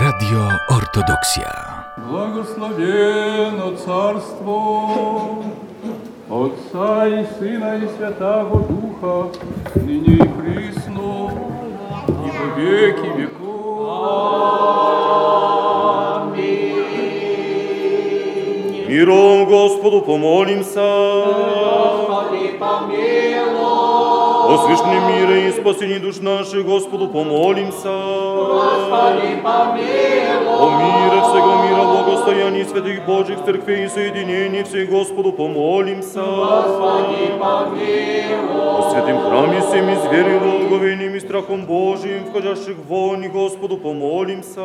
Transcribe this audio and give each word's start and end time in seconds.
Radio 0.00 0.42
Ortodoksja. 0.68 1.50
Благословено 1.96 3.76
царство 3.84 4.58
Отца 6.30 7.08
и 7.08 7.26
Сына 7.36 7.70
и 7.82 7.88
Святого 7.96 8.60
Духа, 8.68 9.30
ныне 9.74 10.14
и 10.14 10.28
присно, 10.38 11.32
и 12.06 12.30
во 12.36 12.46
веки 12.56 13.08
веков. 13.18 13.48
Миром 18.88 19.46
Господу 19.46 20.02
помолимся. 20.02 20.88
Господи, 22.06 22.56
помилуй. 22.60 23.87
О 24.48 24.56
священном 24.56 25.12
мире 25.12 25.48
и 25.48 25.52
спасении 25.52 25.98
душ 25.98 26.20
наших 26.20 26.64
Господу 26.64 27.08
помолимся. 27.08 27.92
Господи, 28.54 29.42
помилуй. 29.44 30.56
О 30.58 30.66
мире 30.80 31.20
всего 31.20 31.52
мира, 31.64 31.84
благостоянии 31.84 32.64
святых 32.64 33.04
Божьих 33.04 33.44
церквей 33.44 33.84
и 33.84 33.88
соединении 33.88 34.62
всех 34.62 34.88
Господу 34.88 35.32
помолимся. 35.32 36.22
Господи, 36.22 37.34
помилуй. 37.38 38.78
О 38.78 38.90
святым 38.90 39.20
храме 39.20 39.60
всеми 39.60 39.94
зверью, 39.96 40.40
благовением 40.40 41.14
и 41.14 41.20
страхом 41.20 41.66
Божиим, 41.66 42.24
входящих 42.30 42.76
в 42.78 42.86
вонь, 42.88 43.28
Господу 43.28 43.76
помолимся. 43.76 44.64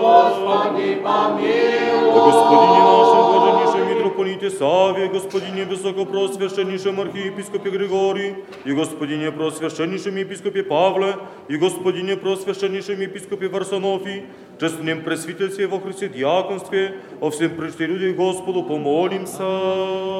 Господи, 0.00 0.96
помилуй. 0.96 2.10
О 2.10 2.24
Господине 2.26 2.80
нашем, 2.90 3.22
блаженнейшем 3.30 3.94
митрополите 3.94 4.50
Саве, 4.50 5.06
Господине 5.06 5.64
высокопросвященнейшем 5.66 7.00
архиепископе 7.00 7.70
Григории, 7.70 8.44
и 8.64 8.72
Господине 8.72 9.03
просвященнейшем 9.30 10.16
епископе 10.16 10.62
Павле, 10.62 11.16
и 11.48 11.56
Господине 11.56 12.16
просвященнейшем 12.16 13.00
епископе 13.00 13.48
Варсонофии, 13.48 14.26
честном 14.60 15.02
пресвительстве 15.02 15.66
во 15.66 15.80
Христе 15.80 16.08
диаконстве, 16.08 16.94
о 17.20 17.30
всем 17.30 17.56
прежде 17.56 17.86
людях 17.86 18.16
Господу 18.16 18.62
помолимся. 18.62 19.42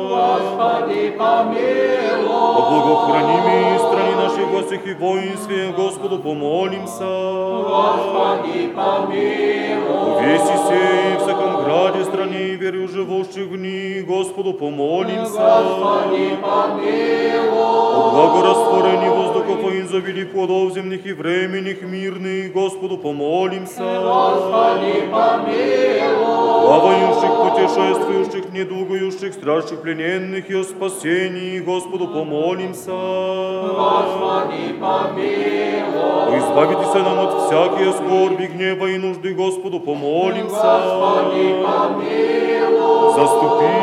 Господи, 0.08 1.14
помилуй. 1.18 2.28
О 2.28 2.70
благохранимой 2.70 3.78
стране 3.78 4.16
нашей 4.16 4.44
во 4.44 4.62
всех 4.62 4.86
и 4.86 4.94
воинстве, 4.94 5.72
Господу 5.76 6.18
помолимся. 6.18 7.04
Господи, 7.04 8.68
помилуй. 8.74 9.94
О 9.96 10.20
веси 10.22 10.56
сей, 10.68 11.16
всяком 11.18 11.53
граде, 11.74 12.04
стране 12.04 12.48
и 12.50 12.56
вере 12.56 12.86
живущих 12.86 13.48
в 13.48 13.56
ней, 13.56 14.02
Господу 14.02 14.52
помолимся. 14.54 15.32
Господи, 15.32 16.36
помилуй. 16.42 17.54
О 17.54 18.10
благорастворении 18.14 19.08
воздухов 19.08 19.72
и 19.72 19.80
изобилии 19.80 20.24
плодов 20.24 20.72
земных 20.72 21.06
и 21.06 21.12
временных 21.12 21.82
мирных, 21.82 22.52
Господу 22.52 22.98
помолимся. 22.98 23.82
Господи, 23.82 25.08
помилуй. 25.10 26.44
Плавающих, 26.64 27.32
путешествующих, 27.44 28.52
недугающих, 28.52 29.34
страждущих, 29.34 29.82
плененных 29.82 30.48
и 30.50 30.54
о 30.54 30.64
спасении, 30.64 31.60
Господу 31.60 32.08
помолимся. 32.08 32.90
Господи, 32.90 34.74
помилуй. 34.80 36.38
Избавитесь 36.38 36.94
нам 36.94 37.18
от 37.18 37.32
всякие 37.44 37.92
скорби, 37.92 38.46
гнева 38.46 38.86
и 38.86 38.98
нужды, 38.98 39.34
Господу 39.34 39.80
помолимся. 39.80 40.54
Господи, 40.54 41.63
помилуй. 41.64 43.14
Заступи, 43.14 43.74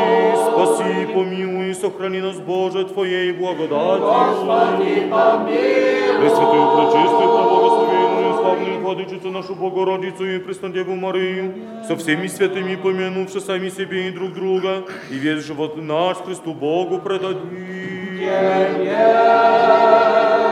спаси, 0.46 1.06
помилуй, 1.14 1.74
сохрани 1.74 2.20
нас, 2.20 2.36
Боже, 2.36 2.84
Твоей 2.84 3.32
благодатью. 3.32 4.06
Господи, 4.06 4.94
помилуй. 5.10 6.20
Пресвятую, 6.20 6.64
пречистую, 6.76 7.28
преблагословенную, 7.36 8.34
славную 8.34 8.80
Владычицу 8.80 9.30
нашу 9.30 9.54
Богородицу 9.54 10.24
и 10.24 10.38
Преснодеву 10.38 10.94
Марию, 10.94 11.54
со 11.88 11.96
всеми 11.96 12.28
святыми 12.28 12.76
помянувши 12.76 13.40
сами 13.40 13.70
себе 13.70 14.08
и 14.08 14.10
друг 14.10 14.32
друга, 14.32 14.84
и 15.10 15.14
весь 15.14 15.44
живот 15.44 15.76
наш 15.76 16.18
Христу 16.18 16.52
Богу 16.54 16.98
предадим. 16.98 18.20
Яко 18.84 20.51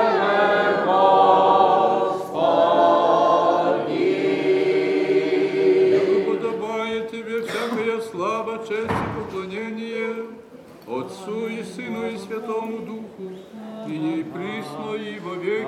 ныне 14.01 14.21
и 14.21 14.23
присно 14.25 14.95
и 14.95 15.19
во 15.21 15.35
веки. 15.35 15.67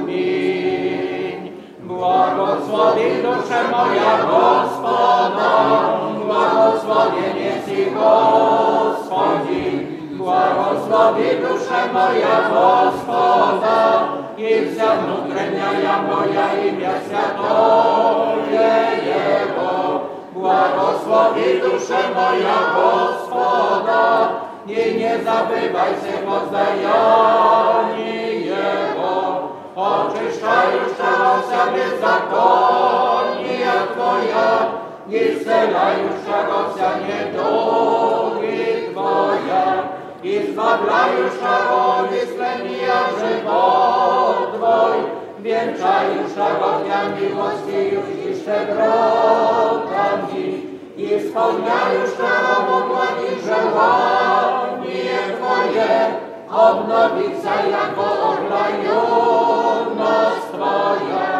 Аминь. 0.00 1.52
Благослови 1.80 3.22
душа 3.22 3.62
моя 3.70 4.12
Господа, 4.30 5.52
благословение 6.24 7.56
си 7.66 7.80
Господи. 7.90 9.66
Благослови 10.16 11.30
душа 11.42 11.80
моя 11.92 12.36
Господа, 12.54 13.78
и 14.36 14.70
вся 14.70 14.90
внутренняя 14.96 15.96
моя 16.02 16.46
имя 16.68 16.94
святое 17.06 18.80
Его. 19.44 19.74
Благослови 20.32 21.48
душа 21.60 22.02
моя 22.14 22.58
Господа, 22.74 24.04
и 24.66 24.94
не 24.94 25.18
забывайся 25.18 26.24
воздаяние 26.26 28.46
Его, 28.46 29.50
очищающего 29.76 31.42
вся 31.42 31.66
беззаконие 31.70 33.74
Твоя, 33.94 34.52
исцеляющего 35.06 36.72
вся 36.72 36.90
недуги 37.00 38.90
Твоя, 38.94 39.66
избавляющего 40.22 42.08
исцеления 42.10 43.02
живот 43.18 44.46
Твой, 44.56 44.98
венчающего 45.40 46.70
Тя 46.86 47.00
милостью 47.20 48.00
и 48.24 48.26
щедротами, 50.96 51.16
исполняющего 51.16 52.86
благи 52.88 53.30
желание 53.44 55.20
Твое, 55.36 55.96
обновиться, 56.48 57.54
яко 57.68 58.08
орла 58.30 58.66
юность 58.82 60.50
Твоя. 60.52 61.32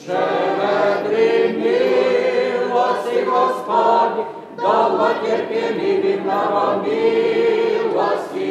Щедрый 0.00 1.52
милости 1.52 3.16
Господь, 3.24 4.18
долготерпеливый 4.56 6.16
много 6.20 6.64
милости. 6.84 8.48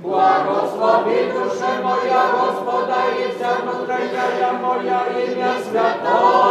Благослови 0.00 1.18
душа 1.32 1.72
моя 1.82 2.22
Господа 2.32 3.00
и 3.18 3.32
вся 3.32 3.50
внутренняя 3.62 4.52
моя 4.52 5.00
имя 5.06 5.52
святое 5.62 6.42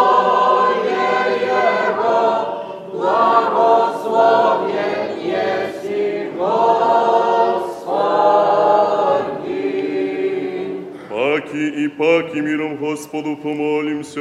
Его. 1.41 2.50
Благословен 3.01 4.69
еси 5.17 6.29
Господи. 6.38 7.81
Паки 11.09 11.66
и 11.84 11.88
паки 11.88 12.39
миром 12.41 12.78
Господу 12.78 13.38
помолимся. 13.38 14.19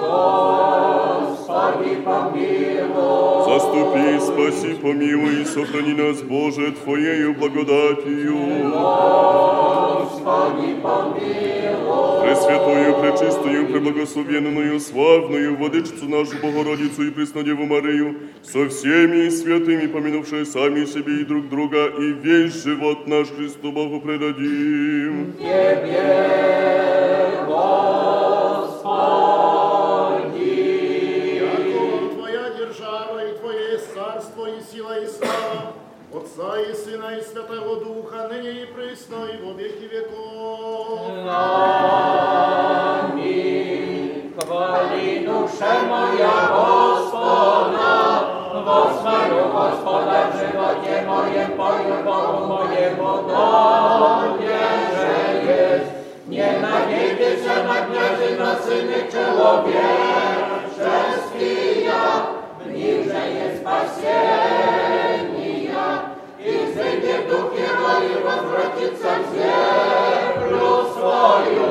Господи, 0.00 1.92
помилуй. 2.06 3.44
Заступи, 3.46 4.06
спаси, 4.20 4.70
помилуй 4.82 5.42
и 5.42 5.44
сохрани 5.44 5.92
нас, 5.92 6.22
Боже, 6.22 6.72
Твоею 6.72 7.34
благодатью. 7.34 8.38
Господи, 10.00 10.68
помилуй. 10.82 11.47
Пресвятую, 12.27 12.95
пречистую, 13.01 13.67
преблагословенную, 13.67 14.79
славную 14.79 15.55
Владычицу 15.57 16.07
нашу 16.07 16.37
Богородицу 16.41 17.03
и 17.07 17.11
Преснодеву 17.11 17.65
Марию, 17.65 18.15
со 18.41 18.67
всеми 18.69 19.29
святыми, 19.29 19.87
помянувшие 19.87 20.45
сами 20.45 20.85
себе 20.85 21.21
и 21.21 21.25
друг 21.25 21.49
друга, 21.49 21.87
и 21.87 22.13
весь 22.13 22.63
живот 22.63 23.07
наш 23.07 23.27
Христу 23.27 23.71
Богу 23.71 23.99
предадим. 24.01 25.33
Тебе, 25.37 26.03
Господи. 27.45 28.23
Яко 31.37 32.15
Твоя 32.15 32.49
держава 32.57 33.19
и 33.25 33.37
Твое 33.37 33.77
царство 33.93 34.45
и 34.47 34.61
сила 34.71 34.99
и 35.03 35.07
слава, 35.07 35.73
Отца 36.13 36.61
и 36.61 36.73
Сына 36.73 37.17
и 37.17 37.21
Святого 37.21 37.75
Духа, 37.83 38.27
ныне 38.31 38.63
и 38.63 38.65
присно 38.65 39.25
и 39.25 39.37
во 39.43 39.53
веки 39.53 39.87
веков. 39.91 40.99
Аминь. 41.25 42.16
Pomoc 48.68 49.00
moją, 49.04 49.40
Gospoda, 49.52 50.18
w 50.30 50.32
żywocie 50.38 50.94
mojem, 51.06 51.50
powiem 51.50 52.04
Bogu 52.04 52.46
mojemu, 52.46 53.08
Tobie, 53.28 54.58
że 54.94 55.14
jest. 55.46 55.90
Nie 56.28 56.48
nagięty 56.60 57.30
się 57.42 57.54
na 57.68 57.76
gniazy, 57.86 58.28
na 58.38 58.52
syny 58.56 58.98
człowieka, 59.10 60.96
ja, 61.84 62.06
bliżej 62.64 63.30
jest 63.34 63.60
pasienia. 63.64 65.88
I 66.40 66.42
wzejdzie 66.72 67.14
w 67.18 67.20
duch 67.30 67.50
Jego 67.58 67.90
i 68.08 68.10
rozwróci 68.24 68.86
sam 69.02 69.20
ziemlu 69.34 70.68
swoją, 70.92 71.68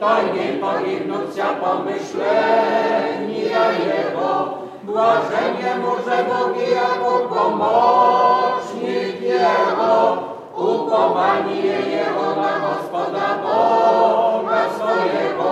to 0.00 0.10
nie 0.22 0.48
poginąć 0.60 1.28
się 1.36 1.48
pomyślenia 1.60 3.64
Jego. 3.72 4.64
Błażenie 4.86 5.76
może 5.82 6.24
Bogi 6.24 6.70
jako 6.70 7.12
pomocnik 7.34 9.20
Jego, 9.20 10.16
upowanie 10.56 11.62
Jego 11.66 12.36
na 12.36 12.58
Gospoda 12.58 13.38
Boga 13.42 14.60
swojego. 14.76 15.50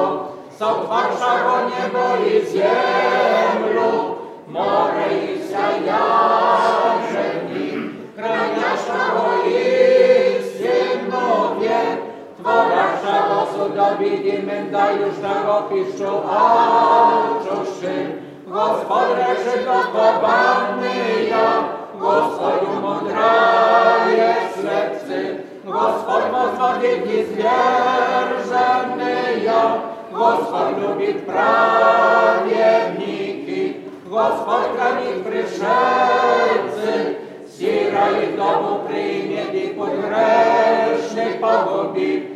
Są 0.59 0.67
twarsza 0.85 1.33
o 1.47 1.57
niebo 1.65 2.05
i 2.27 2.47
ziem 2.47 3.75
lub 3.75 4.23
more 4.49 5.09
i 5.25 5.49
zajarze 5.49 7.25
dni, 7.49 7.71
kraniasza 8.17 9.01
o 9.17 9.49
ich 9.49 10.45
synowie, 10.57 11.79
tworasza 12.41 13.17
osób 13.43 13.77
do 13.77 13.97
widimenda 13.99 14.91
już 14.91 15.19
na 15.19 15.59
opiszczu, 15.59 16.23
a 16.31 16.41
czuszy. 17.45 18.32
Do 18.53 19.81
pobany 19.93 21.29
ja, 21.29 21.49
Gospodu 22.01 22.73
mądraje 22.83 24.35
slepcy, 24.55 25.19
Gospod 25.65 26.23
pozwoliki 26.33 27.25
zwierzęny 27.25 29.15
ja, 29.45 29.63
Gospod 30.13 30.69
lubi 30.83 31.11
prawiedniki, 31.15 32.55
Gospod 34.07 34.63
krani 34.77 35.13
pryszelcy, 35.25 36.93
Sira 37.57 38.07
i 38.11 38.27
w 38.27 38.37
domu 38.37 38.73
przyjmie 38.89 39.43
i 39.65 39.69
podgrzesznych 39.69 41.41
pogubi, 41.41 42.33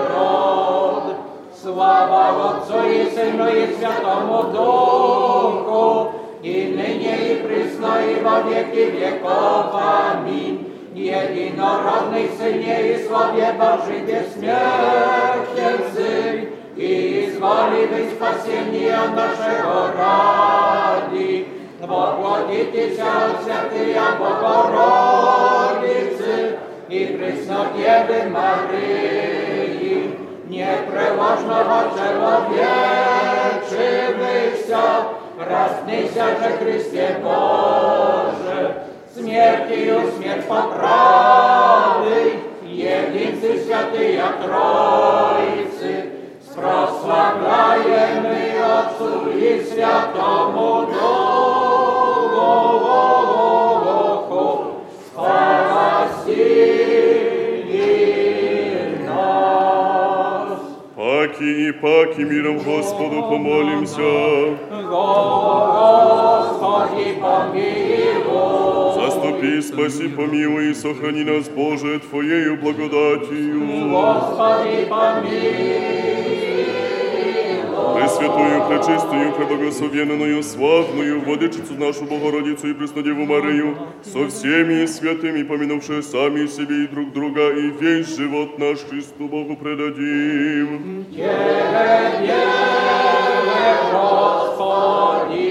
rod. 0.10 1.06
Sława 1.54 2.26
Otcu 2.38 2.78
i 2.90 3.12
Synu 3.16 3.48
i 3.50 3.64
Świętemu 3.76 4.40
Duchu, 4.54 5.86
i 6.44 6.66
nynie 6.76 7.16
i 7.32 7.36
prysno 7.36 7.92
i 8.00 8.24
во 8.24 8.44
wieki 8.44 8.84
wieków. 8.92 9.76
Amin. 9.76 10.56
Jedinorodnej 10.96 12.28
Synie 12.38 12.78
i 12.82 13.08
Słowie 13.08 13.54
Bożym 13.60 14.08
śmiertelcy 14.34 16.10
i 16.78 16.88
zwoliwy 17.36 18.00
spasienia 18.16 19.02
naszego 19.16 19.76
radi. 19.98 21.46
Bogłoditися 21.88 23.06
Святия 23.44 24.18
Богородицы 24.20 25.31
И 26.89 27.07
Преснодевы 27.07 28.29
Марии, 28.31 30.19
непреложного 30.47 31.91
человечивыся, 33.67 34.83
разнися 35.39 36.27
же 36.37 36.51
Христе 36.59 37.07
Боже, 37.23 38.83
смертью 39.15 40.11
смерть 40.17 40.47
поправый, 40.47 42.29
единцы 42.65 43.65
святые 43.65 44.23
Троицы, 44.45 45.93
прославляемый 46.55 48.53
Отцу 48.63 49.31
и 49.31 49.65
Святому 49.65 50.87
Духу, 50.87 51.32
Паки 61.23 61.69
и 61.69 61.71
паки 61.71 62.23
миром 62.23 62.59
Господу 62.59 63.23
помолимся. 63.23 64.57
Господи, 66.19 67.15
помилуй. 67.23 68.95
Заступи, 68.97 69.63
спаси, 69.63 70.09
помилуй 70.09 70.71
и 70.71 70.75
сохрани 70.75 71.23
нас, 71.23 71.49
Боже, 71.49 72.01
Твоею 72.01 72.61
благодатью. 72.61 73.61
Господи, 73.89 74.87
помилуй. 74.91 76.02
Пресвятую, 77.95 78.69
пречистую, 78.69 79.33
преблагословенную, 79.33 80.43
славную, 80.43 81.21
Владычицу 81.21 81.75
нашу 81.75 82.05
Богородицу 82.05 82.69
и 82.69 82.75
Преснодеву 82.75 83.25
Марию, 83.27 83.77
со 84.03 84.29
всеми 84.29 84.87
святыми, 84.87 85.43
помянувшие 85.43 86.03
сами 86.03 86.47
себе 86.47 86.85
и 86.85 86.87
друг 86.89 87.13
друга, 87.13 87.51
и 87.51 87.71
весь 87.71 88.17
живот 88.17 88.59
наш 88.59 88.79
Христу 88.81 89.29
Богу 89.29 89.57
предадим. 89.57 91.05
Тебе, 91.11 92.43
Господи. 93.93 95.43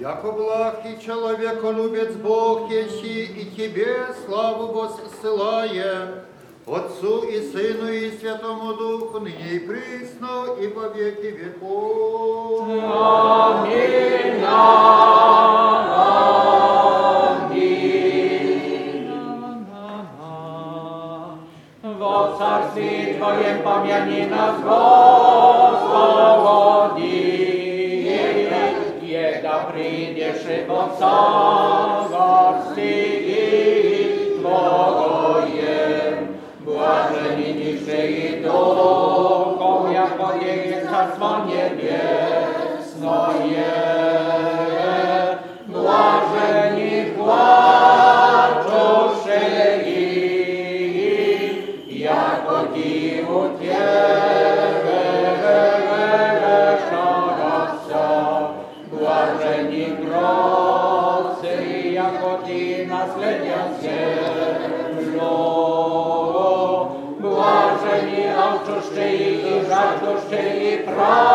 Яко 0.00 0.32
благ 0.32 0.84
и 0.84 1.04
человеколюбец 1.04 2.12
Бог 2.14 2.70
еси, 2.70 3.24
и 3.24 3.44
Тебе 3.56 4.06
славу 4.26 4.72
воссылая, 4.72 6.24
Отцу 6.66 7.24
и 7.24 7.42
Сыну 7.42 7.92
и 7.92 8.10
Святому 8.10 8.72
Духу, 8.72 9.20
ныне 9.20 9.50
и 9.50 9.58
присно, 9.58 10.46
и 10.58 10.66
во 10.68 10.88
веки 10.88 11.26
веков. 11.26 12.66
Аминь. 12.66 14.42
Аминь. 14.42 14.42
Во 21.82 22.34
царстве 22.38 23.16
Твоем 23.18 23.62
помяни 23.62 24.24
нас, 24.24 24.56
Господи, 24.62 24.72
еда 29.02 29.64
придешь 29.70 30.46
и 30.48 30.64
во 30.66 30.88
царстве 30.98 33.03
и 38.54 38.64
духом, 38.74 39.92
яко 39.92 40.28
есть 40.44 40.88
царство 40.88 41.44
небесное. 41.46 42.74
Жаждущие 70.34 70.78
правды, 70.84 71.34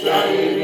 Shai 0.00 0.57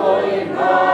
помилуй 0.00 0.44
нас. 0.54 0.89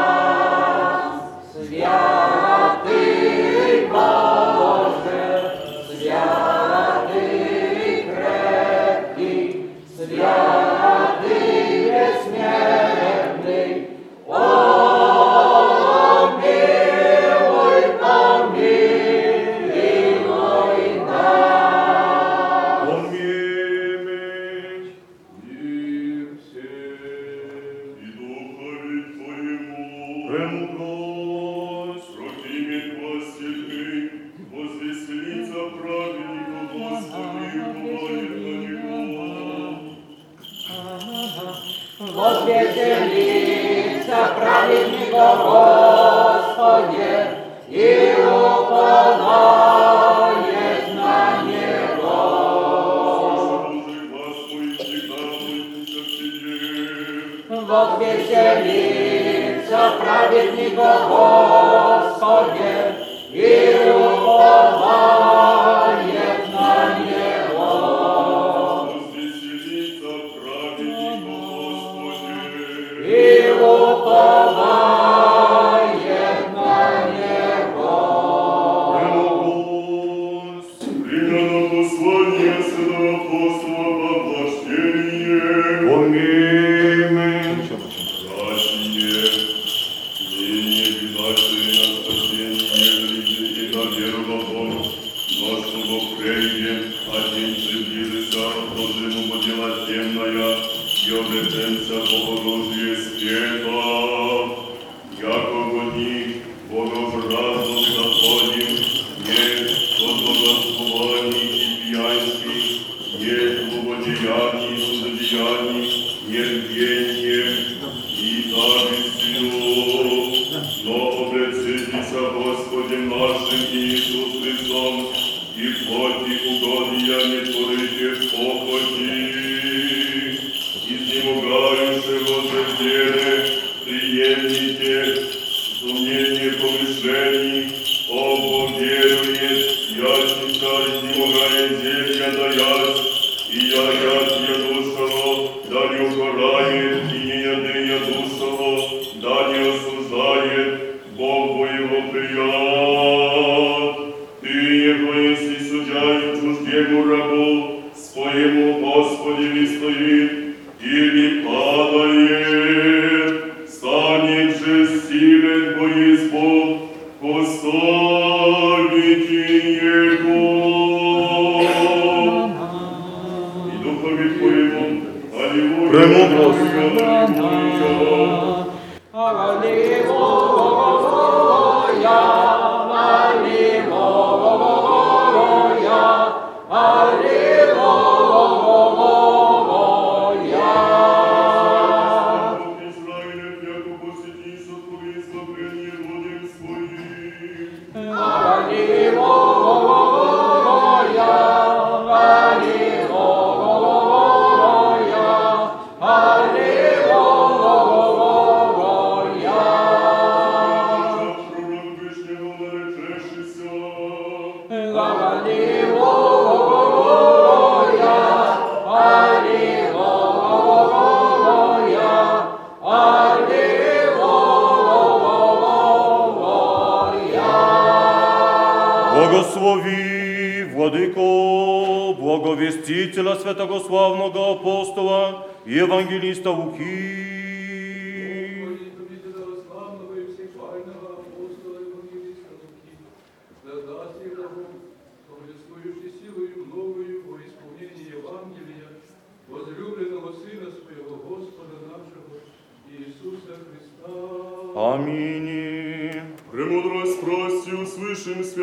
Святого 233.46 233.78
славного 233.78 234.52
апостола 234.54 235.46
и 235.64 235.74
евангелиста 235.74 236.50
Луки. 236.50 237.26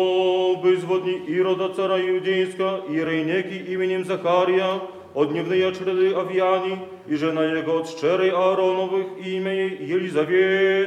безводни 0.62 1.16
Ирода 1.26 1.68
цара 1.74 1.98
Иудейска 2.00 2.82
и 2.88 3.04
Рейнеки 3.04 3.56
именем 3.72 4.04
Захария, 4.04 4.80
от 5.14 5.30
дневные 5.30 5.74
чреды 5.74 6.14
Авьяни, 6.14 6.78
и 7.08 7.16
жена 7.16 7.44
его 7.44 7.78
от 7.78 7.88
щерей 7.88 8.30
Аароновых 8.30 9.06
имя 9.26 9.52
ей 9.52 9.76
Елизавет, 9.94 10.81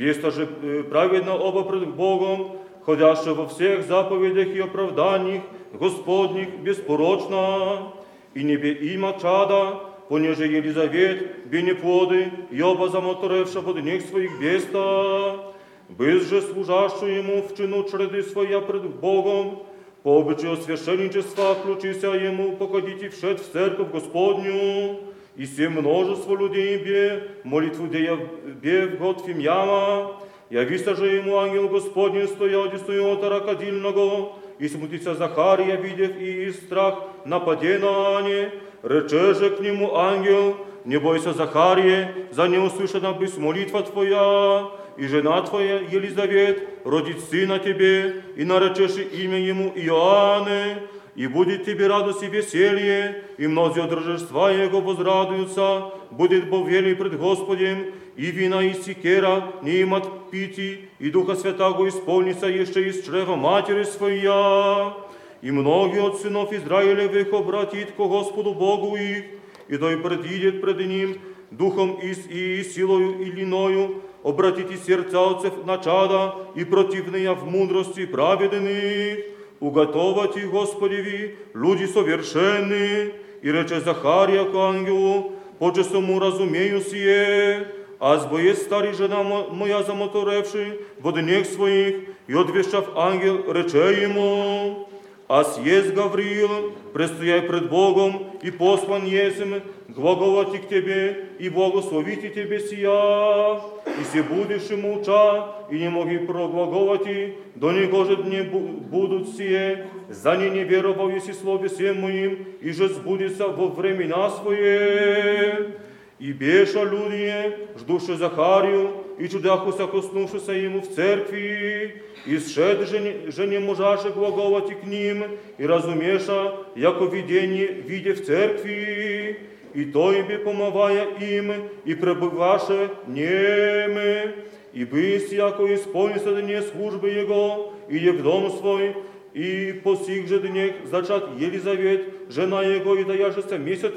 беста 0.00 0.30
же 0.30 0.48
э, 0.62 0.82
праведно 0.84 1.36
оба 1.36 1.62
пред 1.62 1.88
Богом, 1.88 2.56
ходящая 2.86 3.34
во 3.34 3.46
всех 3.46 3.86
заповедях 3.86 4.48
и 4.48 4.60
оправданиях 4.60 5.42
Господних 5.74 6.60
беспорочно, 6.60 7.92
и 8.32 8.42
небе 8.42 8.72
има 8.94 9.12
чада, 9.20 9.80
понеже 10.08 10.46
Елизавет, 10.46 11.48
бенеплоды, 11.50 12.32
и 12.50 12.62
оба 12.62 12.88
замоторевша 12.88 13.60
под 13.60 13.84
них 13.84 14.02
своих 14.06 14.40
беста, 14.40 15.52
Без 15.90 16.30
же 16.30 16.40
служащий 16.40 17.16
ему 17.18 17.42
в 17.42 17.54
чину 17.56 17.84
чреды 17.84 18.22
своя 18.22 18.60
пред 18.60 18.84
Богом, 19.00 19.64
по 20.02 20.20
обычаю 20.20 20.56
священничества 20.56 21.54
включися 21.56 22.06
ему 22.14 22.56
походите 22.56 23.10
вшед 23.10 23.40
в 23.40 23.52
церковь 23.52 23.90
Господню, 23.90 25.00
и 25.40 25.46
все 25.46 25.70
множество 25.70 26.36
людей 26.36 26.76
бе, 26.76 27.22
молитву 27.44 27.86
дея 27.86 28.18
бе 28.62 28.86
в 28.88 28.98
год 28.98 29.24
фимьяма, 29.24 30.20
явися 30.50 30.94
же 30.94 31.06
ему 31.06 31.38
ангел 31.38 31.66
Господень, 31.68 32.28
стоя 32.28 32.66
одесную 32.66 33.10
от 33.10 33.24
ракодильного, 33.24 34.34
и 34.58 34.68
смутится 34.68 35.14
Захария, 35.14 35.76
видев 35.76 36.14
и 36.20 36.44
из 36.48 36.56
страх 36.56 36.94
нападе 37.24 37.78
на 37.78 38.18
Ане, 38.18 38.52
рече 38.82 39.32
же 39.32 39.48
к 39.48 39.60
нему 39.60 39.94
ангел, 39.94 40.56
не 40.84 40.98
бойся, 40.98 41.32
Захарие, 41.32 42.26
за 42.32 42.46
не 42.46 42.58
услышана 42.58 43.12
быть 43.12 43.38
молитва 43.38 43.82
твоя, 43.82 44.68
и 44.98 45.06
жена 45.06 45.40
твоя 45.40 45.80
Елизавет 45.80 46.68
родит 46.84 47.18
сына 47.30 47.58
тебе, 47.58 48.24
и 48.36 48.44
наречешь 48.44 48.98
имя 48.98 49.38
ему 49.38 49.72
Иоанне, 49.74 50.82
и 51.20 51.26
будет 51.26 51.66
тебе 51.66 51.86
радость 51.86 52.22
и 52.22 52.28
веселье, 52.28 53.24
и 53.36 53.46
многие 53.46 53.82
от 53.84 53.92
рождества 53.92 54.50
его 54.50 54.80
возрадуются, 54.80 55.92
будет 56.10 56.48
Бог 56.48 56.66
верный 56.66 56.96
пред 56.96 57.18
Господем, 57.18 57.92
и 58.16 58.26
вина 58.36 58.62
и 58.62 58.72
сикера 58.72 59.52
не 59.60 59.82
им 59.82 59.92
отпити, 59.92 60.88
и 60.98 61.10
Духа 61.10 61.34
Святаго 61.34 61.86
исполнится 61.88 62.46
еще 62.46 62.88
из 62.88 63.04
чрева 63.04 63.36
матери 63.36 63.84
своя. 63.84 64.94
И 65.42 65.50
многие 65.50 66.02
от 66.02 66.22
сынов 66.22 66.54
Израилевых 66.54 67.30
обратит 67.34 67.90
ко 67.92 68.06
Господу 68.06 68.54
Богу 68.54 68.96
их, 68.96 69.24
и 69.68 69.76
той 69.76 69.98
предидет 69.98 70.62
пред 70.62 70.78
ним 70.86 71.18
духом 71.50 71.98
и, 72.02 72.14
с- 72.14 72.28
и 72.30 72.64
силою 72.64 73.20
и 73.20 73.26
линою, 73.30 74.02
обратите 74.24 74.78
сердца 74.78 75.20
отцев 75.32 75.66
на 75.66 75.76
чада 75.76 76.34
и 76.54 76.64
противные 76.64 77.34
в 77.34 77.44
мудрости 77.44 78.06
праведных, 78.06 79.18
уготовати 79.60 80.40
Господеви 80.40 81.36
люди 81.54 81.86
совершенны, 81.86 83.12
и 83.42 83.52
рече 83.52 83.80
Захария 83.80 84.44
к 84.44 84.54
ангелу, 84.54 85.32
поче 85.58 85.84
саму 85.84 86.18
разумею 86.20 86.80
сие, 86.80 87.66
аз 87.98 88.26
боец 88.26 88.58
старый 88.62 88.92
жена 88.94 89.22
мо- 89.22 89.48
моя 89.50 89.82
замоторевши 89.82 90.78
в 90.98 91.12
днях 91.12 91.46
своих, 91.46 91.96
и 92.28 92.34
отвещав 92.34 92.96
ангел, 92.96 93.52
рече 93.52 94.02
ему, 94.02 94.88
Аз 95.32 95.60
есть 95.64 95.94
Гавриил, 95.94 96.72
предстояй 96.92 97.42
пред 97.42 97.70
Богом, 97.70 98.26
и 98.42 98.50
послан 98.50 99.06
есмь, 99.06 99.60
глаголати 99.88 100.58
к 100.58 100.66
тебе, 100.68 101.28
и 101.38 101.48
благословите 101.48 102.30
тебе 102.30 102.58
сия, 102.58 103.60
и 104.00 104.04
се 104.12 104.24
будешь 104.24 104.70
ему 104.70 104.98
уча, 105.00 105.44
и 105.70 105.78
не 105.78 105.88
моги 105.88 106.18
проглаголати, 106.26 107.34
до 107.54 107.70
него 107.70 108.04
же 108.06 108.16
дни 108.16 108.38
бу- 108.38 108.80
будут 108.80 109.36
сие, 109.36 109.86
за 110.08 110.36
не 110.36 110.50
не 110.50 110.64
веровал 110.64 111.08
еси 111.10 111.32
слове 111.32 111.68
всем 111.68 112.00
моим, 112.00 112.46
и 112.60 112.72
же 112.72 112.88
сбудется 112.88 113.46
во 113.46 113.68
времена 113.68 114.30
свои. 114.30 115.78
И 116.20 116.32
беша 116.32 116.84
люди, 116.84 117.56
ждуши 117.78 118.14
Захарию, 118.16 118.90
и 119.18 119.26
чудахуся 119.28 119.86
коснувшися 119.86 120.52
ему 120.52 120.80
в 120.80 120.94
церкви, 120.94 122.02
и 122.26 122.38
сшед 122.38 122.88
же 122.88 123.00
не, 123.00 123.30
же 123.30 123.46
не 123.46 123.58
можаше 123.58 124.10
глаголати 124.10 124.74
к 124.74 124.86
ним, 124.86 125.24
и 125.58 125.66
разумеша, 125.66 126.58
яко 126.76 127.06
видение 127.06 127.66
виде 127.66 128.12
в 128.12 128.26
церкви, 128.26 129.40
и 129.72 129.84
то 129.84 130.12
им 130.12 130.26
помывая 130.44 131.06
им, 131.20 131.52
и 131.86 131.94
пребываше 131.94 132.90
неме, 133.06 134.34
и 134.74 134.84
бысь, 134.84 135.32
яко 135.32 135.74
исполнится 135.74 136.34
дне 136.34 136.60
службы 136.60 137.08
его, 137.08 137.72
и 137.88 137.96
е 137.96 138.12
в 138.12 138.22
дом 138.22 138.50
свой, 138.50 138.94
и 139.32 139.72
по 139.84 139.96
сих 139.96 140.28
же 140.28 140.40
днях 140.40 140.72
зачат 140.84 141.30
Елизавет, 141.38 142.04
жена 142.28 142.62
его, 142.62 142.94
и 142.96 143.04
даяшеся 143.04 143.56
месяц 143.56 143.92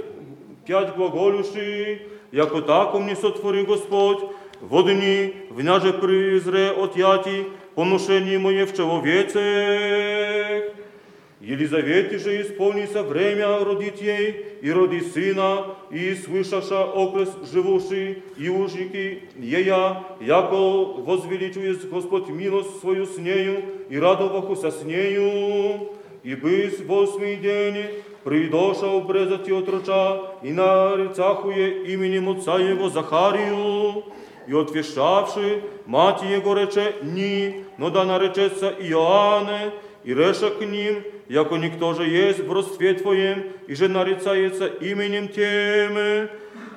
пять 0.65 0.95
глаголюши, 0.95 2.01
яко 2.31 2.61
тако 2.61 2.99
мне 2.99 3.15
сотвори 3.15 3.63
Господь, 3.65 4.19
во 4.61 4.83
дни 4.83 5.33
вняже 5.49 5.93
призре 5.93 6.71
отяти, 6.71 7.47
поношение 7.75 8.39
мое 8.39 8.65
в 8.65 8.75
человецех. 8.75 10.73
Елизавете 11.41 12.19
же 12.19 12.41
исполнится 12.41 13.03
время 13.03 13.59
родить 13.65 14.01
ей, 14.01 14.45
и 14.61 14.71
роди 14.71 15.01
сына, 15.01 15.75
и 15.91 16.15
слышаша 16.15 16.83
окрес 16.83 17.29
живуши, 17.51 18.23
и 18.37 18.47
ужники 18.47 19.23
ея, 19.37 20.05
яко 20.21 20.55
возвеличует 20.55 21.89
Господь 21.89 22.29
милость 22.29 22.79
свою 22.79 23.05
с 23.05 23.17
нею, 23.17 23.61
и 23.89 23.99
радовахуся 23.99 24.71
с 24.71 24.83
нею. 24.83 25.89
И 26.23 26.35
быс 26.35 26.79
восьмий 26.87 27.35
день 27.35 27.87
придоша 28.23 28.87
обрезати 28.87 29.51
отроча, 29.51 30.19
и 30.43 30.51
нарицахує 30.51 31.93
именем 31.93 32.29
отца 32.29 32.59
его 32.59 32.89
Захарию, 32.89 34.03
и 34.47 34.53
отвешавши, 34.53 35.61
мать 35.85 36.23
его 36.23 36.53
рече 36.55 36.95
«Ни», 37.03 37.65
но 37.77 37.89
да 37.89 38.05
наречется 38.05 38.73
Иоанне, 38.79 39.71
и 40.03 40.13
реша 40.13 40.49
к 40.49 40.61
ним, 40.61 41.03
яко 41.29 41.55
никто 41.55 41.93
же 41.93 42.03
есть 42.03 42.39
в 42.39 42.51
родстве 42.51 42.93
твоем, 42.93 43.43
и 43.67 43.75
же 43.75 43.87
нарицается 43.87 44.67
именем 44.67 45.27
тем, 45.29 46.29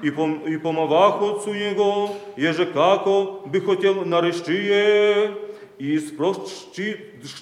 и, 0.02 0.10
пом, 0.10 0.42
и 0.46 0.56
помовах 0.58 1.22
отцу 1.22 1.52
его, 1.52 2.10
еже 2.36 2.66
како 2.66 3.42
би 3.46 3.60
хотел 3.60 4.04
нарещие, 4.04 5.32
и 5.78 5.98
спрощицу 5.98 7.36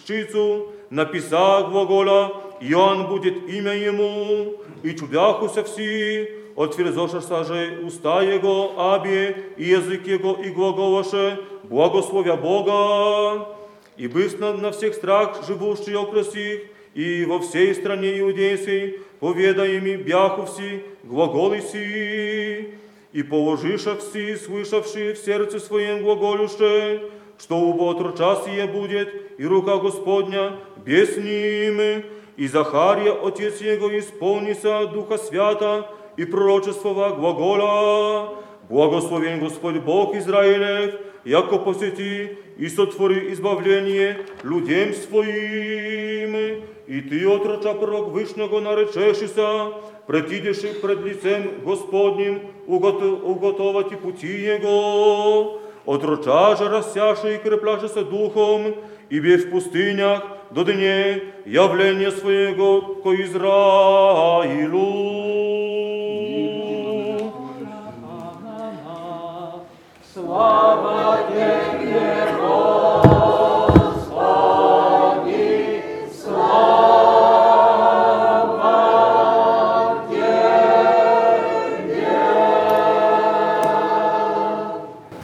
написа 0.94 1.66
глагола, 1.68 2.42
Иоанн 2.60 3.08
будет 3.08 3.48
имя 3.48 3.74
ему, 3.74 4.60
и 4.82 4.94
чудяхуся 4.94 5.64
все, 5.64 6.30
отверзошася 6.56 7.44
же 7.44 7.80
уста 7.84 8.22
его, 8.22 8.74
абе, 8.78 9.36
и 9.56 9.64
язык 9.64 10.06
его, 10.06 10.34
и 10.34 10.50
глаголаше, 10.50 11.40
благословя 11.64 12.36
Бога, 12.36 13.48
и 13.96 14.06
быв 14.06 14.38
на, 14.38 14.70
всех 14.70 14.94
страх 14.94 15.44
живущий 15.46 15.94
окрес 15.94 16.34
их, 16.34 16.62
и 16.94 17.24
во 17.24 17.40
всей 17.40 17.74
стране 17.74 18.20
иудейской, 18.20 19.00
поведаеми 19.18 19.96
бяху 19.96 20.46
все, 20.46 20.84
глаголы 21.02 21.60
си, 21.60 22.68
и 23.12 23.22
положиша 23.22 23.96
все, 23.96 24.36
слышавшие 24.36 25.14
в 25.14 25.18
сердце 25.18 25.58
своем 25.58 26.04
глаголюще, 26.04 27.02
что 27.38 27.58
убо 27.58 27.90
отроча 27.90 28.36
сие 28.44 28.66
будет, 28.66 29.23
и 29.38 29.46
рука 29.46 29.76
Господня 29.76 30.52
без 30.84 31.16
ним, 31.16 32.02
и 32.36 32.46
Захария, 32.48 33.12
отец 33.12 33.60
его, 33.60 33.96
исполнится 33.98 34.86
Духа 34.92 35.18
Свята 35.18 35.88
и 36.16 36.24
пророчествова 36.24 37.10
глагола. 37.10 38.38
Благословен 38.68 39.40
Господь 39.40 39.76
Бог 39.76 40.14
Израилев, 40.16 40.94
яко 41.24 41.58
посети 41.58 42.38
и 42.58 42.68
сотвори 42.68 43.32
избавление 43.32 44.16
людям 44.42 44.94
своим. 44.94 46.62
И 46.86 47.00
ты, 47.00 47.26
отроча 47.26 47.74
пророк 47.74 48.08
Вышнего, 48.08 48.60
наречешися, 48.60 49.68
предидеши 50.06 50.68
пред 50.82 51.02
лицем 51.04 51.42
Господним, 51.64 52.40
угото- 52.66 53.20
уготовати 53.22 53.96
пути 53.96 54.26
Его. 54.26 55.60
Отроча 55.86 56.56
же 56.56 56.68
растяше 56.68 57.34
и 57.34 57.38
крепляшеся 57.38 58.04
духом, 58.04 58.74
и 59.10 59.20
бе 59.20 59.36
в 59.36 59.50
пустынях 59.50 60.22
до 60.50 60.64
дне 60.64 61.22
явления 61.46 62.10
своего 62.10 62.80
ко 63.02 63.14
Израилу. 63.22 64.84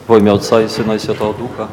Во 0.07 0.17
имя 0.17 0.33
Отца 0.33 0.61
и 0.61 0.67
Сына 0.67 0.93
и 0.93 0.99
Святого 0.99 1.33
Духа. 1.33 1.69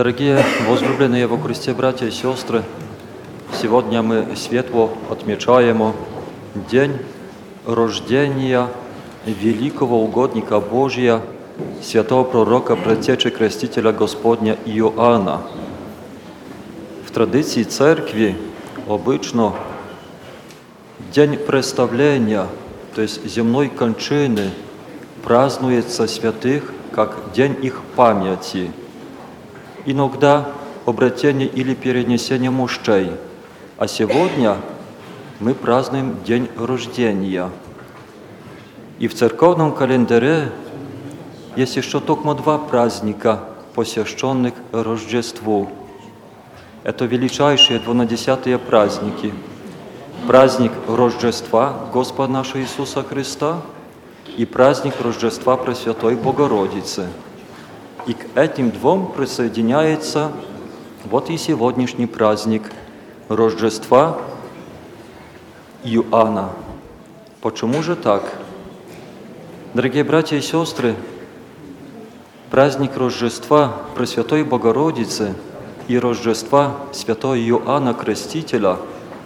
Дорогие 0.00 0.42
возлюбленные 0.66 1.26
во 1.26 1.36
Христе 1.36 1.74
братья 1.74 2.06
и 2.06 2.10
сестры, 2.10 2.62
сегодня 3.60 4.00
мы 4.00 4.34
светло 4.34 4.90
отмечаем 5.10 5.92
день 6.70 6.96
рождения 7.66 8.68
великого 9.26 10.02
угодника 10.02 10.58
Божия, 10.58 11.20
святого 11.82 12.24
пророка, 12.24 12.76
предтечи 12.76 13.28
крестителя 13.28 13.92
Господня 13.92 14.56
Иоанна. 14.64 15.42
В 17.06 17.10
традиции 17.10 17.64
церкви 17.64 18.38
обычно 18.88 19.52
день 21.12 21.36
представления, 21.36 22.46
то 22.94 23.02
есть 23.02 23.22
земной 23.26 23.68
кончины, 23.68 24.50
празднуется 25.22 26.06
святых 26.06 26.72
как 26.90 27.32
день 27.34 27.54
их 27.60 27.82
памяти. 27.96 28.70
Иногда 29.90 30.52
обретение 30.86 31.48
или 31.48 31.74
перенесение 31.74 32.48
мощей, 32.48 33.10
а 33.76 33.88
сегодня 33.88 34.56
мы 35.40 35.52
празднуем 35.52 36.22
день 36.22 36.48
рождения. 36.56 37.50
И 39.00 39.08
в 39.08 39.16
церковном 39.16 39.72
календаре 39.74 40.52
есть 41.56 41.74
еще 41.74 41.98
только 41.98 42.34
два 42.34 42.58
праздника, 42.58 43.40
посвященных 43.74 44.54
Рождеству. 44.70 45.68
Это 46.84 47.04
величайшие 47.06 47.80
двунадесятые 47.80 48.58
праздники. 48.58 49.34
Праздник 50.28 50.70
Рождества 50.86 51.74
Господа 51.92 52.32
нашего 52.32 52.60
Иисуса 52.60 53.02
Христа 53.02 53.60
и 54.36 54.44
праздник 54.44 54.94
Рождества 55.00 55.56
Пресвятой 55.56 56.14
Богородицы. 56.14 57.08
И 58.06 58.14
к 58.14 58.36
этим 58.36 58.70
двум 58.70 59.12
присоединяется 59.12 60.32
вот 61.04 61.30
и 61.30 61.36
сегодняшний 61.36 62.06
праздник 62.06 62.70
Рождества 63.28 64.18
Иоанна. 65.84 66.50
Почему 67.40 67.82
же 67.82 67.96
так? 67.96 68.22
Дорогие 69.74 70.04
братья 70.04 70.36
и 70.36 70.40
сестры, 70.40 70.94
праздник 72.50 72.96
Рождества 72.96 73.76
Пресвятой 73.94 74.44
Богородицы 74.44 75.34
и 75.88 75.98
Рождества 75.98 76.76
Святого 76.92 77.38
Иоанна 77.38 77.94
Крестителя, 77.94 78.76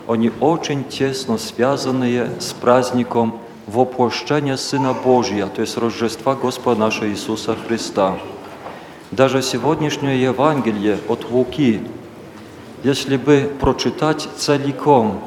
они 0.06 0.30
очень 0.40 0.84
тесно 0.84 1.38
связанные 1.38 2.28
с 2.40 2.52
праздником 2.52 3.38
воплощения 3.66 4.56
Сына 4.56 4.92
Божия, 4.92 5.46
то 5.46 5.62
есть 5.62 5.76
Рождества 5.78 6.34
Господа 6.34 6.78
нашего 6.80 7.08
Иисуса 7.08 7.56
Христа. 7.66 8.16
Даже 9.10 9.42
сегодняшнее 9.42 10.20
Евангелие 10.20 10.98
от 11.08 11.30
Луки, 11.30 11.82
если 12.82 13.16
бы 13.16 13.52
прочитать 13.60 14.28
целиком, 14.36 15.22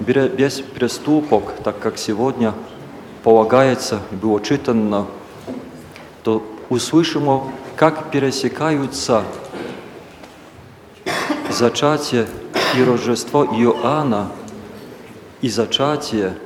без 0.00 0.60
преступок, 0.60 1.54
так 1.64 1.78
как 1.78 1.96
сегодня 1.98 2.52
полагается, 3.22 4.00
было 4.10 4.40
читано, 4.42 5.06
то 6.22 6.46
услышим, 6.68 7.42
как 7.76 8.10
пересекаются 8.10 9.24
зачатие 11.50 12.26
и 12.76 12.82
Рождество 12.82 13.44
Иоанна 13.44 14.30
и 15.40 15.48
зачатие 15.48 16.36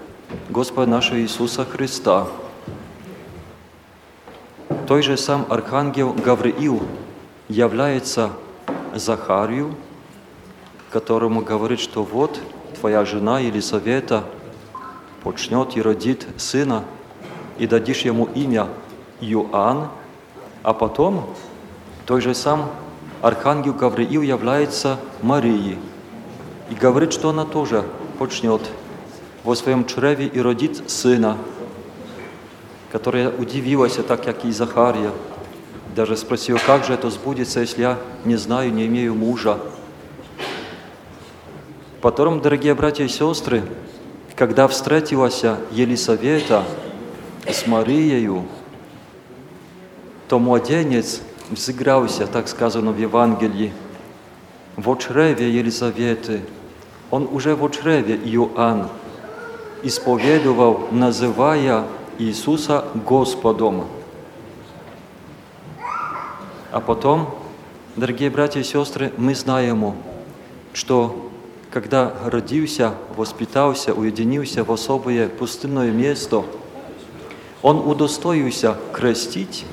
Господа 0.48 0.90
нашего 0.90 1.18
Иисуса 1.20 1.64
Христа. 1.64 2.28
Той 4.90 5.03
же 5.03 5.16
сам 5.16 5.46
Архангел 5.48 6.12
Гавриил 6.12 6.83
является 7.48 8.31
Захарию, 8.92 9.76
которому 10.90 11.42
говорит, 11.42 11.79
что 11.79 12.03
вот 12.03 12.40
твоя 12.81 13.05
жена 13.05 13.38
Елизавета 13.38 14.24
почнет 15.22 15.76
и 15.76 15.81
родит 15.81 16.26
сына, 16.38 16.83
и 17.57 17.68
дадишь 17.68 18.00
ему 18.00 18.24
имя 18.35 18.66
Иоанн, 19.20 19.90
а 20.64 20.74
потом 20.74 21.37
той 22.05 22.20
же 22.20 22.35
сам 22.35 22.68
Архангел 23.22 23.74
Гавриил 23.74 24.22
является 24.22 24.98
Марией 25.22 25.79
и 26.68 26.74
говорит, 26.74 27.12
что 27.12 27.31
она 27.31 27.44
тоже 27.44 27.85
почнет 28.18 28.62
во 29.44 29.55
своем 29.55 29.87
чреве 29.87 30.26
и 30.26 30.40
родит 30.40 30.90
сына, 30.90 31.37
которая 32.90 33.31
удивилась, 33.31 33.94
так 33.94 34.24
как 34.24 34.44
и 34.44 34.50
Захария. 34.50 35.12
Даже 35.94 36.16
спросил, 36.16 36.59
как 36.64 36.85
же 36.85 36.94
это 36.94 37.11
сбудется, 37.11 37.61
если 37.61 37.83
я 37.83 37.98
не 38.24 38.37
знаю, 38.37 38.72
не 38.72 38.87
имею 38.87 39.14
мужа. 39.14 39.59
Потом, 42.00 42.40
дорогие 42.40 42.74
братья 42.74 43.05
и 43.05 43.09
сестры, 43.09 43.62
когда 44.35 44.66
встретилась 44.68 45.42
Елисавета 45.70 46.64
с 47.46 47.66
Марией, 47.66 48.42
то 50.29 50.38
младенец 50.38 51.20
взыгрался, 51.50 52.26
так 52.26 52.48
сказано 52.48 52.92
в 52.92 52.98
Евангелии, 52.98 53.72
в 54.76 54.96
чреве 54.96 55.50
Елизаветы. 55.50 56.40
Он 57.11 57.29
уже 57.31 57.55
в 57.57 57.68
чреве 57.70 58.14
Иоанн 58.14 58.88
исповедовал, 59.83 60.88
называя 60.92 61.85
Иисуса 62.20 62.85
Господом. 63.06 63.87
А 66.70 66.78
потом, 66.80 67.35
дорогие 67.96 68.28
братья 68.28 68.61
и 68.61 68.62
сестры, 68.62 69.11
мы 69.16 69.35
знаем, 69.35 69.94
что 70.74 71.30
когда 71.70 72.12
родился, 72.26 72.94
воспитался, 73.16 73.94
уединился 73.94 74.64
в 74.64 74.70
особое 74.70 75.30
пустынное 75.30 75.90
место, 75.90 76.44
он 77.62 77.78
удостоился 77.78 78.76
крестить 78.92 79.64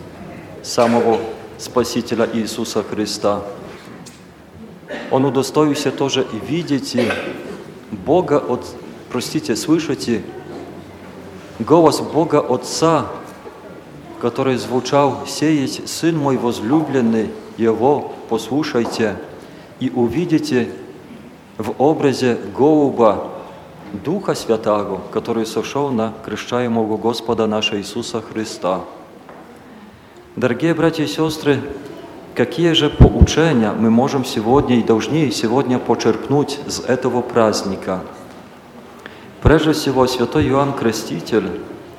самого 0.64 1.20
Спасителя 1.58 2.30
Иисуса 2.32 2.82
Христа. 2.82 3.42
Он 5.12 5.26
удостоился 5.26 5.92
тоже 5.92 6.26
и 6.32 6.46
видеть 6.50 6.98
Бога 7.92 8.38
от, 8.38 8.66
простите, 9.10 9.58
слышите 9.58 10.22
голос 11.60 12.02
Бога 12.02 12.40
Отца, 12.40 13.08
который 14.22 14.58
звучал 14.58 15.26
«Сеять, 15.28 15.88
Сын 15.88 16.18
мой 16.18 16.38
возлюбленный, 16.38 17.32
Его 17.58 18.14
послушайте, 18.30 19.18
и 19.80 19.90
увидите 19.90 20.70
в 21.58 21.74
образе 21.78 22.38
голуба 22.56 23.30
Духа 24.06 24.36
Святаго, 24.36 25.00
который 25.12 25.46
сошел 25.46 25.90
на 25.90 26.14
крещаемого 26.26 26.98
Господа 26.98 27.48
нашего 27.48 27.80
Иисуса 27.80 28.22
Христа. 28.22 28.82
Дорогие 30.36 30.74
братья 30.74 31.04
и 31.04 31.08
сестры, 31.08 31.62
какие 32.36 32.74
же 32.74 32.90
поучения 32.90 33.72
мы 33.72 33.90
можем 33.90 34.26
сегодня 34.26 34.78
и 34.78 34.84
должны 34.84 35.32
сегодня 35.32 35.80
почерпнуть 35.80 36.60
из 36.68 36.80
этого 36.82 37.22
праздника? 37.22 38.02
Прежде 39.42 39.74
всего, 39.74 40.08
святой 40.08 40.48
Иоанн 40.48 40.74
Креститель 40.74 41.50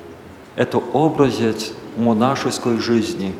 –это 0.55 0.81
образец 0.93 1.71
монашеской 1.95 2.79
жизни. 2.79 3.33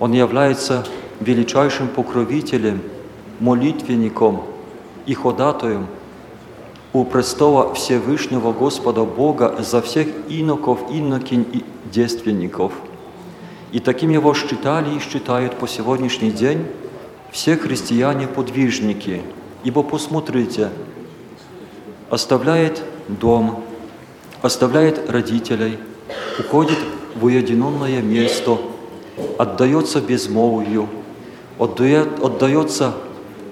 Он 0.00 0.12
является 0.12 0.84
величайшим 1.20 1.88
покровителем, 1.88 2.82
молитвенником 3.40 4.42
и 5.06 5.14
ходатаем 5.14 5.86
у 6.92 7.04
престола 7.04 7.74
Всевышнего 7.74 8.52
Господа 8.52 9.04
Бога 9.04 9.56
за 9.60 9.80
всех 9.82 10.08
иноков, 10.28 10.80
инокинь 10.90 11.46
и 11.52 11.64
девственников. 11.90 12.72
И 13.70 13.80
таким 13.80 14.10
его 14.10 14.34
считали 14.34 14.96
и 14.96 15.00
считают 15.00 15.56
по 15.56 15.68
сегодняшний 15.68 16.30
день 16.30 16.66
все 17.30 17.56
христиане-подвижники. 17.56 19.22
Ибо 19.64 19.82
посмотрите, 19.82 20.70
оставляет 22.10 22.82
дом, 23.08 23.64
оставляет 24.42 25.10
родителей, 25.10 25.78
уходит 26.38 26.78
в 27.14 27.24
уединенное 27.24 28.00
место, 28.02 28.58
отдается 29.38 30.00
безмолвию, 30.00 30.88
отдает, 31.58 32.22
отдается 32.22 32.94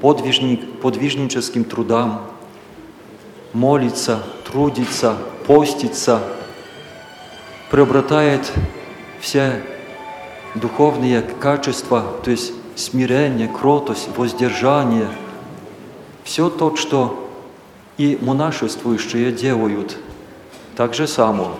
подвижник, 0.00 0.80
подвижническим 0.80 1.64
трудам, 1.64 2.22
молится, 3.52 4.22
трудится, 4.44 5.16
постится, 5.46 6.20
приобретает 7.70 8.52
все 9.20 9.62
духовные 10.54 11.22
качества, 11.22 12.04
то 12.22 12.30
есть 12.30 12.52
смирение, 12.76 13.48
кротость, 13.48 14.08
воздержание, 14.16 15.08
все 16.24 16.50
то, 16.50 16.76
что 16.76 17.23
и 17.96 18.18
монашествующие 18.20 19.32
делают, 19.32 19.96
так 20.76 20.94
же 20.94 21.06
само. 21.06 21.56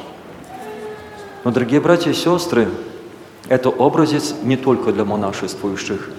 Но, 1.44 1.50
дорогие 1.50 1.80
братья 1.80 2.10
и 2.10 2.14
сестры, 2.14 2.68
это 3.48 3.68
образец 3.68 4.34
не 4.42 4.56
только 4.56 4.92
для 4.92 5.04
монашествующих. 5.04 6.10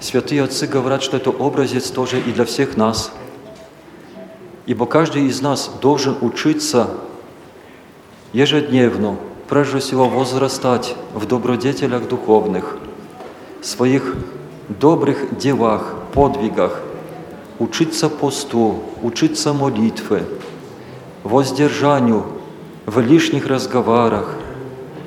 Святые 0.00 0.42
отцы 0.42 0.66
говорят, 0.66 1.02
что 1.02 1.16
это 1.16 1.30
образец 1.30 1.90
тоже 1.90 2.18
и 2.20 2.32
для 2.32 2.44
всех 2.44 2.76
нас. 2.76 3.12
Ибо 4.66 4.86
каждый 4.86 5.26
из 5.26 5.40
нас 5.40 5.70
должен 5.80 6.16
учиться 6.22 6.90
ежедневно, 8.32 9.16
прежде 9.48 9.78
всего, 9.78 10.08
возрастать 10.08 10.96
в 11.12 11.26
добродетелях 11.26 12.08
духовных, 12.08 12.78
своих 13.62 14.16
добрых 14.68 15.36
делах, 15.38 15.94
подвигах, 16.12 16.83
учиться 17.58 18.08
посту, 18.08 18.80
учиться 19.02 19.52
молитве, 19.52 20.24
воздержанию 21.22 22.24
в 22.86 23.00
лишних 23.00 23.46
разговорах. 23.46 24.36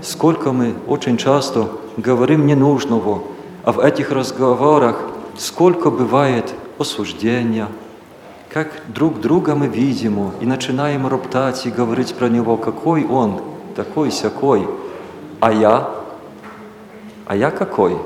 Сколько 0.02 0.52
мы 0.52 0.76
очень 0.88 1.18
часто 1.18 1.70
говорим 1.98 2.46
ненужного, 2.46 3.24
а 3.64 3.72
в 3.72 3.80
этих 3.80 4.12
разговорах 4.12 4.98
сколько 5.38 5.92
бывает 5.92 6.54
осуждения, 6.78 7.68
как 8.50 8.72
друг 8.88 9.20
друга 9.20 9.56
мы 9.56 9.68
видим 9.68 10.32
и 10.40 10.46
начинаем 10.46 11.08
роптать 11.08 11.66
и 11.66 11.72
говорить 11.72 12.16
про 12.16 12.30
него, 12.30 12.58
какой 12.58 13.06
он, 13.06 13.42
такой 13.76 14.12
сякой, 14.12 14.68
а 15.40 15.52
я, 15.52 15.90
а 17.26 17.36
я 17.36 17.52
какой? 17.52 17.98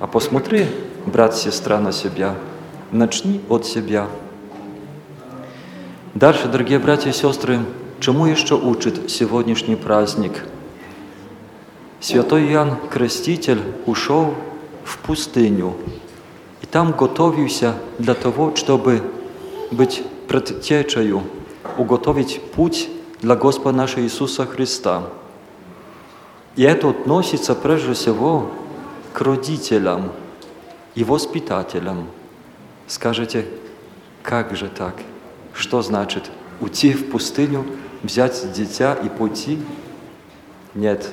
А 0.00 0.06
посмотри, 0.06 0.66
брат, 1.06 1.36
сестра, 1.36 1.78
на 1.78 1.92
себя, 1.92 2.34
начни 2.92 3.40
от 3.48 3.66
себя. 3.66 4.08
Дальше, 6.14 6.46
дорогие 6.46 6.78
братья 6.78 7.10
и 7.10 7.14
сестры, 7.14 7.60
чему 8.00 8.26
еще 8.26 8.54
учит 8.54 9.10
сегодняшний 9.10 9.76
праздник? 9.76 10.44
Святой 12.00 12.46
Иоанн 12.52 12.76
Креститель 12.90 13.62
ушел 13.86 14.34
в 14.84 14.98
пустыню, 14.98 15.74
и 16.60 16.66
там 16.66 16.92
готовился 16.92 17.74
для 17.98 18.14
того, 18.14 18.54
чтобы 18.56 19.02
быть 19.70 20.02
предтечею, 20.28 21.22
уготовить 21.78 22.42
путь 22.54 22.90
для 23.22 23.36
Господа 23.36 23.76
нашего 23.76 24.02
Иисуса 24.02 24.44
Христа. 24.44 25.04
И 26.56 26.62
это 26.62 26.90
относится 26.90 27.54
прежде 27.54 27.94
всего 27.94 28.50
к 29.14 29.20
родителям 29.22 30.12
и 30.94 31.04
воспитателям. 31.04 32.08
Скажете, 32.86 33.46
как 34.22 34.56
же 34.56 34.68
так? 34.68 34.94
Что 35.54 35.82
значит 35.82 36.30
уйти 36.60 36.92
в 36.92 37.10
пустыню, 37.10 37.64
взять 38.02 38.52
дитя 38.52 38.94
и 38.94 39.08
пойти? 39.08 39.58
Нет. 40.74 41.12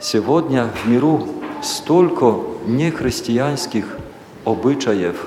Сегодня 0.00 0.66
в 0.66 0.88
миру 0.88 1.28
столько 1.62 2.36
нехристианских 2.66 3.96
обычаев, 4.44 5.26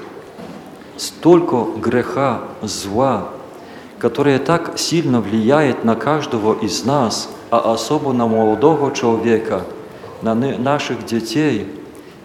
столько 0.98 1.66
греха, 1.78 2.44
зла, 2.62 3.30
которое 3.98 4.40
так 4.40 4.78
сильно 4.78 5.22
влияет 5.22 5.84
на 5.84 5.96
каждого 5.96 6.58
из 6.60 6.86
нас, 6.86 7.30
а 7.52 7.74
особо 7.74 8.14
на 8.14 8.28
молодого 8.28 8.94
человека, 8.94 9.64
на 10.22 10.36
наших 10.36 11.06
детей, 11.06 11.68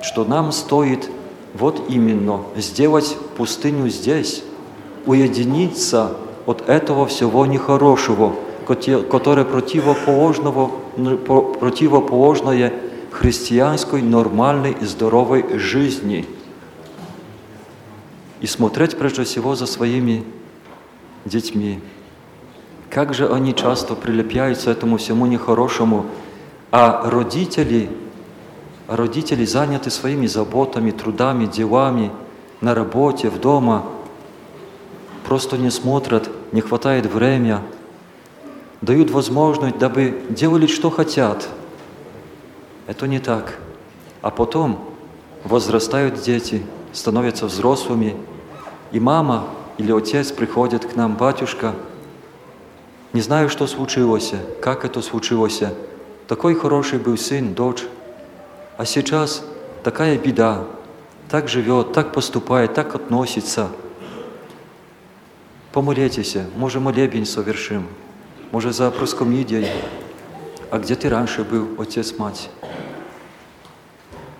что 0.03 0.25
нам 0.25 0.53
стоит 0.53 1.11
вот 1.55 1.85
именно 1.89 2.43
сделать 2.57 3.17
пустыню 3.37 3.89
здесь, 3.89 4.43
уединиться 5.07 6.17
от 6.47 6.69
этого 6.69 7.07
всего 7.07 7.47
нехорошего, 7.47 8.35
которое 8.67 9.45
противоположного, 9.45 10.71
противоположное 11.61 12.73
христианской, 13.13 14.03
нормальной 14.03 14.73
и 14.73 14.85
здоровой 14.85 15.59
жизни. 15.59 16.27
И 18.41 18.47
смотреть 18.47 18.99
прежде 18.99 19.23
всего 19.25 19.55
за 19.55 19.67
своими 19.67 20.25
детьми. 21.25 21.81
Как 22.91 23.15
же 23.15 23.33
они 23.33 23.55
часто 23.55 23.95
прилепляются 23.95 24.71
этому 24.71 24.99
всему 24.99 25.27
нехорошему, 25.27 26.07
а 26.71 27.09
родители, 27.09 27.89
родители 28.87 29.45
заняты 29.45 29.91
своими 29.91 30.27
заботами, 30.27 30.91
трудами, 30.91 31.47
делами, 31.47 32.11
на 32.61 32.75
работе, 32.75 33.29
в 33.29 33.41
дома, 33.41 33.85
просто 35.27 35.57
не 35.57 35.71
смотрят, 35.71 36.31
не 36.53 36.61
хватает 36.61 37.07
времени, 37.07 37.59
дают 38.81 39.11
возможность, 39.11 39.79
дабы 39.79 40.23
делали, 40.31 40.67
что 40.67 40.91
хотят. 40.91 41.49
Это 42.87 43.07
не 43.07 43.19
так. 43.19 43.59
А 44.23 44.31
потом 44.31 44.79
возрастают 45.45 46.21
дети, 46.21 46.63
становятся 46.93 47.47
взрослыми, 47.47 48.17
и 48.93 49.01
мама 49.01 49.47
или 49.79 49.93
отец 49.93 50.31
приходит 50.31 50.85
к 50.85 50.97
нам, 50.97 51.17
батюшка, 51.17 51.75
не 53.13 53.21
знаю, 53.21 53.49
что 53.49 53.67
случилось, 53.67 54.33
как 54.61 54.85
это 54.85 55.01
случилось. 55.01 55.63
Такой 56.27 56.55
хороший 56.55 56.99
был 56.99 57.17
сын, 57.17 57.55
дочь, 57.55 57.85
а 58.77 58.85
сейчас 58.85 59.45
такая 59.83 60.19
беда, 60.19 60.65
так 61.29 61.49
живет, 61.49 61.93
так 61.93 62.13
поступает, 62.13 62.75
так 62.75 62.95
относится. 62.95 63.69
Помолитесь, 65.73 66.37
может, 66.57 66.83
молебень 66.83 67.27
совершим, 67.27 67.87
может, 68.53 68.75
за 68.75 68.91
проскомидией. 68.91 69.69
А 70.71 70.79
где 70.79 70.95
ты 70.95 71.09
раньше 71.09 71.45
был, 71.45 71.69
отец, 71.79 72.17
мать? 72.19 72.51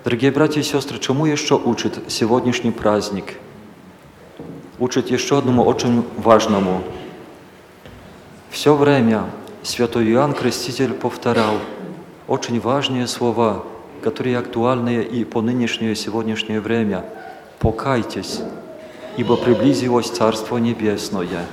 Дорогие 0.05 0.31
братья 0.31 0.61
и 0.61 0.65
сестры, 0.65 0.99
чему 0.99 1.27
еще 1.27 1.57
учит 1.57 1.99
сегодняшний 2.09 2.71
праздник? 2.71 3.35
Учит 4.79 5.11
еще 5.11 5.39
одному 5.39 5.65
очень 5.65 6.05
важному– 6.17 6.83
все 8.55 8.77
время 8.77 9.25
святой 9.65 10.09
Иоанн 10.13 10.33
Креститель 10.33 10.93
повторял 10.93 11.57
очень 12.29 12.61
важные 12.61 13.09
слова, 13.09 13.65
которые 14.05 14.37
актуальны 14.37 15.03
и 15.03 15.25
по 15.25 15.41
нынешнее 15.41 15.97
сегодняшнее 15.97 16.61
время. 16.61 17.07
«Покайтесь, 17.59 18.41
ибо 19.17 19.37
приблизилось 19.39 20.11
Царство 20.11 20.59
Небесное». 20.59 21.47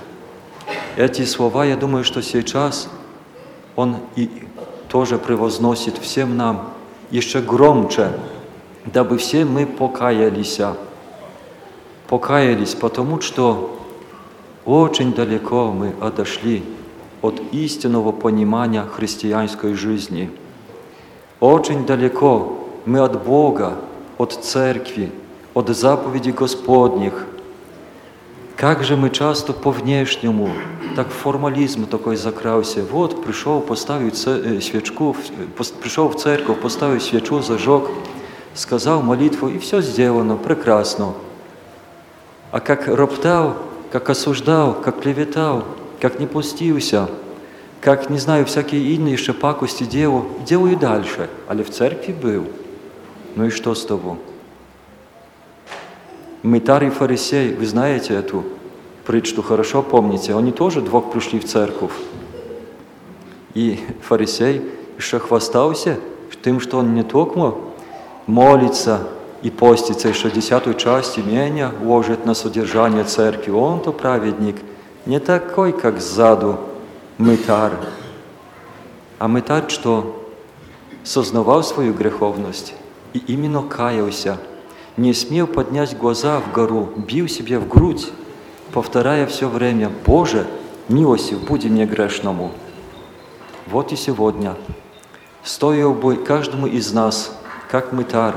Эти 0.98 1.24
слова, 1.24 1.64
я 1.64 1.78
думаю, 1.78 2.04
что 2.04 2.22
сейчас 2.22 2.90
Он 3.78 3.96
и 4.18 4.30
тоже 4.90 5.18
превозносит 5.18 5.98
всем 5.98 6.36
нам 6.36 6.74
еще 7.10 7.40
громче, 7.40 8.12
дабы 8.84 9.18
все 9.18 9.46
мы 9.46 9.66
покаялись. 9.66 10.60
Покаялись, 12.10 12.76
потому 12.76 13.22
что 13.22 13.80
очень 14.66 15.14
далеко 15.14 15.72
мы 15.72 15.94
отошли 16.02 16.64
от 17.22 17.42
истинного 17.54 18.12
понимания 18.12 18.84
христианской 18.84 19.74
жизни. 19.74 20.30
Очень 21.42 21.88
далеко 21.88 22.60
мы 22.86 23.00
от 23.00 23.24
Бога, 23.24 23.80
от 24.20 24.32
Церкви, 24.32 25.12
от 25.56 25.70
заповедей 25.70 26.32
Господних. 26.32 27.26
Как 28.56 28.84
же 28.84 28.96
мы 28.96 29.10
часто 29.10 29.52
по 29.52 29.72
внешнему, 29.72 30.52
так 30.96 31.10
формализм 31.10 31.88
такой 31.88 32.16
закрался. 32.16 32.84
Вот, 32.84 33.24
пришел, 33.24 33.60
поставил 33.60 34.14
свечку, 34.14 35.16
пришел 35.82 36.10
в 36.10 36.16
церковь, 36.16 36.62
поставил 36.62 37.02
свечу, 37.02 37.42
зажег, 37.42 37.90
сказал 38.54 39.02
молитву, 39.02 39.48
и 39.48 39.58
все 39.58 39.82
сделано, 39.82 40.38
прекрасно. 40.38 41.16
А 42.52 42.60
как 42.60 42.88
роптал, 42.88 43.56
как 43.92 44.12
осуждал, 44.12 44.76
как 44.76 45.02
клеветал, 45.02 45.64
как 46.00 46.20
не 46.20 46.28
пустился, 46.28 47.10
как, 47.82 48.12
не 48.12 48.20
знаю, 48.20 48.46
всякие 48.46 48.94
иные 48.94 49.18
ще 49.18 49.34
пакости 49.34 49.84
делал, 49.84 50.26
делаю 50.46 50.78
дальше, 50.78 51.30
але 51.48 51.64
в 51.64 51.72
церкви 51.72 52.14
был. 52.14 52.46
Ну 53.36 53.46
и 53.46 53.50
что 53.50 53.74
с 53.74 53.86
того? 53.86 54.18
Мытарь 56.44 56.86
и 56.86 56.90
фарисей, 56.90 57.54
вы 57.54 57.66
знаете 57.66 58.14
эту 58.14 58.44
притчу, 59.06 59.42
хорошо 59.42 59.82
помните, 59.82 60.36
они 60.36 60.52
тоже 60.52 60.82
двух 60.82 61.12
пришли 61.12 61.40
в 61.40 61.46
церковь. 61.46 61.92
И 63.56 63.80
фарисей 64.02 64.62
еще 64.98 65.20
хвастался 65.20 65.98
тем, 66.44 66.60
что 66.60 66.78
он 66.78 66.94
не 66.94 67.04
только 67.04 67.56
молится 68.28 69.08
и 69.42 69.50
постится, 69.50 70.08
еще 70.08 70.30
десятую 70.30 70.76
часть 70.76 71.18
имения 71.20 71.72
ложит 71.84 72.26
на 72.26 72.34
содержание 72.34 73.04
церкви. 73.04 73.52
Он-то 73.52 73.92
праведник, 73.92 74.56
не 75.06 75.20
такой, 75.20 75.72
как 75.74 76.00
сзаду 76.00 76.60
мытарь. 77.22 77.74
А 79.20 79.28
мытарь 79.28 79.70
что? 79.70 80.28
Сознавал 81.04 81.64
свою 81.64 81.94
греховность 81.94 82.74
и 83.14 83.20
именно 83.20 83.62
каялся, 83.62 84.40
не 84.98 85.14
смел 85.14 85.46
поднять 85.46 85.96
глаза 85.96 86.40
в 86.40 86.52
гору, 86.52 86.92
бил 86.96 87.28
себе 87.28 87.60
в 87.60 87.68
грудь, 87.68 88.12
повторяя 88.74 89.28
все 89.28 89.48
время, 89.48 89.92
«Боже, 90.06 90.48
милостив, 90.90 91.46
буди 91.46 91.70
мне 91.70 91.86
грешному». 91.86 92.52
Вот 93.68 93.92
и 93.92 93.96
сегодня 93.96 94.56
стоило 95.44 95.94
бы 95.94 96.16
каждому 96.16 96.66
из 96.66 96.92
нас, 96.92 97.38
как 97.70 97.94
мытарь, 97.94 98.36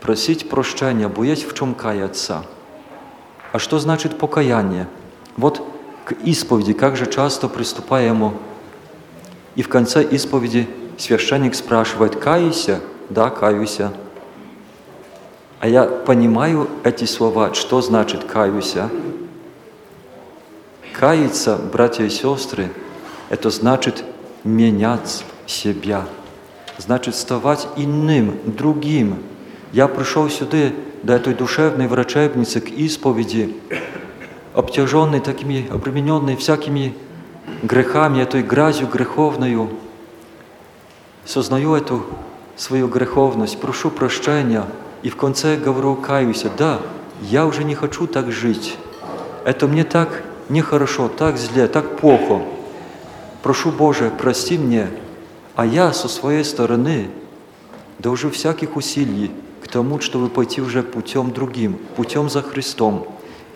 просить 0.00 0.48
прощения, 0.48 1.08
боясь 1.08 1.44
в 1.44 1.54
чем 1.54 1.74
каяться. 1.74 2.44
А 3.52 3.58
что 3.58 3.78
значит 3.78 4.18
покаяние? 4.18 4.88
Вот 5.36 5.62
к 6.06 6.12
исповеди, 6.12 6.72
как 6.72 6.96
же 6.96 7.10
часто 7.10 7.48
приступаем, 7.48 8.34
и 9.56 9.62
в 9.62 9.68
конце 9.68 10.04
исповеди 10.04 10.68
священник 10.96 11.56
спрашивает, 11.56 12.14
кайся? 12.14 12.80
Да, 13.10 13.28
каюся. 13.28 13.92
А 15.58 15.66
я 15.66 15.82
понимаю 15.82 16.68
эти 16.84 17.06
слова, 17.06 17.54
что 17.54 17.82
значит 17.82 18.22
каюся. 18.22 18.88
Каяться, 20.92 21.58
братья 21.72 22.04
и 22.04 22.08
сестры, 22.08 22.70
это 23.28 23.50
значит 23.50 24.04
менять 24.44 25.24
себя, 25.46 26.06
значит 26.78 27.16
ставать 27.16 27.66
иным, 27.76 28.38
другим. 28.44 29.16
Я 29.72 29.88
пришел 29.88 30.30
сюда, 30.30 30.70
до 31.02 31.14
этой 31.14 31.34
душевной 31.34 31.88
врачебницы, 31.88 32.60
к 32.60 32.68
исповеди, 32.68 33.56
обтяженный 34.56 35.20
такими, 35.20 35.68
обремененный 35.70 36.34
всякими 36.34 36.94
грехами, 37.62 38.22
этой 38.22 38.42
грязью 38.42 38.88
греховною, 38.88 39.68
сознаю 41.26 41.74
эту 41.74 42.06
свою 42.56 42.88
греховность, 42.88 43.60
прошу 43.60 43.90
прощения, 43.90 44.64
и 45.02 45.10
в 45.10 45.16
конце 45.16 45.56
говорю, 45.58 45.94
каюсь, 45.94 46.46
да, 46.56 46.80
я 47.20 47.44
уже 47.44 47.64
не 47.64 47.74
хочу 47.74 48.06
так 48.06 48.32
жить. 48.32 48.78
Это 49.44 49.68
мне 49.68 49.84
так 49.84 50.22
нехорошо, 50.48 51.08
так 51.08 51.36
зле, 51.36 51.68
так 51.68 51.98
плохо. 51.98 52.40
Прошу 53.42 53.70
Боже, 53.70 54.10
прости 54.18 54.56
мне, 54.56 54.88
а 55.54 55.66
я 55.66 55.92
со 55.92 56.08
своей 56.08 56.44
стороны 56.44 57.10
должу 57.98 58.30
всяких 58.30 58.74
усилий 58.76 59.30
к 59.62 59.68
тому, 59.68 60.00
чтобы 60.00 60.28
пойти 60.30 60.62
уже 60.62 60.82
путем 60.82 61.30
другим, 61.30 61.78
путем 61.94 62.30
за 62.30 62.40
Христом, 62.40 63.06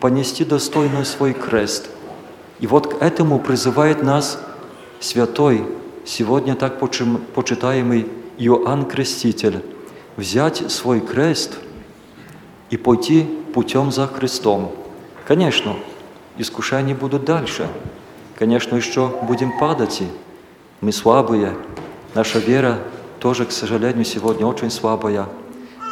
понести 0.00 0.44
достойно 0.44 1.04
свой 1.04 1.32
крест. 1.32 1.90
И 2.58 2.66
вот 2.66 2.94
к 2.94 3.02
этому 3.02 3.38
призывает 3.38 4.02
нас 4.02 4.40
святой, 4.98 5.64
сегодня 6.04 6.54
так 6.56 6.78
почитаемый 6.78 8.06
Иоанн 8.38 8.86
Креститель, 8.86 9.62
взять 10.16 10.70
свой 10.70 11.00
крест 11.00 11.58
и 12.70 12.76
пойти 12.76 13.26
путем 13.54 13.92
за 13.92 14.06
Христом. 14.06 14.72
Конечно, 15.26 15.76
искушения 16.38 16.94
будут 16.94 17.24
дальше. 17.24 17.68
Конечно, 18.38 18.76
еще 18.76 19.12
будем 19.22 19.58
падать. 19.58 20.02
Мы 20.80 20.92
слабые. 20.92 21.56
Наша 22.14 22.38
вера 22.38 22.78
тоже, 23.18 23.44
к 23.44 23.52
сожалению, 23.52 24.04
сегодня 24.04 24.46
очень 24.46 24.70
слабая. 24.70 25.26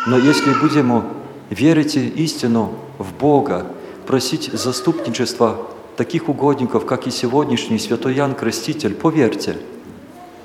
Но 0.06 0.16
если 0.16 0.54
будем 0.54 1.04
верить 1.50 1.96
истину 1.96 2.72
в 2.98 3.12
Бога, 3.12 3.66
просить 4.09 4.50
заступничества 4.54 5.66
таких 5.98 6.30
угодников, 6.30 6.86
как 6.86 7.06
и 7.06 7.11
сегодняшний 7.11 7.78
святой 7.78 8.14
Ян 8.14 8.34
Креститель, 8.34 8.94
поверьте, 8.94 9.59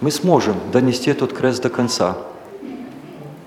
мы 0.02 0.12
сможем 0.12 0.58
донести 0.74 1.10
этот 1.10 1.32
крест 1.32 1.64
до 1.64 1.70
конца. 1.70 2.18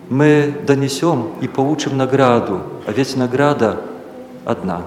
Мы 0.09 0.55
донесем 0.67 1.33
и 1.43 1.49
получим 1.49 1.99
награду, 1.99 2.63
а 2.87 2.93
ведь 2.93 3.15
награда 3.15 3.83
одна. 4.47 4.87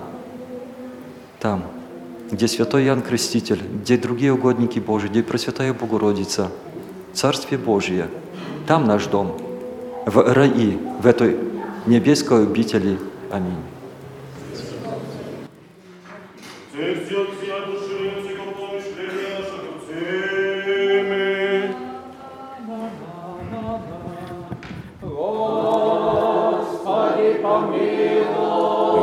Там, 1.39 1.63
где 2.31 2.47
святой 2.47 2.85
Ян 2.85 3.03
Креститель, 3.03 3.61
где 3.83 3.97
другие 3.97 4.33
угодники 4.33 4.79
Божии, 4.79 5.09
где 5.09 5.21
Пресвятая 5.21 5.75
Богородица, 5.75 6.49
Царствие 7.13 7.59
Божие, 7.59 8.07
там 8.65 8.87
наш 8.87 9.05
дом, 9.05 9.37
в 10.07 10.33
раи, 10.33 10.79
в 10.99 11.05
этой 11.05 11.37
небесской 11.85 12.41
обители. 12.41 12.97
Аминь. 13.31 13.68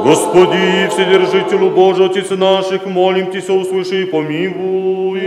Господи, 0.07 0.89
Вседержителю 0.89 1.70
Божий, 1.70 2.07
Отец 2.07 2.31
наших, 2.31 2.87
молим 2.87 3.31
Тебя, 3.31 3.55
услыши 3.55 4.03
и 4.03 4.07
помилуй. 4.07 5.20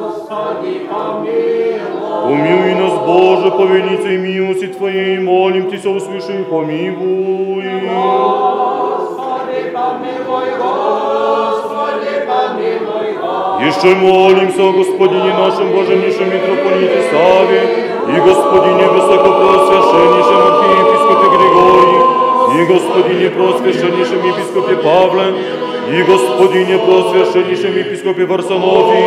Господи, 0.00 0.80
помилуй. 0.90 1.80
Помилуй 2.24 2.74
нас, 2.74 3.06
Боже, 3.06 3.50
по 3.52 3.62
великой 3.62 4.18
милости 4.18 4.66
Твоей, 4.66 5.18
молим 5.20 5.70
Тебя, 5.70 5.90
услыши 5.92 6.40
и 6.40 6.44
помилуй. 6.44 7.64
Господи, 7.88 8.75
Еще 13.60 13.94
молимся 13.94 14.62
о 14.64 14.72
Господине 14.72 15.32
нашем 15.32 15.72
Божемнейшем 15.72 16.26
митрополите 16.26 17.02
Саве 17.10 17.62
и 18.06 18.20
Господине 18.20 18.86
Высокопросвященнейшем 18.86 20.40
архиепископе 20.46 21.26
Григории, 21.38 22.00
и 22.52 22.66
Господине 22.66 23.30
Просвященнейшем 23.30 24.20
епископе 24.26 24.76
Павле, 24.76 25.34
и 25.90 26.02
Господине 26.02 26.78
Просвященнейшем 26.78 27.76
епископе 27.78 28.26
Варсонофе, 28.26 29.04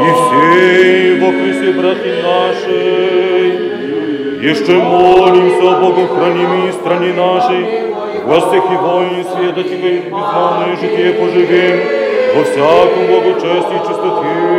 и 0.00 0.10
всей 0.18 1.20
во 1.20 1.30
Христе 1.30 1.70
братья 1.78 2.14
нашей. 2.22 3.74
Еще 4.42 4.74
молимся 4.74 5.70
о 5.70 5.80
Богу 5.80 6.08
храними 6.08 6.72
стране 6.72 7.12
нашей, 7.12 7.94
во 8.24 8.40
всех 8.40 8.64
и 8.64 8.76
войне 8.76 9.24
света 9.24 9.62
Тебе 9.62 9.98
и 9.98 10.00
безмолвное 10.10 10.76
житие 10.80 11.12
поживем, 11.12 12.03
во 12.34 12.44
всяком 12.44 13.06
благочестии 13.06 13.76
и 13.76 13.78
чистоте. 13.86 14.54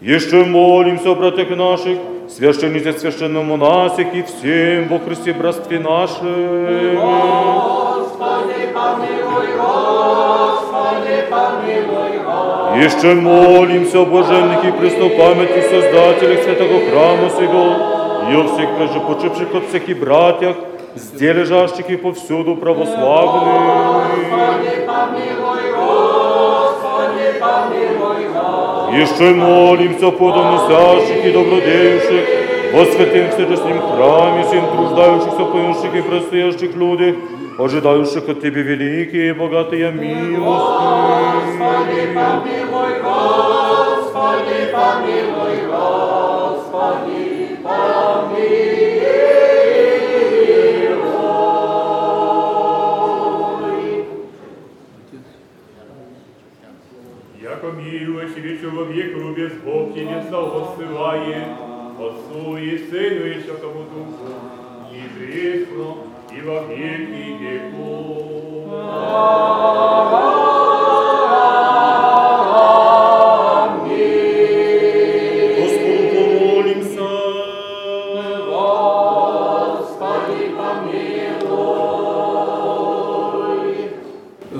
Еще 0.00 0.44
молимся 0.44 1.10
о 1.10 1.14
братьях 1.14 1.50
наших, 1.50 1.98
священнице 2.28 2.92
священном 2.98 3.46
монасих 3.46 4.14
и 4.14 4.22
всем 4.22 4.88
во 4.88 4.98
Христе 4.98 5.32
братстве 5.32 5.78
нашем. 5.80 6.96
Господи, 6.96 8.68
помилуй, 8.74 9.48
Господи, 9.56 11.16
помилуй, 11.30 12.18
Господи. 12.24 12.84
Еще 12.84 13.14
молимся 13.14 13.98
о 14.00 14.04
блаженных 14.06 14.64
и 14.64 14.70
преснопамятных 14.72 15.64
Создателях 15.64 16.42
святого 16.44 16.80
храма 16.90 17.30
сего, 17.30 17.66
и 18.30 18.34
о 18.34 18.44
всех 18.48 18.68
прежепочивших 18.76 19.54
отцах 19.54 19.88
и 19.88 19.94
братьях, 19.94 20.56
где 21.14 21.32
лежащих 21.32 22.00
повсюду 22.00 22.56
православных. 22.56 23.44
Господи, 23.44 24.86
помилуй, 24.86 25.64
Господи, 25.76 27.26
помилуй, 27.40 28.28
Господи. 28.34 28.96
Еще 28.96 29.34
молимся 29.34 30.10
подоносящих 30.10 31.24
и 31.24 31.30
добродеющих, 31.32 32.24
во 32.72 32.84
святым 32.84 33.30
вседоснем 33.30 33.80
храме, 33.80 34.42
всем 34.44 34.66
труждающихся, 34.66 35.44
поющих 35.44 35.94
и 35.94 36.02
предстоящих 36.02 36.74
людях, 36.76 37.16
ожидающих 37.58 38.28
от 38.28 38.40
Тебе 38.40 38.62
великие 38.62 39.28
и 39.30 39.32
богатые 39.32 39.92
милости. 39.92 40.40
Господи, 40.40 42.00
помилуй, 42.14 43.00
Господи, 43.02 44.58
помилуй, 44.72 45.56
Господи, 45.66 47.25
человек 59.45 59.45
любец 59.45 59.53
Бог 59.63 59.93
тебе 59.93 60.23
снова 60.27 60.75
ссылает, 60.75 61.47
Отцу 61.99 62.57
и 62.57 62.77
Сыну 62.77 63.25
и 63.27 63.41
Святому 63.41 63.83
Духу, 63.83 64.33
и 64.91 65.01
пресно, 65.17 65.95
и 66.31 66.41
во 66.41 66.63
веки 66.63 67.37
веков. 67.39 68.01
Господу 75.59 76.09
помолимся. 76.17 77.09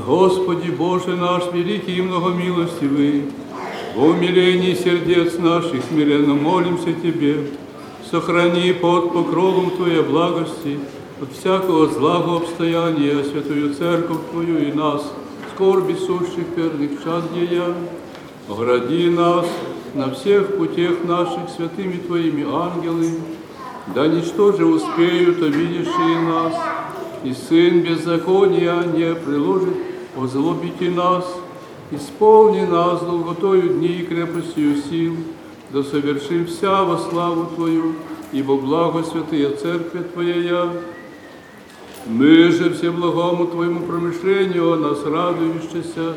Господи 0.05 0.69
Боже 0.71 1.15
наш, 1.15 1.51
великий 1.51 1.97
и 1.97 2.01
многомилостивый, 2.01 3.23
во 3.96 4.08
умилении 4.08 4.74
сердец 4.74 5.38
наших 5.38 5.82
смиренно 5.84 6.34
молимся 6.34 6.92
Тебе, 6.92 7.46
сохрани 8.10 8.74
под 8.74 9.14
покровом 9.14 9.70
Твоей 9.70 10.02
благости 10.02 10.78
от 11.22 11.32
всякого 11.32 11.86
злого 11.86 12.36
обстояния 12.36 13.24
Святую 13.24 13.72
Церковь 13.72 14.18
Твою 14.30 14.58
и 14.58 14.70
нас, 14.70 15.02
скорби 15.54 15.94
сущих 15.94 16.46
первых 16.54 17.02
час 17.02 17.24
деян. 17.34 17.74
Огради 18.50 19.08
нас 19.08 19.46
на 19.94 20.10
всех 20.12 20.58
путях 20.58 21.02
наших 21.04 21.48
святыми 21.56 21.96
Твоими 21.96 22.44
ангелами, 22.52 23.14
да 23.94 24.06
ничто 24.08 24.52
же 24.52 24.66
успеют 24.66 25.42
обидевшие 25.42 26.20
нас, 26.20 26.54
и 27.24 27.32
Сын 27.32 27.80
беззакония 27.80 28.82
не 28.94 29.14
приложит 29.14 29.74
озлобите 30.18 30.90
нас, 30.90 31.24
исполни 31.91 32.61
нас 32.61 33.01
долготою 33.01 33.69
дни 33.69 33.99
и 33.99 34.05
крепостью 34.05 34.77
сил, 34.77 35.15
да 35.71 35.83
совершим 35.83 36.45
вся 36.45 36.83
во 36.83 36.97
славу 36.97 37.47
Твою, 37.55 37.95
ибо 38.31 38.57
благо 38.57 39.03
святая 39.03 39.51
Церковь 39.55 40.11
Твоя. 40.13 40.69
Мы 42.07 42.51
же 42.51 42.73
все 42.73 42.91
благому 42.91 43.45
Твоему 43.47 43.81
промышлению 43.81 44.73
о 44.73 44.77
нас 44.77 45.03
радующийся, 45.03 46.15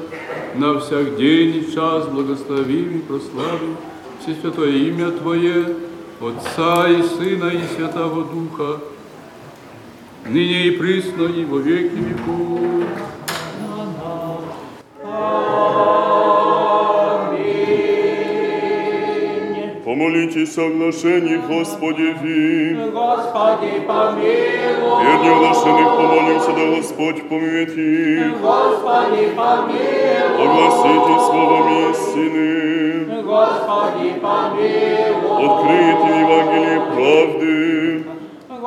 на 0.55 0.79
всяк 0.79 1.17
день 1.17 1.57
и 1.57 1.73
час 1.73 2.07
благословим 2.07 2.99
и 2.99 3.03
прославим 3.03 3.77
все 4.25 4.35
святое 4.41 4.71
имя 4.71 5.11
Твое, 5.11 5.77
Отца 6.21 6.89
и 6.89 7.03
Сына 7.03 7.51
и 7.51 7.63
Святого 7.77 8.25
Духа, 8.25 8.81
ныне 10.25 10.69
и 10.69 10.71
присно 10.71 11.25
и 11.25 11.45
во 11.45 11.59
веки 11.59 11.97
веков. 11.97 12.89
Помолитесь 19.90 20.56
о 20.60 20.70
глашении 20.70 21.38
Господеви. 21.38 22.76
Господи, 22.92 23.80
помилуй. 23.88 25.04
Верни 25.04 25.30
оглашенных 25.30 25.98
помолимся, 25.98 26.52
да 26.52 26.76
Господь 26.76 27.28
помилует 27.28 27.76
их. 27.76 28.40
Господи, 28.40 29.30
помилуй. 29.36 30.46
Огласите 30.46 31.14
словом 31.26 31.68
истины. 31.90 33.24
Господи, 33.24 34.14
помилуй. 34.22 35.46
Открыть 35.48 36.04
Евангелие 36.22 36.82
правды. 36.94 37.99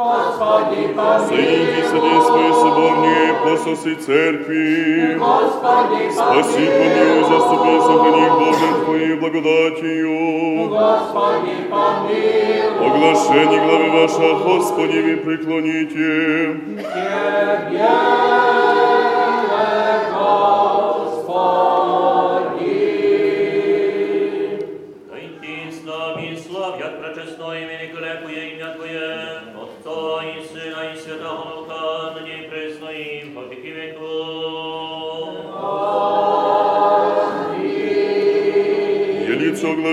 Господи, 0.02 0.88
помилуй. 0.96 1.82
Содействие 1.90 2.52
соборнее 2.54 3.34
пососы 3.44 3.94
церкви. 3.94 5.16
Господи, 5.16 6.10
Спаси, 6.10 6.66
помилуй, 6.78 7.22
заступи, 7.30 7.80
сохрани 7.80 8.26
Боже 8.40 8.68
Твоей 8.84 9.14
благодатью. 9.14 10.68
Господи, 10.68 11.54
помилуй. 11.70 12.86
Оглашение 12.88 13.60
главы 13.64 13.88
ваша, 13.90 14.28
Господи, 14.44 14.98
вы 14.98 15.16
преклоните. 15.18 16.60
Тебе, 16.82 17.82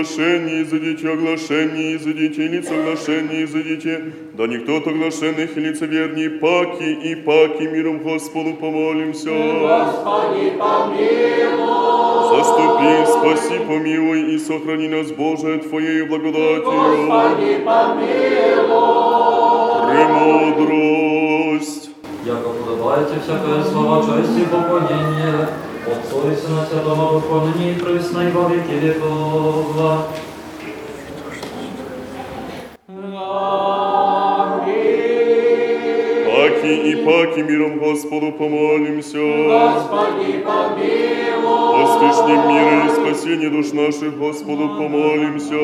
оглашение, 0.00 0.62
изыдите 0.62 1.12
оглашение, 1.12 1.96
изыдите, 1.96 2.48
лицо 2.48 2.74
оглашение, 2.74 3.44
изыдите, 3.44 4.02
да 4.32 4.46
никто 4.46 4.80
то 4.80 4.90
оглашенных 4.90 5.56
и 5.56 5.60
лицеверней, 5.60 6.30
паки 6.30 6.90
и 6.90 7.14
паки 7.16 7.64
миром 7.64 7.98
Господу 7.98 8.54
помолимся. 8.54 9.28
Господи, 9.28 10.52
помилуй. 10.58 12.00
Заступи, 12.30 13.04
спаси, 13.06 13.58
помилуй 13.66 14.20
и 14.34 14.38
сохрани 14.38 14.88
нас, 14.88 15.10
Боже, 15.12 15.58
Твоею 15.58 16.06
благодатью. 16.08 16.64
Господи, 16.64 17.58
помилуй. 17.66 19.10
Премудрость. 19.90 21.90
Яко 22.24 22.48
подобаете 22.50 23.14
всякое 23.22 23.62
слово 23.64 24.02
чести 24.06 24.40
и 24.40 24.44
поклонение, 24.44 25.48
Отцу 25.90 26.30
и 26.30 26.36
Сына 26.36 26.66
Святого 26.70 27.20
Духа, 27.20 27.46
ныне 27.46 27.72
и 27.72 27.78
во 28.30 28.48
веки 28.48 28.72
веков. 28.72 30.06
Паки 37.04 37.40
миром 37.40 37.78
Господу 37.78 38.32
помолимся. 38.32 39.18
Господи, 39.18 40.44
помилуй. 40.44 41.82
Воскрешни 41.82 42.36
мира 42.48 42.86
и 42.86 42.88
спасение 42.88 43.50
душ 43.50 43.72
наших, 43.72 44.18
Господу 44.18 44.68
помолимся. 44.68 45.54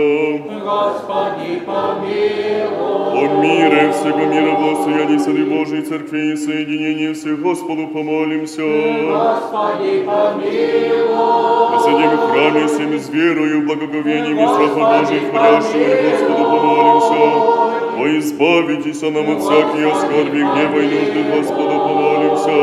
Господи, 0.64 1.62
помилуй. 1.66 2.96
О 3.16 3.40
мире 3.42 3.92
всего 3.92 4.26
мира, 4.26 4.56
благостоянии 4.56 5.18
Сады 5.18 5.44
Божией 5.44 5.82
Церкви 5.82 6.32
и 6.32 6.36
соединении 6.36 7.12
всех, 7.12 7.40
Господу 7.40 7.88
помолимся. 7.88 8.62
Господи, 8.62 10.04
помилуй. 10.06 11.72
Посадим 11.72 12.10
в 12.10 12.30
храме 12.30 12.66
всем 12.66 12.98
с 12.98 13.08
верою, 13.10 13.66
благоговением 13.66 14.38
и 14.38 14.46
страхом 14.46 15.00
Божиим, 15.00 15.30
хранящим 15.30 16.10
Господу 16.10 16.44
помолимся. 16.44 17.65
О, 17.97 18.07
избавитесь 18.17 19.01
нам 19.01 19.29
от 19.29 19.41
всякой 19.41 19.91
скорби, 19.95 20.39
гнева 20.39 20.79
и 20.79 20.87
нужды, 20.87 21.23
Господу 21.23 21.75
помолимся. 21.79 22.57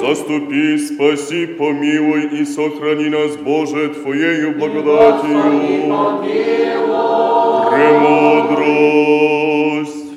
Заступи, 0.00 0.78
спаси, 0.78 1.46
помилуй 1.46 2.22
и 2.40 2.44
сохрани 2.44 3.08
нас, 3.08 3.36
Боже, 3.36 3.88
Твоею 3.90 4.58
благодатью. 4.58 5.42
Премудрость. 8.62 10.12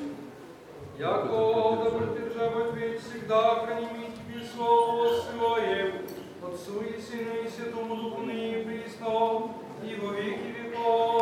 Яко 0.99 1.38
добродержава 1.83 2.61
Твоей 2.71 2.97
всегда 2.97 3.41
храним 3.63 4.09
Тебе 4.17 4.39
слово 4.55 5.07
свое, 5.07 5.83
Отцу 6.41 6.75
и 6.81 6.99
Сыну 6.99 7.33
и 7.45 7.47
Святому 7.47 7.95
Духу 7.95 8.21
ныне 8.23 8.49
и 8.49 8.63
присно, 8.65 9.13
и 9.83 9.86
во 10.01 10.09
веки 10.13 10.49
веков. 10.57 11.18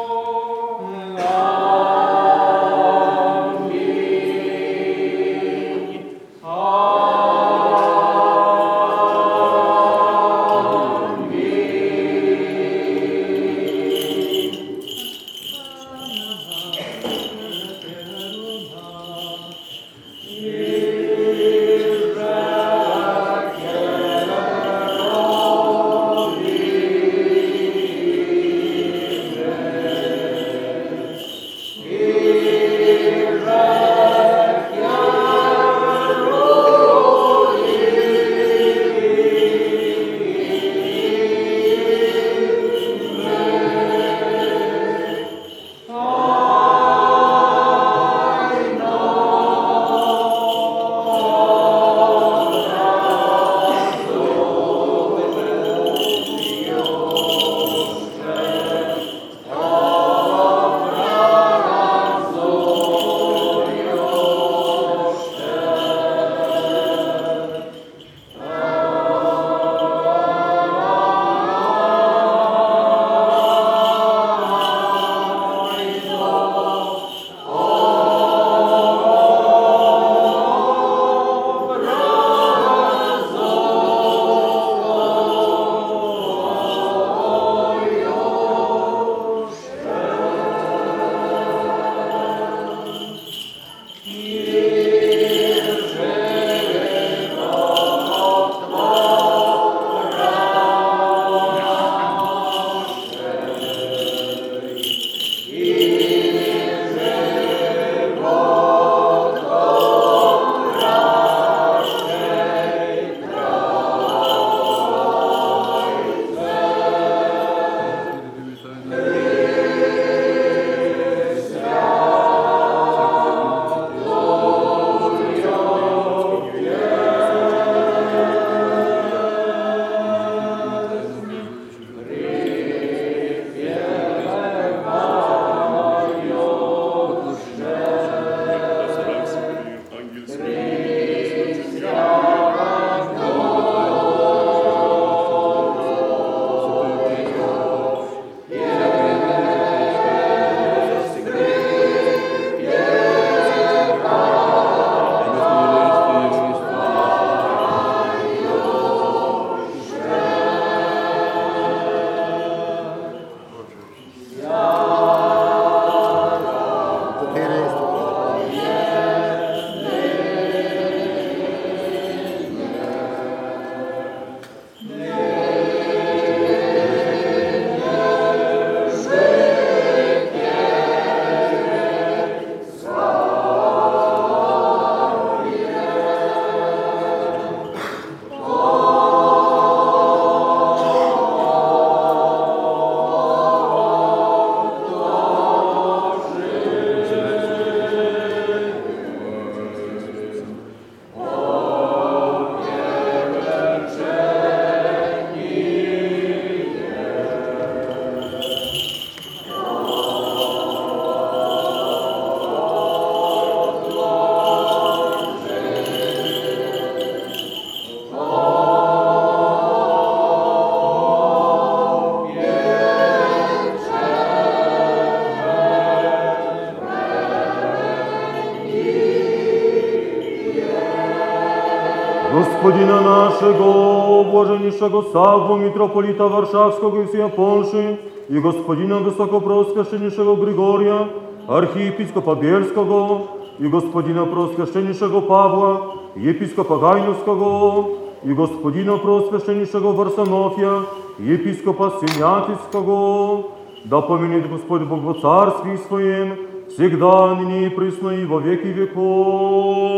Нашего, 233.40 234.24
блаженнейшего 234.24 235.02
Савву, 235.12 235.56
митрополита 235.56 236.28
Варшавского 236.28 237.02
и 237.02 237.06
всея 237.06 237.28
Польши, 237.28 237.98
и 238.28 238.38
Господина 238.38 238.98
Высокопросвященнейшего 238.98 240.36
Григория, 240.36 241.08
архиепископа 241.46 242.34
Бельского, 242.34 243.28
и 243.58 243.68
Господина 243.68 244.26
Просвященнейшего 244.26 245.20
Павла, 245.20 245.94
епископа 246.16 246.78
Гайновского, 246.78 247.88
и 248.24 248.32
Господина 248.34 248.98
Просвященнейшего 248.98 249.92
Варсонофия, 249.92 250.82
епископа 251.18 251.92
Синятицкого, 252.00 253.44
да 253.84 254.00
поменит 254.00 254.50
Господь 254.50 254.82
Бог 254.82 255.00
во 255.02 255.14
Царстве 255.14 255.78
Своем, 255.88 256.36
всегда, 256.70 257.34
ныне 257.34 257.66
и 257.66 257.70
присно, 257.70 258.10
и 258.10 258.24
во 258.24 258.40
веки 258.40 258.66
веков. 258.66 259.97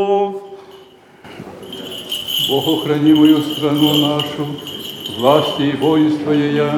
Бог, 2.50 2.66
охрани 2.66 3.14
мою 3.14 3.40
страну 3.42 3.94
нашу, 3.94 4.44
власти 5.20 5.62
и 5.62 5.76
воинство 5.76 6.32
ее, 6.32 6.68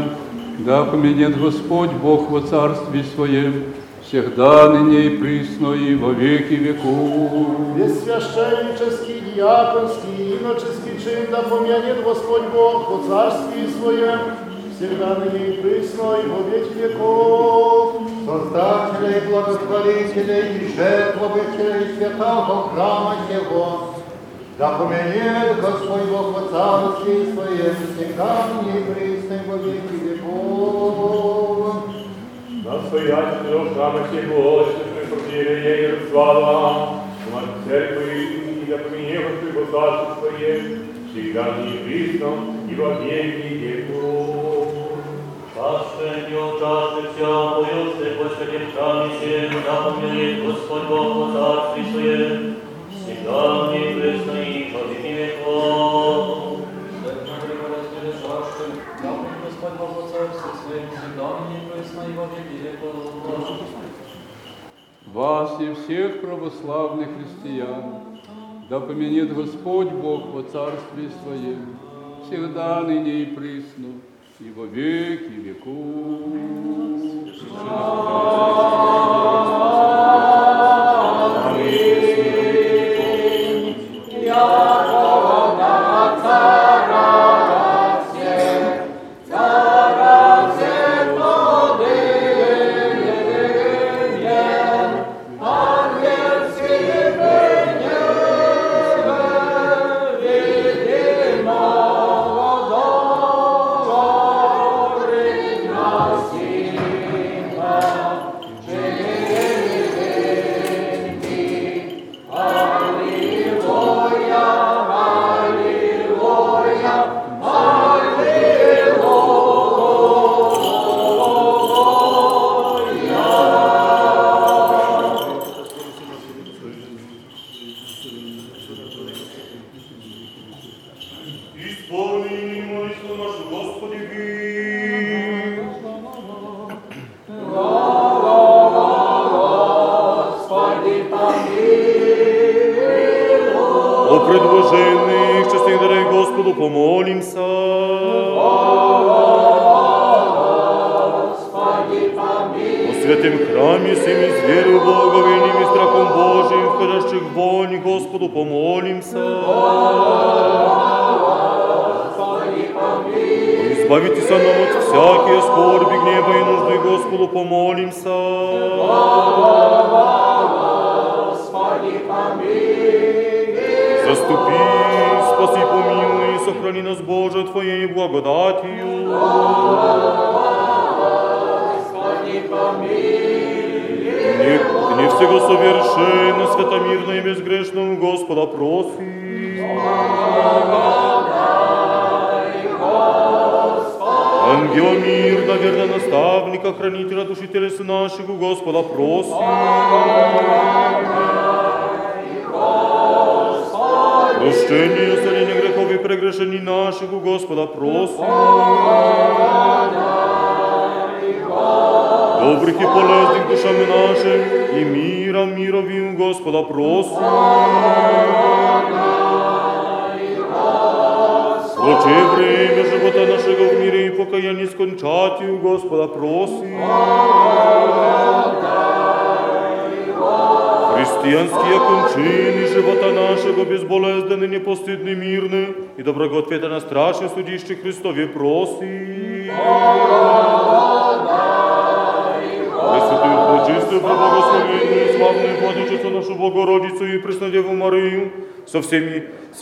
да 0.58 0.84
поменет 0.84 1.40
Господь 1.40 1.92
Бог 1.92 2.28
во 2.28 2.42
царстве 2.42 3.02
Своем, 3.14 3.72
всегда, 4.06 4.68
ныне 4.68 5.06
и 5.06 5.16
присно, 5.16 5.72
и 5.72 5.94
во 5.94 6.10
веки 6.10 6.52
веков. 6.52 7.48
Весь 7.74 8.02
священнический, 8.02 9.22
диаконский, 9.34 10.36
иноческий 10.36 11.02
чин 11.02 11.30
да 11.30 11.40
помянет 11.40 12.04
Господь 12.04 12.48
Бог 12.52 12.90
во 12.90 13.08
царстве 13.08 13.66
Своем, 13.80 14.20
всегда 14.76 15.14
ныне 15.20 15.54
и 15.54 15.62
присно, 15.62 16.16
и 16.22 16.28
во 16.28 16.50
веки 16.50 16.74
веков. 16.82 18.02
Создателя 18.26 19.18
и 19.18 19.26
благотворителя 19.26 20.38
и 20.50 20.76
жертвователя 20.76 21.78
и 21.78 21.96
святого 21.96 22.68
храма 22.68 23.16
Его, 23.32 23.91
да 24.61 24.77
поменет 24.79 25.61
Господь 25.61 26.09
Бог 26.09 26.33
во 26.33 26.49
царстве 26.49 27.25
Своем, 27.33 27.75
всегда 27.95 28.47
ныне 28.47 28.79
и 28.79 28.83
присно, 28.83 29.33
и 29.35 29.49
во 29.49 29.57
веки 29.57 29.95
веков. 30.03 31.75
Настоятелю 32.65 33.69
храма 33.73 34.07
сего, 34.11 34.65
святой 34.65 35.05
протеерея 35.09 35.89
Ярослава, 35.89 37.03
мать 37.31 37.67
церкви 37.67 38.63
и 38.63 38.65
да 38.67 38.77
помене 38.79 39.19
Господь 39.19 39.55
во 39.55 39.79
царстве 39.79 40.31
Своем, 40.31 40.87
всегда 41.11 41.43
ныне 41.53 41.75
и 41.75 41.83
присно, 41.83 42.29
и 42.69 42.75
во 42.75 42.93
веки 42.93 43.53
веков. 43.53 44.67
Пастырь 45.55 46.35
участывся, 46.35 47.27
поюсты 47.55 48.05
по 48.15 48.29
святым 48.35 48.71
храме 48.73 49.11
всем, 49.17 49.63
да 49.65 49.91
помилует 49.91 50.45
Господь 50.45 50.83
Бог 50.83 51.15
во 51.15 51.31
царстве 51.33 51.85
Своем, 51.91 52.50
Вас 65.06 65.60
и 65.60 65.74
всех 65.74 66.20
православных 66.20 67.08
христиан, 67.16 68.20
да 68.70 68.80
поменет 68.80 69.34
Господь 69.34 69.90
Бог 69.90 70.26
во 70.28 70.42
царстве 70.44 71.10
Своем, 71.22 71.76
всегда, 72.26 72.82
ныне 72.82 73.22
и 73.22 73.26
присно, 73.26 73.88
и 74.40 74.50
во 74.50 74.64
веки 74.66 75.32
веков. 75.32 76.31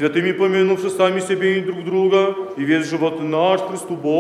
Святыми 0.01 0.33
помянувши 0.33 0.89
сами 0.89 1.21
себе 1.21 1.59
и 1.59 1.61
друг 1.61 1.85
друга, 1.85 2.35
и 2.57 2.65
весь 2.65 2.89
живот 2.89 3.23
наш 3.23 3.61
Христу 3.61 3.97
Богу 3.97 4.20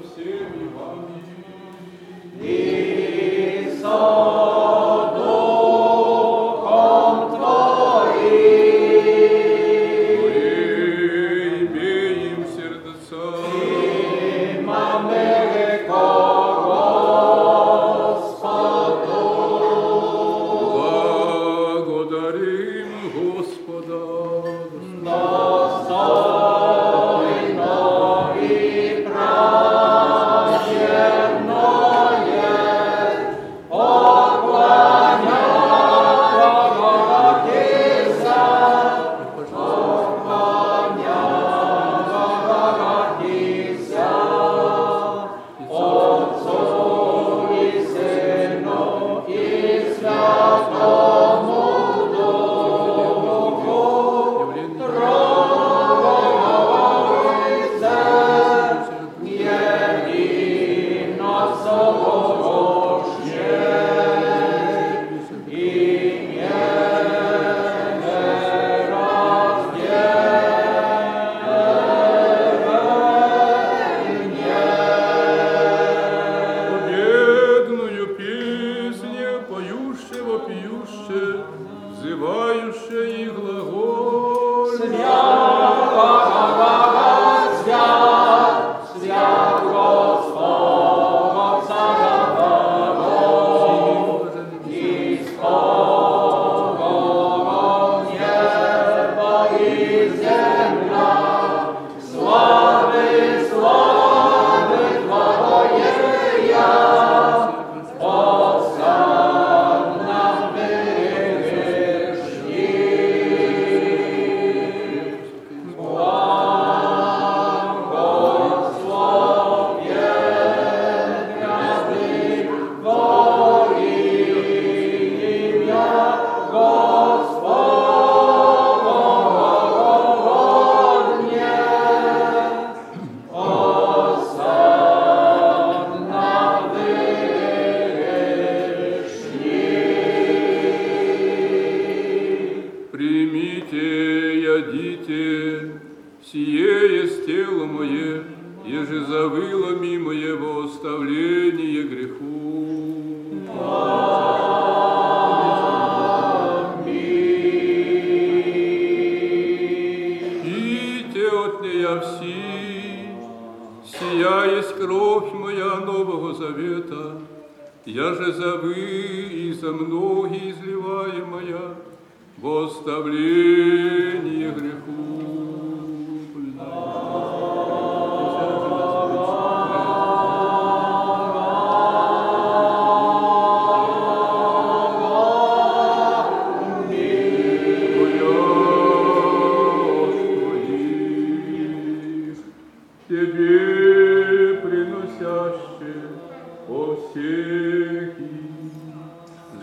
со 0.00 0.20
вами. 0.74 1.21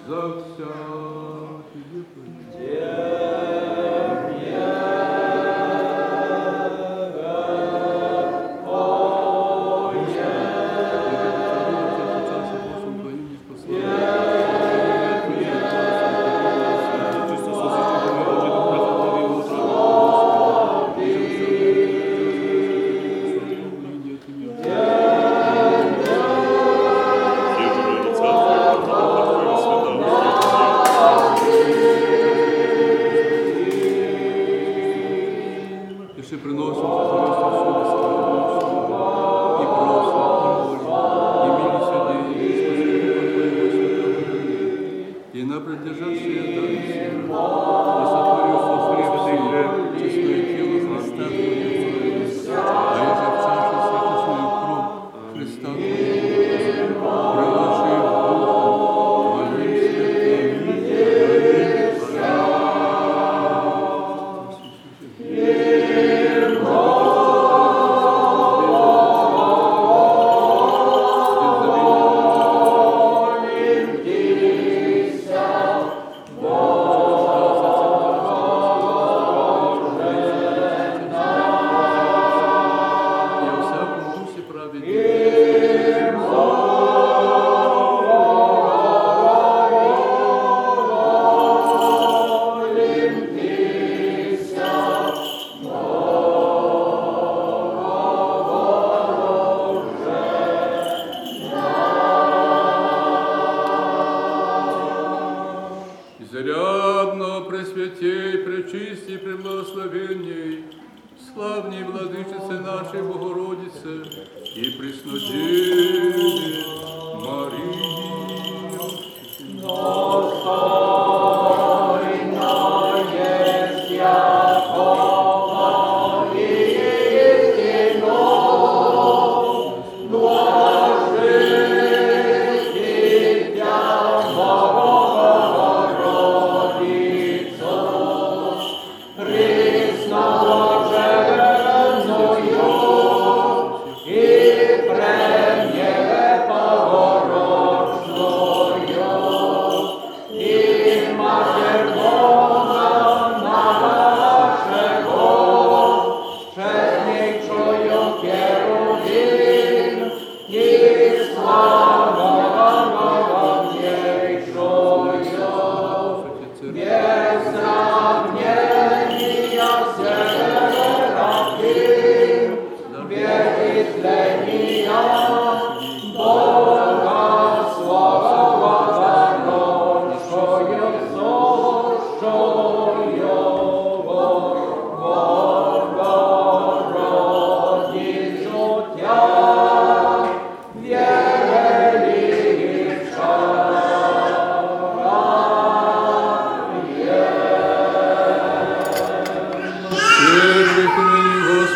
Zokso. 0.09 1.08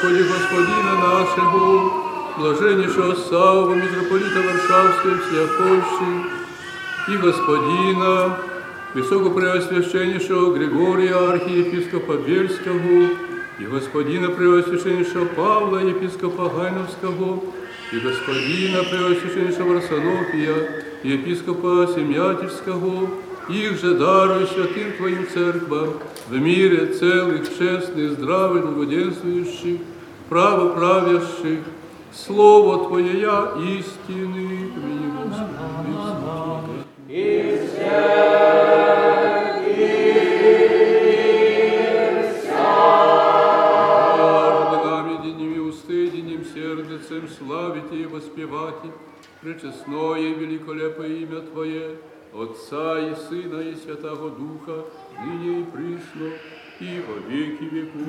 Господі 0.04 0.24
Господіна 0.24 0.94
нашого, 0.94 1.92
блаженнішого 2.40 3.16
Савва, 3.16 3.76
Варшавского 3.76 4.42
Варшавської 4.42 5.16
всіопольщі 5.16 6.26
і 7.10 7.16
Господіна, 7.16 8.36
високопреосвященнішого 8.96 10.52
Григорія 10.52 11.18
архієпископа 11.18 12.14
Бельського, 12.14 13.08
і 13.60 13.66
Господіна 13.72 14.30
Преосвященнішого 14.30 15.26
Павла 15.36 15.82
єпископа 15.82 16.50
Гайновського, 16.58 17.42
і 17.94 17.98
Господіна 18.08 18.84
Преосвященнішого 18.84 19.74
Росонофія, 19.74 20.56
Епископа 21.06 21.88
Сем'ятівського, 21.88 23.10
их 23.50 23.82
же 23.82 23.94
даруй 23.94 24.48
Святым 24.48 24.92
Твоим 24.98 25.28
церквам, 25.34 25.90
в 26.30 26.34
мире 26.34 26.88
целых, 26.88 27.58
честных, 27.58 28.12
здравых, 28.14 28.66
благоденствующих, 28.66 29.80
право 30.30 30.70
правящих, 30.70 31.60
слово 32.14 32.78
Твоє 32.78 33.14
я 33.14 33.48
істини. 33.80 34.54
сердцем 47.14 47.30
славить 47.30 47.92
и 47.92 48.06
воспевайте 48.06 48.92
пречестное 49.42 50.20
и 50.20 50.34
великолепое 50.34 51.08
имя 51.08 51.42
Твое, 51.42 51.98
Отца 52.34 53.00
и 53.00 53.16
Сына 53.16 53.60
и 53.60 53.76
Святого 53.76 54.32
Духа, 54.32 54.86
ныне 55.24 55.62
и 55.62 55.64
пришло, 55.66 56.32
и 56.80 57.02
во 57.06 57.16
веки 57.30 57.64
веков. 57.66 58.08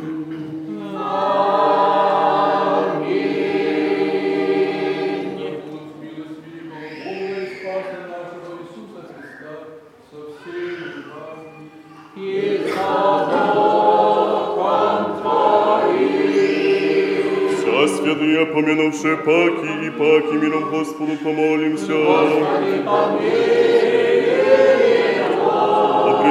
Вся 17.50 17.88
святые, 17.88 18.46
помянувши 18.46 19.16
паки 19.16 19.86
и 19.86 19.90
паки, 19.90 20.34
миром 20.34 20.70
Господу 20.70 21.16
помолимся. 21.22 21.94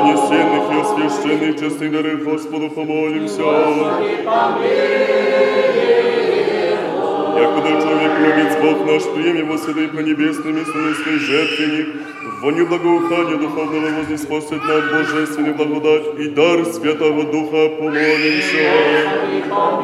О 0.04 0.06
принесенных 0.06 0.64
и 0.70 0.82
освященных 0.82 1.60
честных 1.60 1.91
дары 1.91 2.18
Господу 2.18 2.70
помолимся. 2.70 3.41
Якуда 7.39 7.70
человек 7.82 8.20
любит 8.20 8.51
Бог 8.62 8.86
наш, 8.86 9.04
прием 9.14 9.38
его 9.38 9.58
святой 9.58 9.88
пренебесными 9.88 10.64
славянской 10.66 11.20
жертвенник, 11.20 11.88
в 12.22 12.41
воню 12.41 12.68
благоухания 12.68 13.38
духовного 13.38 13.99
вознеспособить 13.99 14.66
нам 14.66 14.82
божественную 14.91 15.56
благодать 15.56 16.20
и 16.20 16.28
дар 16.30 16.66
Святого 16.66 17.24
Духа 17.24 17.70
помолимся. 17.78 18.58
О, 19.51 19.84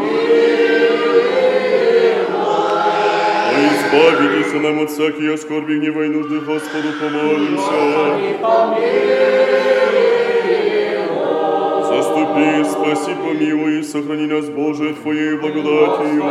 избавитесь 3.89 4.53
нам 4.53 4.79
от 4.79 4.89
всякой 4.89 5.37
скорби, 5.37 5.79
гнева 5.79 6.03
и 6.03 6.09
нужды, 6.09 6.39
Господу 6.39 6.89
помолимся. 6.99 7.71
Заступи, 11.87 12.63
спаси, 12.65 13.15
помилуй, 13.15 13.83
сохрани 13.83 14.27
нас, 14.27 14.49
Боже, 14.49 14.93
Твоей 15.01 15.37
благодатью. 15.37 16.23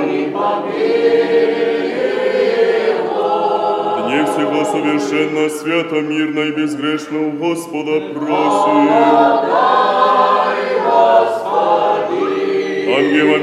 Дне 4.07 4.25
всего 4.25 4.65
совершенно, 4.65 5.49
свято, 5.51 6.01
мирно 6.01 6.41
и 6.41 6.53
безгрешно 6.53 7.29
у 7.29 7.31
Господа 7.33 8.01
просим. 8.15 9.78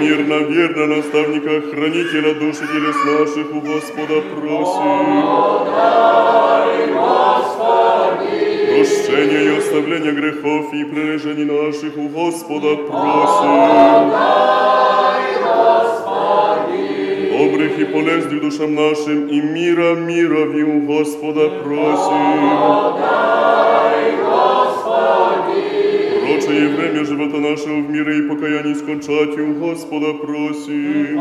Мирно, 0.06 0.40
верно, 0.50 0.86
наставника, 0.96 1.62
хранителя 1.70 2.34
души 2.36 2.66
телес 2.68 2.98
наших 3.06 3.48
у 3.54 3.62
Господа 3.62 4.22
просим. 4.34 5.06
Прощения 8.70 9.44
и 9.46 9.58
оставления 9.58 10.12
грехов 10.12 10.74
и 10.74 10.84
прережений 10.84 11.46
наших 11.46 11.98
у 11.98 12.08
Господа 12.10 12.76
просим. 12.88 14.12
Добрых 17.38 17.80
и 17.80 17.86
полезных 17.86 18.42
душам 18.42 18.76
нашим 18.76 19.28
и 19.28 19.42
мира, 19.42 19.96
мира 19.96 20.44
у 20.76 20.82
Господа 20.82 21.50
просим. 21.64 22.96
Прочее 26.45 26.69
время 26.69 27.05
живота 27.05 27.39
нашего 27.39 27.81
в 27.81 27.91
мире 27.91 28.19
и 28.19 28.29
покаянии 28.29 28.75
скончать 28.75 29.39
у 29.39 29.55
Господа 29.55 30.15
просим. 30.15 31.19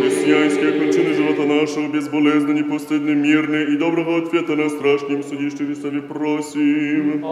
Христианские 0.00 0.72
кончины 0.72 1.14
живота 1.14 1.42
нашего 1.42 1.88
безболезненно, 1.88 2.52
непостыдно, 2.52 3.10
мирны 3.10 3.72
и 3.72 3.76
доброго 3.76 4.18
ответа 4.18 4.56
на 4.56 4.68
страшном 4.68 5.22
судище 5.22 5.56
Христове 5.56 6.02
просим. 6.02 7.24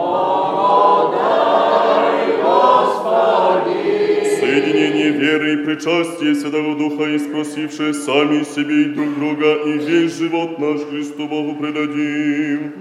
Соединение 4.54 5.10
веры 5.10 5.54
и 5.54 5.66
причастие 5.66 6.36
Святого 6.36 6.78
Духа 6.78 7.06
и 7.06 7.18
спросившие 7.18 7.92
сами 7.92 8.44
себе 8.44 8.84
и 8.84 8.94
друг 8.94 9.16
друга, 9.16 9.56
и 9.66 9.80
весь 9.80 10.16
живот 10.16 10.60
наш 10.60 10.82
Христу 10.82 11.28
Богу 11.28 11.56
предадим. 11.56 12.72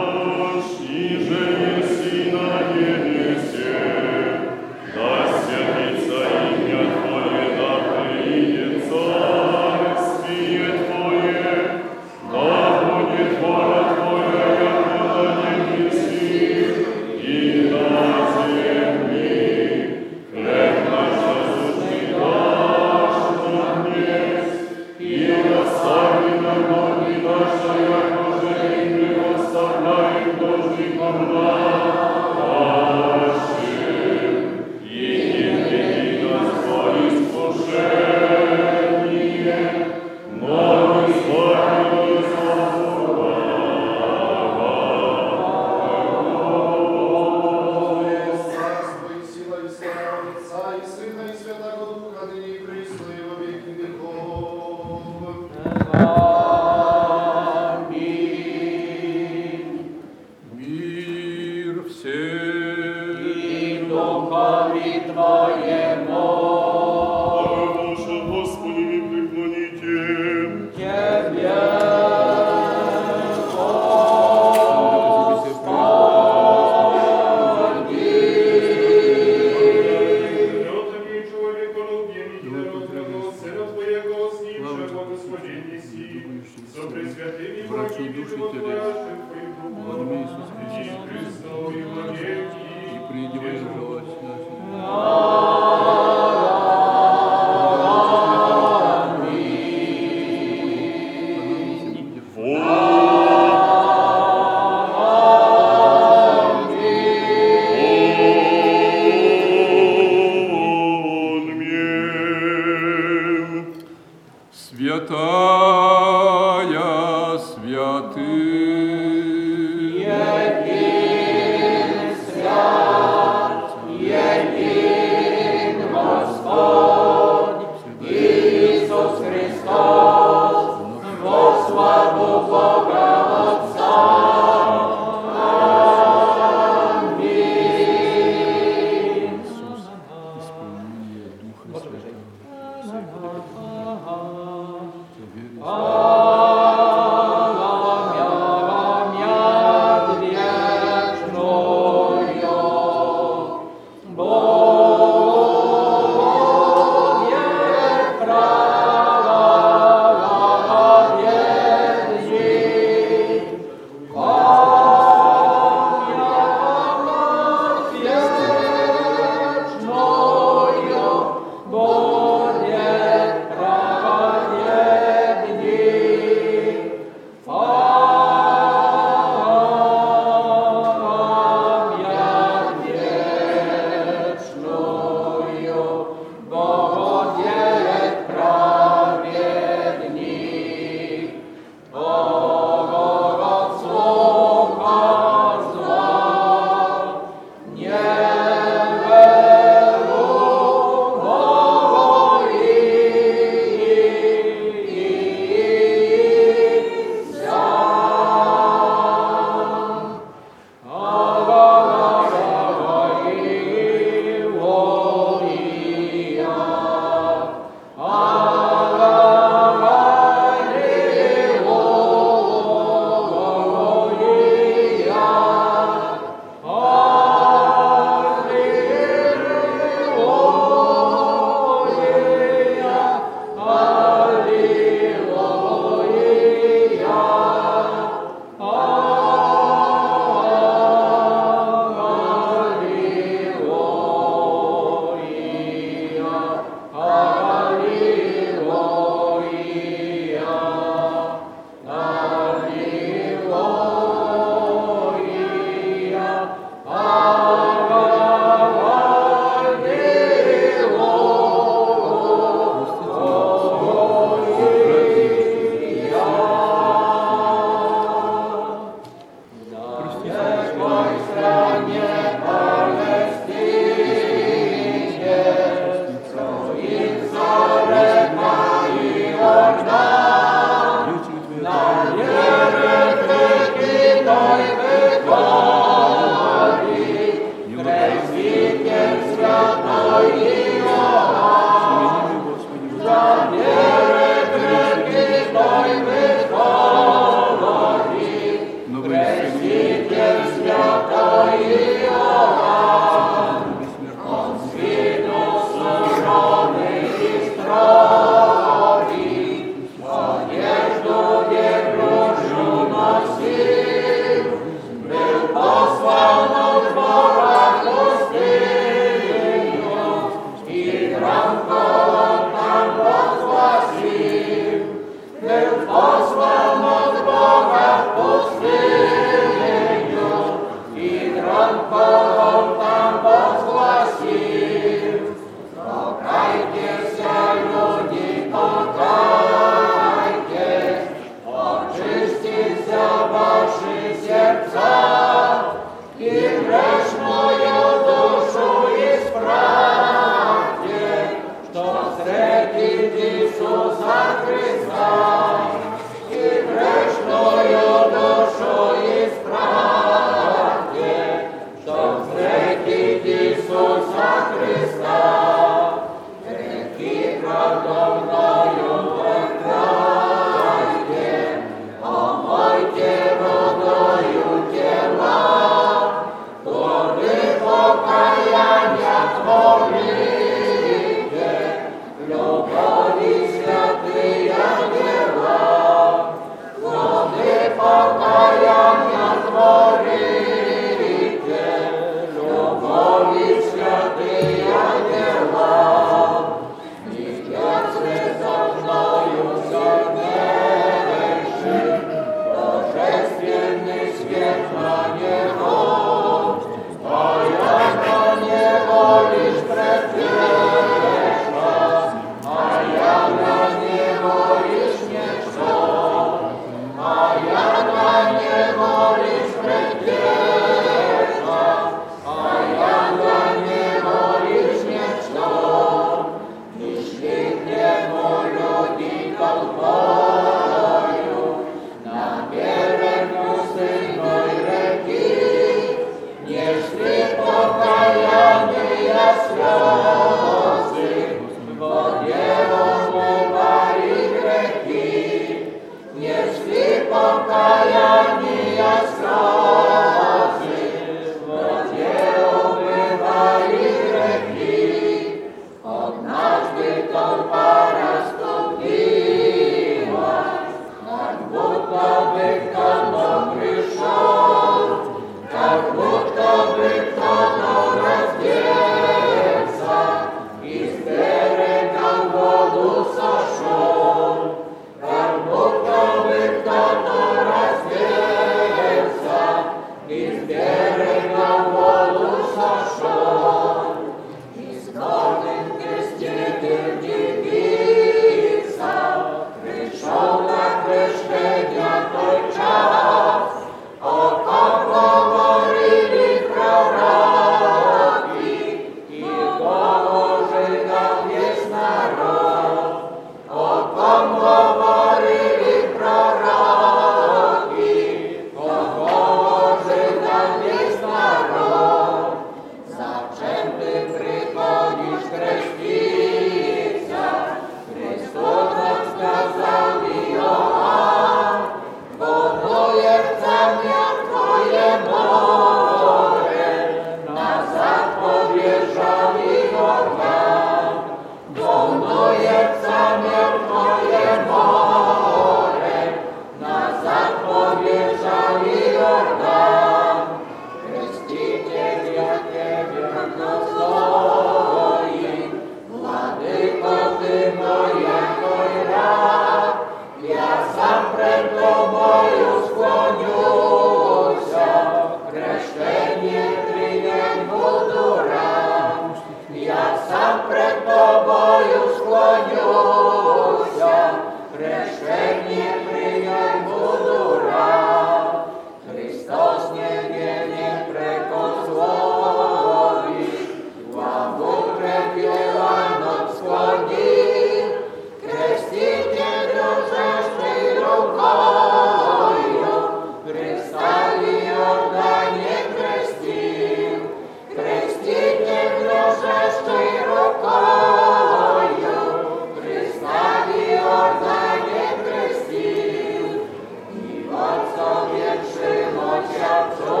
Oh. 599.63 600.00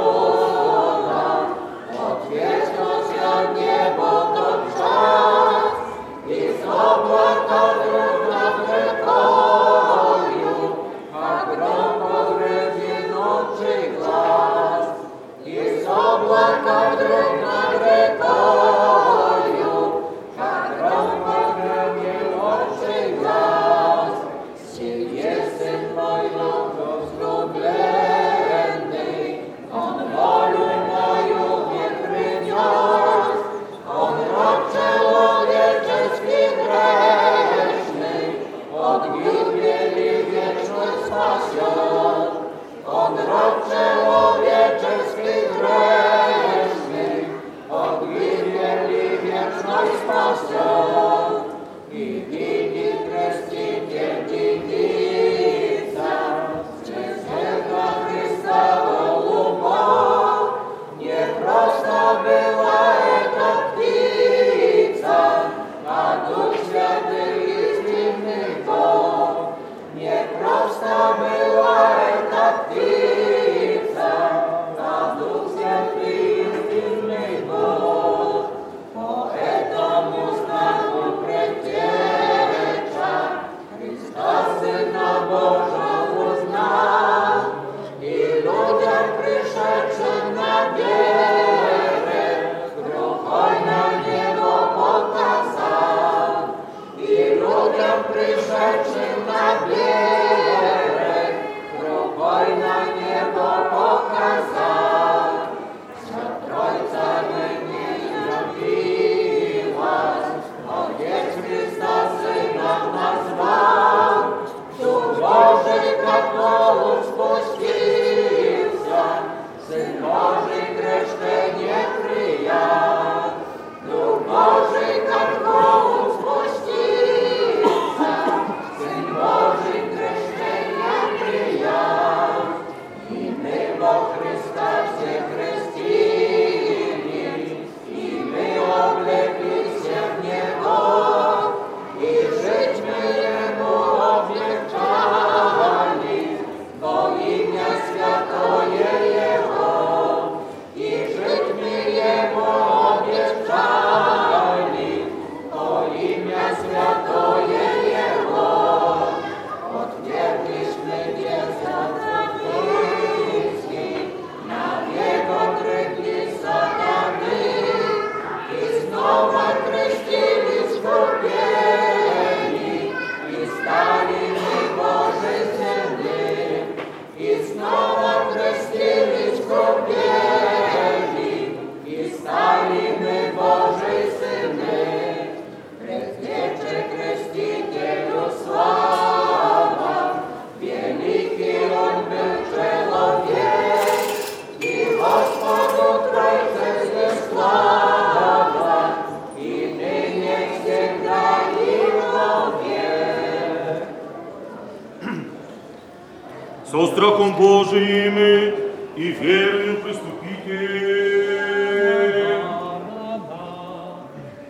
Божиими 207.37 208.53
и 208.95 209.11
верою 209.11 209.77
приступите. 209.83 210.59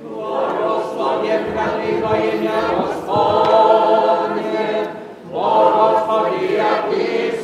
Благословен 0.04 1.44
во 2.04 2.16
имя 2.18 2.62
Господне, 2.78 4.68
Благослови 5.32 6.62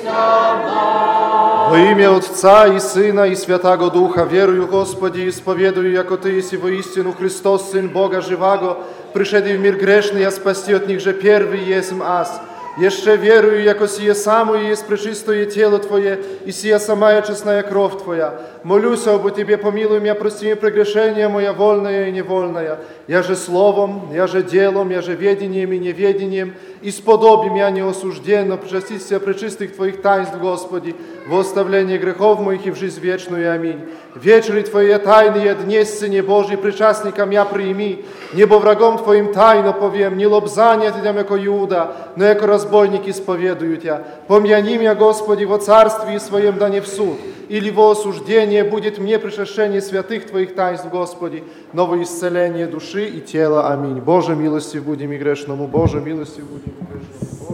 нам. 0.06 1.70
Во 1.72 1.78
имя 1.78 2.16
Отца 2.16 2.68
и 2.68 2.80
Сына 2.80 3.28
и 3.28 3.36
Святаго 3.36 3.90
Духа 3.90 4.24
верую, 4.26 4.68
Господи, 4.68 5.28
исповедую, 5.28 5.92
яко 5.92 6.18
Ты 6.18 6.30
еси 6.30 6.56
воистину 6.56 7.14
Христос, 7.14 7.72
Сын 7.72 7.90
Бога 7.90 8.22
живаго, 8.22 8.78
пришедший 9.14 9.58
в 9.58 9.60
мир 9.60 9.78
грешный, 9.78 10.26
а 10.26 10.32
спасти 10.32 10.74
от 10.74 10.88
них 10.88 11.00
же 11.02 11.14
первый 11.14 11.60
есмь 11.64 12.04
аз. 12.04 12.42
Еще 12.78 13.16
верую, 13.16 13.64
яко 13.64 13.88
сие 13.88 14.14
самое 14.14 14.70
есть 14.70 14.86
пречистое 14.86 15.48
тело 15.48 15.80
Твое, 15.80 16.20
и 16.46 16.52
сия 16.52 16.78
самая 16.78 17.24
честная 17.24 17.64
кровь 17.64 18.04
Твоя. 18.04 18.40
Молюсь 18.64 19.08
об 19.08 19.28
Тебе, 19.32 19.58
помилуй 19.58 20.00
меня, 20.00 20.14
прости 20.14 20.46
мне 20.46 20.56
прегрешения 20.56 21.28
моя 21.28 21.54
вольная 21.54 22.08
и 22.08 22.12
невольная. 22.12 22.78
Я 23.08 23.24
же 23.24 23.36
словом, 23.36 24.14
я 24.14 24.28
же 24.28 24.44
делом, 24.44 24.92
я 24.92 25.02
же 25.02 25.16
ведением 25.16 25.74
и 25.74 25.80
неведением, 25.80 26.54
и 26.84 26.92
сподобим 26.92 27.56
я 27.56 27.72
неосужденно 27.72 28.58
причастить 28.58 29.02
себя 29.02 29.20
пречистых 29.20 29.76
Твоих 29.76 30.04
таинств, 30.04 30.38
Господи, 30.38 30.96
во 31.28 31.40
оставление 31.40 31.98
грехов 31.98 32.40
моих 32.40 32.66
и 32.66 32.72
в 32.72 32.78
жизнь 32.78 33.00
вечную. 33.02 33.52
Аминь. 33.54 33.82
Вечери 34.16 34.62
Твои 34.62 34.98
тайные 34.98 35.54
дни, 35.56 35.84
Сыне 35.84 36.24
Божий, 36.24 36.58
причастникам 36.58 37.30
я 37.30 37.46
прими, 37.46 38.06
небо 38.34 38.56
врагом 38.56 38.98
Твоим 38.98 39.34
тайно 39.34 39.74
повем, 39.74 40.18
не 40.18 40.26
лобзание 40.26 40.92
Тебя, 40.92 41.12
яко 41.12 41.36
Иуда, 41.46 41.96
но 42.16 42.26
яко 42.26 42.48
разбойник 42.48 43.08
исповедую 43.08 43.78
Тебя. 43.78 44.04
Помяни 44.28 44.78
меня, 44.78 44.96
Господи, 44.96 45.44
во 45.44 45.60
царстве 45.60 46.20
Своем, 46.20 46.58
да 46.58 46.70
не 46.70 46.80
в 46.80 46.88
суд, 46.88 47.18
или 47.50 47.70
во 47.70 47.92
осуждение 47.92 48.64
будет 48.64 48.98
мне 48.98 49.20
пришествие 49.20 49.82
святых 49.82 50.28
Твоих 50.28 50.56
таинств, 50.56 50.88
Господи, 50.90 51.44
новое 51.74 52.04
исцеление 52.04 52.68
души 52.68 53.06
и 53.06 53.22
тела. 53.22 53.70
Аминь. 53.72 54.00
Боже, 54.00 54.36
милости 54.36 54.78
будем 54.78 55.12
и 55.12 55.18
грешному, 55.18 55.68
Боже, 55.68 56.00
милости 56.00 56.42
будем 56.42 56.74
и 56.80 56.86
грешному, 56.86 57.47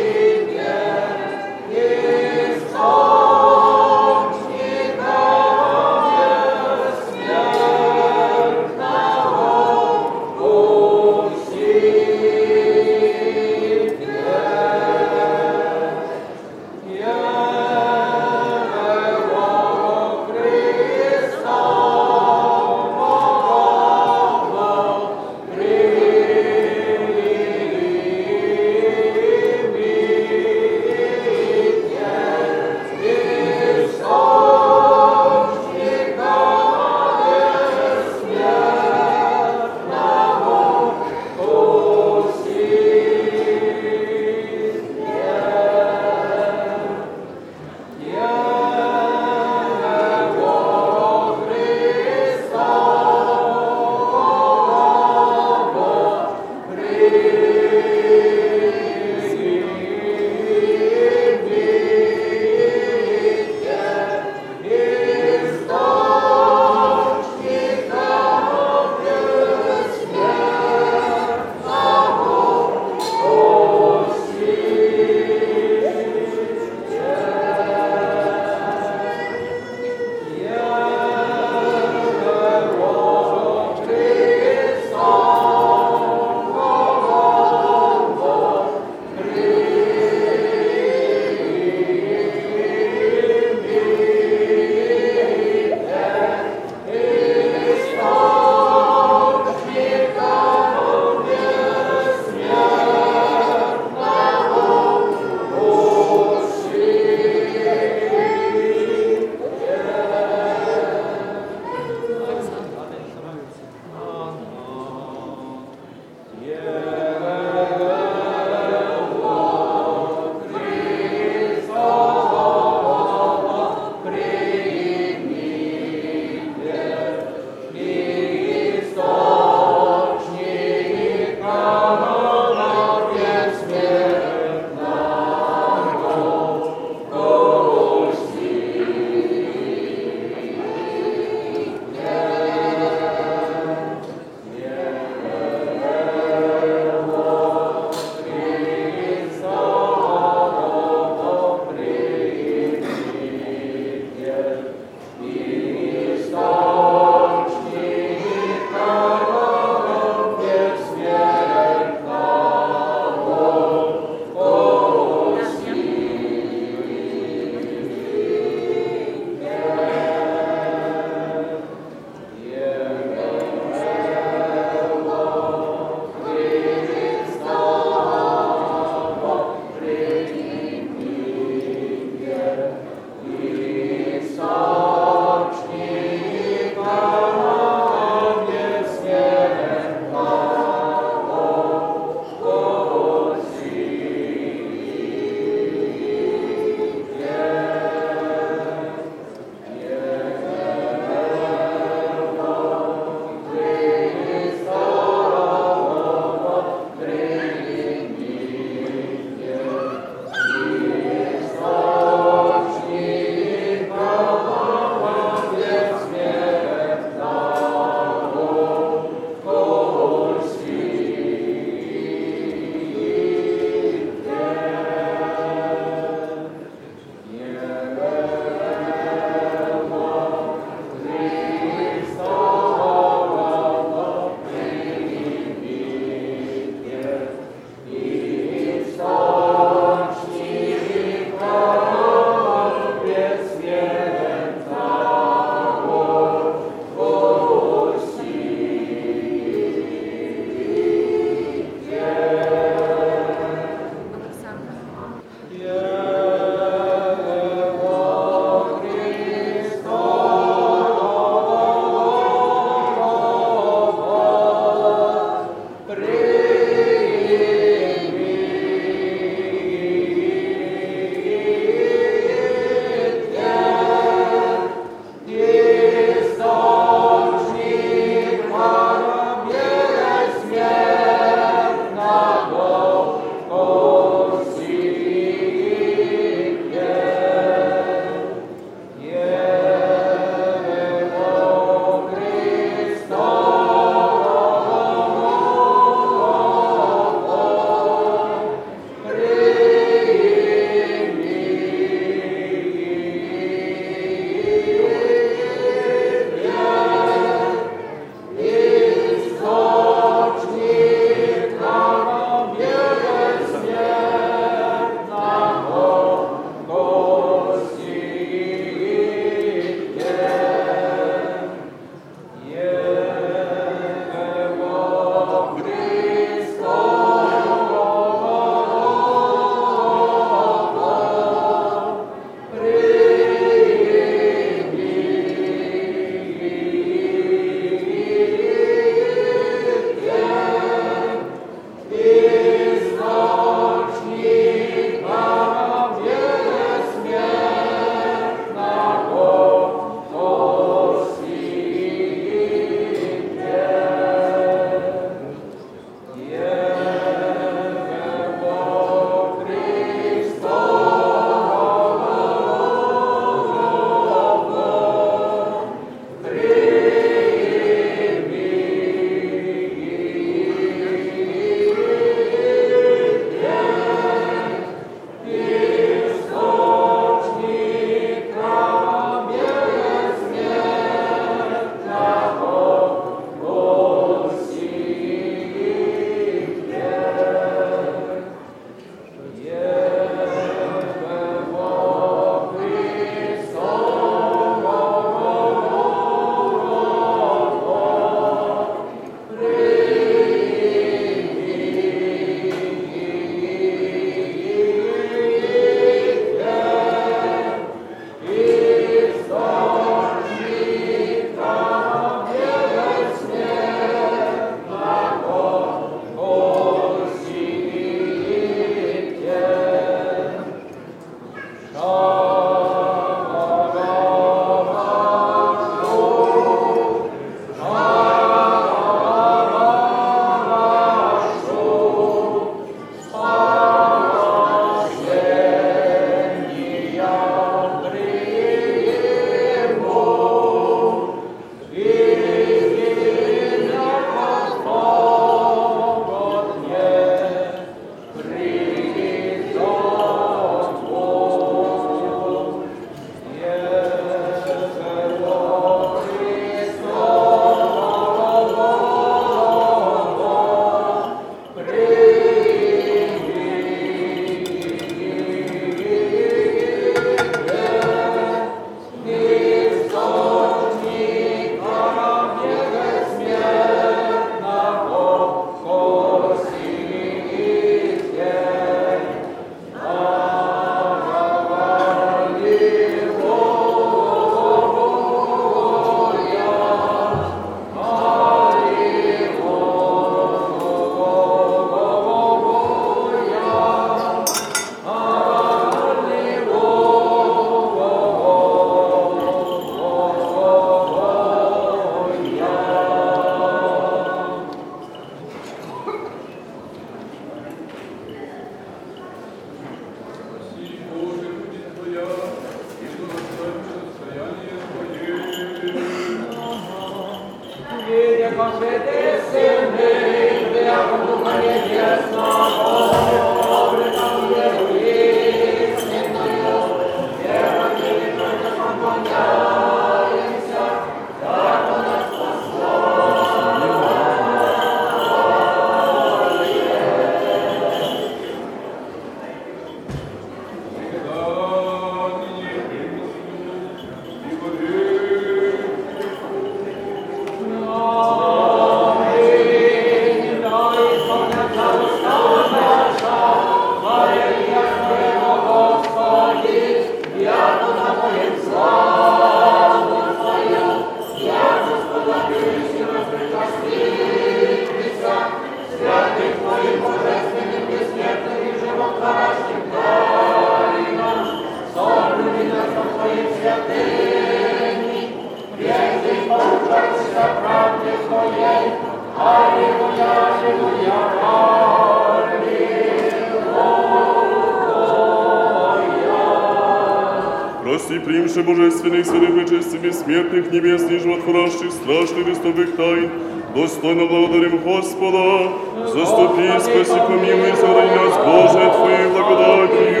бессмертных, 590.50 590.52
небесных, 590.52 591.02
животворящих, 591.02 591.72
страшных 591.72 592.24
христовых 592.26 592.76
тайн, 592.76 593.10
достойно 593.54 594.06
благодарим 594.06 594.58
Господа, 594.58 595.52
заступи, 595.86 596.48
спаси, 596.60 597.00
помилуй, 597.06 597.52
сохрани 597.56 597.94
нас, 597.96 598.16
Боже, 598.24 598.70
Твоей 598.76 599.06
благодатью. 599.08 600.00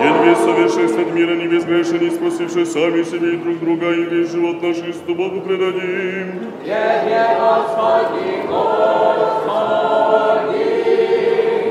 День 0.00 0.16
весь 0.24 0.38
совершенствовать 0.38 1.12
мира 1.14 1.34
не 1.34 1.46
безгрешен, 1.46 2.00
не 2.00 2.10
спасивший 2.10 2.66
сами 2.66 3.02
себе 3.02 3.34
и 3.34 3.36
друг 3.36 3.58
друга, 3.60 3.90
и 3.92 4.04
весь 4.04 4.30
живот 4.30 4.62
наш 4.62 4.76
Христу 4.76 5.14
Богу 5.14 5.40
предадим. 5.40 6.52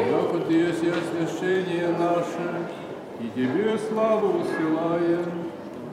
Яко 0.09 0.39
Ты 0.47 0.53
есть 0.53 0.83
освящение 0.83 1.87
наше, 1.99 2.47
и 3.21 3.23
Тебе 3.35 3.77
славу 3.77 4.27
высылаем, 4.27 5.43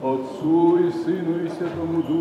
Отцу 0.03 0.79
и 0.79 0.91
Сыну 1.73 2.01
и 2.01 2.20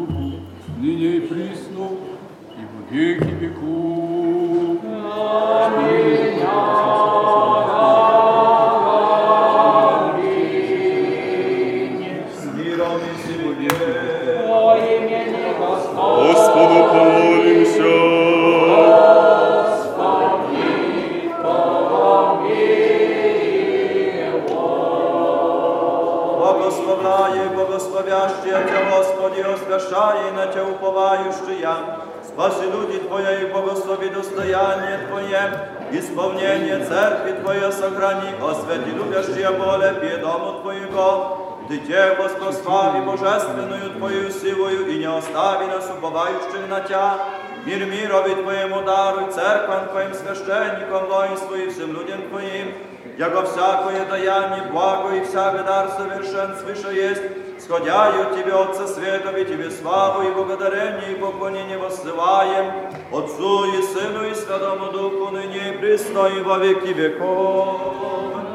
освяти 39.38 39.40
любящие 39.40 39.50
более 39.50 40.16
дому 40.18 40.60
Твоего. 40.60 41.58
Дитя 41.68 42.14
воспрослави 42.18 43.00
божественную 43.00 43.90
Твою 43.96 44.30
силою 44.30 44.86
и 44.86 44.98
не 44.98 45.06
остави 45.06 45.66
нас 45.66 45.90
уповающих 45.90 46.68
на 46.68 46.80
Тя. 46.80 47.18
Мир 47.64 47.86
мирови 47.86 48.34
Твоему 48.34 48.82
даруй, 48.82 49.32
церквам 49.32 49.88
Твоим 49.88 50.12
священникам, 50.12 51.06
воинству 51.06 51.54
и 51.54 51.70
всем 51.70 51.94
людям 51.94 52.28
Твоим, 52.28 52.74
яко 53.16 53.46
всякое 53.46 54.04
даяние 54.04 54.70
благо 54.70 55.14
и 55.14 55.24
всякий 55.24 55.64
дар 55.64 55.88
совершен 55.96 56.54
свыше 56.58 56.94
есть, 56.94 57.22
сходяю 57.58 58.36
Тебе, 58.36 58.52
Отце 58.52 58.86
Светови, 58.86 59.44
Тебе 59.44 59.70
славу 59.70 60.28
и 60.28 60.32
благодарение 60.32 61.12
и 61.12 61.14
поклонение 61.14 61.78
воссылаем, 61.78 62.90
Отцу 63.10 63.64
и 63.72 63.82
Сыну 63.82 64.26
и 64.28 64.34
Святому 64.34 64.92
Духу, 64.92 65.32
ныне 65.32 65.70
и 65.70 65.78
присно 65.78 66.26
и 66.26 66.42
во 66.42 66.58
веки 66.58 66.92
веков. 66.92 68.47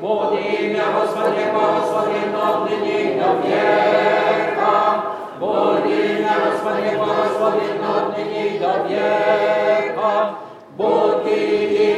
Буде 0.00 0.40
ім'я 0.60 0.84
Господнє 1.00 1.52
благословенно 1.54 2.68
нині 2.70 2.92
й 3.00 3.14
до 3.14 3.26
века. 3.26 5.02
Буде 5.40 6.06
ім'я 6.06 6.34
Господнє 6.46 6.90
благословенно 6.96 8.12
нині 8.16 8.46
й 8.46 8.58
до 8.58 8.66
века. 8.66 10.32
Буде 10.76 11.36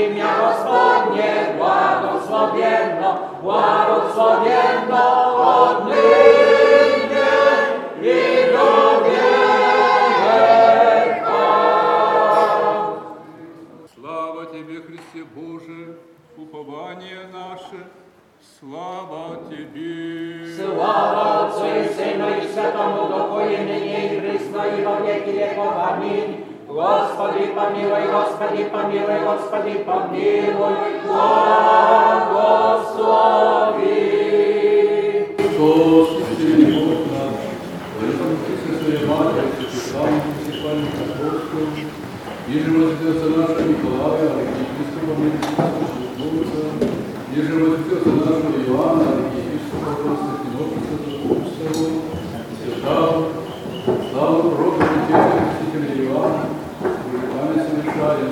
ім'я 0.05 0.31
Господнє 0.41 1.55
благословенно, 1.59 3.19
благословенно 3.43 5.05
от 5.39 5.95
Упование 16.52 17.20
наше, 17.32 17.86
слава 18.60 19.40
Тебе. 19.50 20.46
Слава 20.56 21.48
Отцу 21.48 21.66
и 21.66 21.88
Сыну 21.94 22.28
и 22.30 22.42
Святому 22.52 23.08
Духу, 23.08 23.40
и 23.42 23.58
ныне 23.58 24.18
и 24.18 24.20
присно, 24.20 24.62
и 24.64 24.84
во 24.84 24.96
веки 25.02 25.30
веков. 25.30 25.74
Аминь. 25.78 26.46
Господи, 26.68 27.54
помилуй, 27.56 28.08
Господи, 28.12 28.64
помилуй, 28.66 29.20
Господи, 29.26 29.84
помилуй, 29.84 30.76
благослови. 31.06 31.86
Господи, 35.58 36.50
Бог 36.72 37.00
наш, 37.12 37.36
Поэтому 38.00 38.34
со 38.48 38.74
своей 38.82 39.04
Матерью, 39.06 39.70
Святым 39.72 40.14
Муниципальным 40.26 40.90
Апостолом, 40.90 41.74
Еже 42.48 42.72
возвелся 42.72 43.28
нашего 43.38 43.68
Николая, 43.68 44.30
архиепископа 44.30 45.14
Медицинского 45.20 46.00
Еже 47.40 47.54
возвелся 47.54 48.10
нашего 48.10 48.58
Иоанна, 48.68 49.10
архиепископа 49.16 49.92
Константинополя 50.04 50.82
Святого, 51.56 51.90
Святого, 52.60 53.20
славу 54.12 54.52
пророка 54.52 54.84
Митея, 54.84 55.30
Крестителя 55.60 56.06
Иоанна, 56.06 56.46
Память 56.82 57.66
совершаем, 57.70 58.32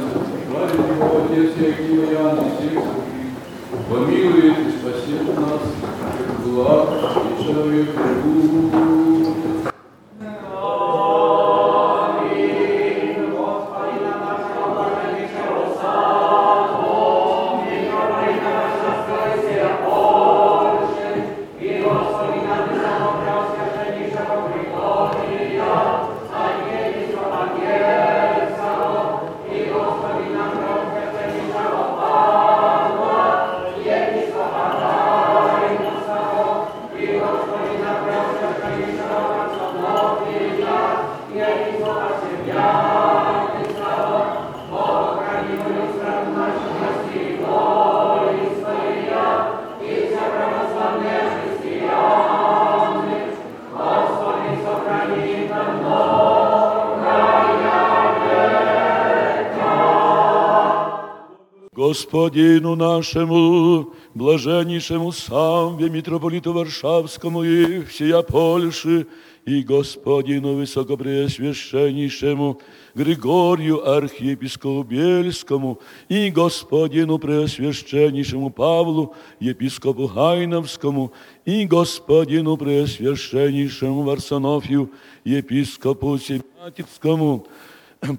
славит 0.49 0.73
его 0.73 1.05
Отец 1.23 1.51
Яким 1.57 1.97
Иоанн, 2.11 2.37
и 2.37 2.39
всех 2.57 2.71
святых, 2.71 2.87
помилует 3.89 4.66
Господину 61.97 62.75
нашему, 62.75 63.93
блаженнейшему 64.13 65.11
Самве, 65.11 65.89
митрополиту 65.89 66.53
Варшавскому 66.53 67.43
и 67.43 67.81
всея 67.85 68.21
Польши, 68.21 69.07
и 69.45 69.63
Господину 69.63 70.53
Высокопреосвященнейшему 70.53 72.61
Григорию 72.93 73.89
архиепископу 73.89 74.83
Бельскому, 74.83 75.79
и 76.07 76.29
Господину 76.29 77.17
Преосвященнейшему 77.17 78.51
Павлу, 78.51 79.15
епископу 79.39 80.07
Гайновскому, 80.07 81.11
и 81.45 81.65
Господину 81.65 82.57
Преосвященнейшему 82.57 84.03
Варсонофию, 84.03 84.91
епископу 85.23 86.19
Семятицкому, 86.19 87.47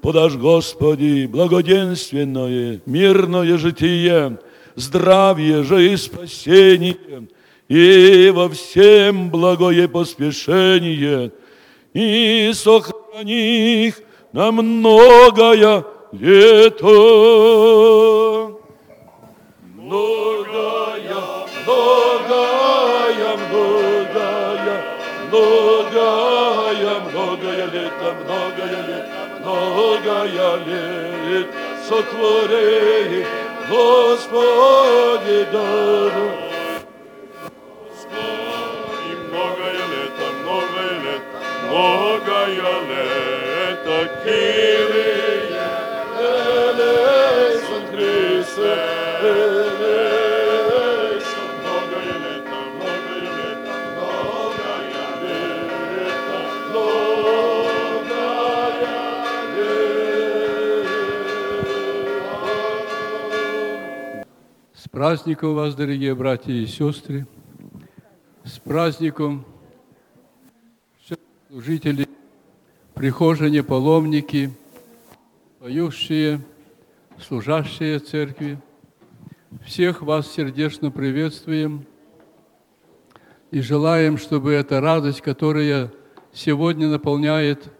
подашь, 0.02 0.36
Господи, 0.36 1.26
благоденственное, 1.26 2.80
мирное 2.86 3.58
житие, 3.58 4.38
здравие 4.74 5.62
же 5.64 5.92
и 5.92 5.96
спасение, 5.96 6.96
и 7.68 8.30
во 8.34 8.48
всем 8.48 9.30
благое 9.30 9.88
поспешение, 9.88 11.32
и 11.92 12.50
сохрани 12.54 13.86
их 13.86 14.00
на 14.32 14.52
многое 14.52 15.84
лето. 16.12 16.88
Многое, 30.08 30.28
многое 30.28 31.28
лето, 31.28 31.52
многое 31.52 31.52
лето, 31.52 31.52
многое 31.58 31.80
лет 31.80 31.86
сотвори, 31.88 33.26
Господи, 33.68 35.46
добро. 35.52 36.28
И 39.04 39.14
многое 39.28 39.82
лето, 39.92 40.26
многое 40.42 40.94
лето, 41.04 41.36
многое 41.66 42.62
лето, 42.88 43.17
праздником 64.98 65.54
вас, 65.54 65.76
дорогие 65.76 66.12
братья 66.12 66.52
и 66.52 66.66
сестры! 66.66 67.24
С 68.42 68.58
праздником 68.58 69.44
служителей, 71.48 72.08
прихожане, 72.94 73.62
паломники, 73.62 74.50
поющие, 75.60 76.40
служащие 77.20 78.00
церкви. 78.00 78.58
Всех 79.64 80.02
вас 80.02 80.26
сердечно 80.32 80.90
приветствуем 80.90 81.86
и 83.52 83.60
желаем, 83.60 84.18
чтобы 84.18 84.52
эта 84.52 84.80
радость, 84.80 85.20
которая 85.20 85.92
сегодня 86.32 86.88
наполняет 86.88 87.72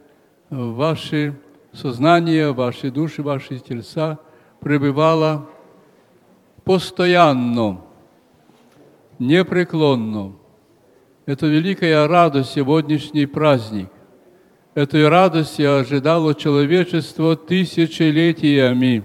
ваши 0.49 1.37
сознания, 1.73 2.53
ваши 2.53 2.91
души, 2.91 3.21
ваши 3.21 3.59
тельца, 3.59 4.19
пребывала 4.61 5.49
постоянно, 6.69 7.81
непреклонно. 9.17 10.33
Это 11.25 11.47
великая 11.47 12.07
радость, 12.07 12.51
сегодняшний 12.51 13.25
праздник. 13.25 13.89
Этой 14.75 15.07
радости 15.07 15.63
ожидало 15.63 16.35
человечество 16.35 17.35
тысячелетиями. 17.35 19.03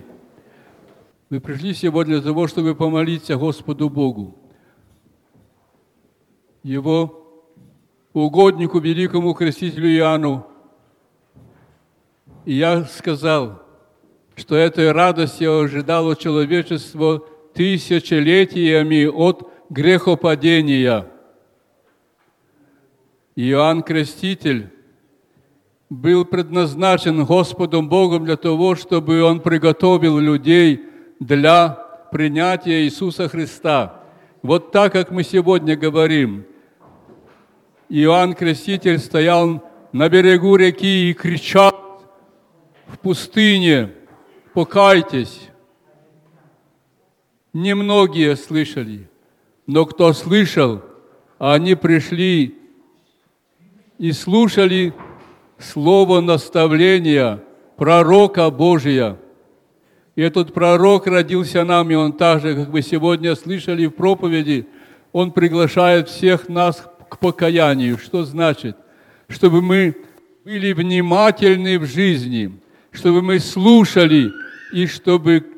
Мы 1.31 1.41
пришли 1.41 1.73
сегодня 1.73 2.17
для 2.17 2.33
того, 2.33 2.49
чтобы 2.49 2.75
помолиться 2.75 3.37
Господу 3.37 3.89
Богу, 3.89 4.37
Его 6.63 7.49
угоднику, 8.13 8.79
великому 8.79 9.33
крестителю 9.33 9.89
Иоанну. 9.89 10.47
И 12.45 12.53
я 12.53 12.85
сказал, 12.85 13.63
что 14.37 14.55
этой 14.55 14.93
радости 14.93 15.45
ожидало 15.45 16.15
человечество 16.15 17.25
тысячелетиями 17.55 19.07
от 19.07 19.51
грехопадения. 19.71 21.07
Иоанн 23.37 23.83
Креститель 23.83 24.71
был 25.91 26.25
предназначен 26.25 27.25
Господом 27.25 27.89
Богом 27.89 28.25
для 28.25 28.37
того, 28.37 28.75
чтобы 28.75 29.23
Он 29.23 29.41
приготовил 29.41 30.19
людей 30.19 30.83
для 31.21 31.71
принятия 32.13 32.85
Иисуса 32.85 33.29
Христа. 33.29 34.01
Вот 34.43 34.73
так, 34.73 34.93
как 34.93 35.11
мы 35.11 35.25
сегодня 35.25 35.77
говорим, 35.77 36.45
Иоанн 37.89 38.35
Креститель 38.35 38.99
стоял 38.99 39.63
на 39.93 40.09
берегу 40.09 40.57
реки 40.57 41.11
и 41.11 41.15
кричал 41.15 42.03
в 42.87 42.99
пустыне, 42.99 43.93
покайтесь. 44.53 45.49
Немногие 47.55 48.35
слышали, 48.35 49.09
но 49.69 49.87
кто 49.87 50.13
слышал, 50.13 50.83
они 51.39 51.77
пришли 51.77 52.57
и 53.97 54.11
слушали 54.11 54.93
слово 55.57 56.21
наставления 56.21 57.45
пророка 57.77 58.51
Божия. 58.51 59.19
И 60.17 60.23
этот 60.23 60.53
пророк 60.53 61.07
родился 61.07 61.65
нам, 61.65 61.93
и 61.93 61.95
он 61.95 62.13
также, 62.13 62.57
как 62.57 62.71
вы 62.71 62.83
сегодня 62.83 63.37
слышали 63.37 63.87
в 63.87 63.93
проповеди, 63.93 64.67
он 65.13 65.31
приглашает 65.31 66.09
всех 66.09 66.49
нас 66.49 66.85
к 67.09 67.21
покаянию. 67.21 67.99
Что 67.99 68.25
значит? 68.25 68.77
Чтобы 69.29 69.63
мы 69.63 69.97
были 70.45 70.73
внимательны 70.73 71.79
в 71.79 71.87
жизни, 71.87 72.59
чтобы 72.91 73.23
мы 73.23 73.39
слушали 73.39 74.33
и 74.73 74.89
чтобы 74.89 75.54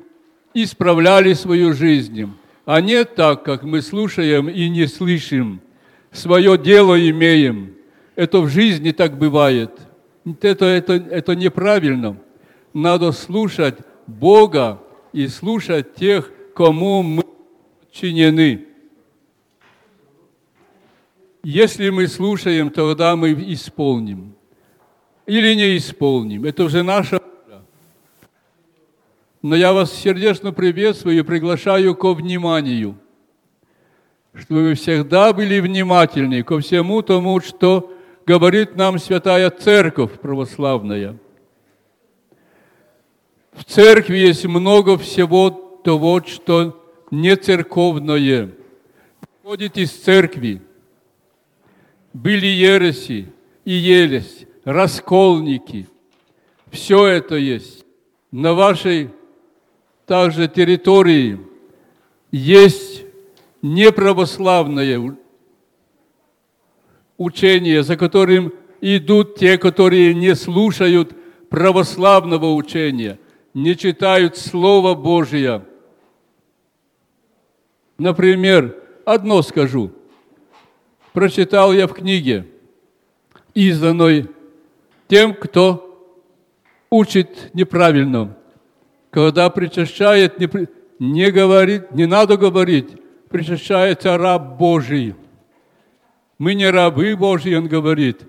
исправляли 0.62 1.34
свою 1.34 1.72
жизнь, 1.74 2.32
а 2.64 2.80
не 2.80 3.04
так, 3.04 3.42
как 3.42 3.62
мы 3.62 3.82
слушаем 3.82 4.48
и 4.48 4.68
не 4.68 4.86
слышим, 4.86 5.60
свое 6.10 6.56
дело 6.56 6.98
имеем. 7.10 7.74
Это 8.14 8.40
в 8.40 8.48
жизни 8.48 8.92
так 8.92 9.18
бывает. 9.18 9.70
Это, 10.40 10.64
это, 10.64 10.94
это 10.94 11.36
неправильно. 11.36 12.16
Надо 12.72 13.12
слушать 13.12 13.76
Бога 14.06 14.82
и 15.12 15.28
слушать 15.28 15.94
тех, 15.94 16.30
кому 16.54 17.02
мы 17.02 17.24
подчинены. 17.80 18.66
Если 21.42 21.90
мы 21.90 22.08
слушаем, 22.08 22.70
тогда 22.70 23.14
мы 23.14 23.32
исполним. 23.52 24.34
Или 25.26 25.54
не 25.54 25.76
исполним. 25.76 26.44
Это 26.44 26.64
уже 26.64 26.82
наша. 26.82 27.20
Но 29.48 29.54
я 29.54 29.72
вас 29.72 29.92
сердечно 29.92 30.50
приветствую 30.50 31.20
и 31.20 31.22
приглашаю 31.22 31.94
ко 31.94 32.14
вниманию, 32.14 32.98
чтобы 34.34 34.64
вы 34.64 34.74
всегда 34.74 35.32
были 35.32 35.60
внимательны 35.60 36.42
ко 36.42 36.58
всему 36.58 37.00
тому, 37.00 37.40
что 37.40 37.92
говорит 38.26 38.74
нам 38.74 38.98
Святая 38.98 39.48
Церковь 39.50 40.18
православная. 40.18 41.16
В 43.52 43.62
церкви 43.62 44.16
есть 44.16 44.44
много 44.46 44.98
всего 44.98 45.50
того, 45.50 46.20
что 46.26 46.84
не 47.12 47.36
церковное. 47.36 48.50
Ходит 49.44 49.78
из 49.78 49.92
церкви. 49.92 50.60
Были 52.12 52.46
ереси 52.46 53.32
и 53.64 53.72
елись, 53.74 54.44
расколники. 54.64 55.86
Все 56.72 57.06
это 57.06 57.36
есть. 57.36 57.84
На 58.32 58.52
вашей 58.52 59.12
также 60.06 60.48
территории 60.48 61.40
есть 62.30 63.04
неправославное 63.60 65.16
учение, 67.16 67.82
за 67.82 67.96
которым 67.96 68.52
идут 68.80 69.36
те, 69.36 69.58
которые 69.58 70.14
не 70.14 70.34
слушают 70.34 71.12
православного 71.50 72.54
учения, 72.54 73.18
не 73.52 73.76
читают 73.76 74.36
Слово 74.36 74.94
Божие. 74.94 75.64
Например, 77.98 78.76
одно 79.04 79.42
скажу. 79.42 79.90
Прочитал 81.12 81.72
я 81.72 81.86
в 81.86 81.94
книге, 81.94 82.46
изданной 83.54 84.28
тем, 85.08 85.32
кто 85.34 85.82
учит 86.90 87.50
неправильно. 87.54 88.36
Когда 89.10 89.48
причащает, 89.50 90.38
не, 90.38 90.48
не 90.98 91.30
говорит, 91.30 91.92
не 91.92 92.06
надо 92.06 92.36
говорить, 92.36 92.88
причащается 93.28 94.16
раб 94.18 94.56
Божий– 94.58 95.14
мы 96.38 96.54
не 96.54 96.68
рабы 96.70 97.16
Божьи, 97.16 97.54
он 97.54 97.66
говорит, 97.66 98.26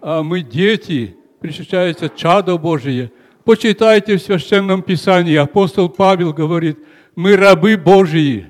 а 0.00 0.22
мы 0.22 0.42
дети, 0.42 1.16
причащается 1.40 2.08
чадо 2.08 2.58
Божие. 2.58 3.10
Почитайте 3.44 4.16
в 4.16 4.22
Священном 4.22 4.82
Писании, 4.82 5.36
апостол 5.36 5.88
Павел 5.88 6.32
говорит, 6.32 6.78
мы 7.16 7.36
рабы 7.36 7.76
Божьи. 7.76 8.48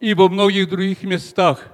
И 0.00 0.14
во 0.14 0.28
многих 0.28 0.68
других 0.68 1.02
местах. 1.04 1.70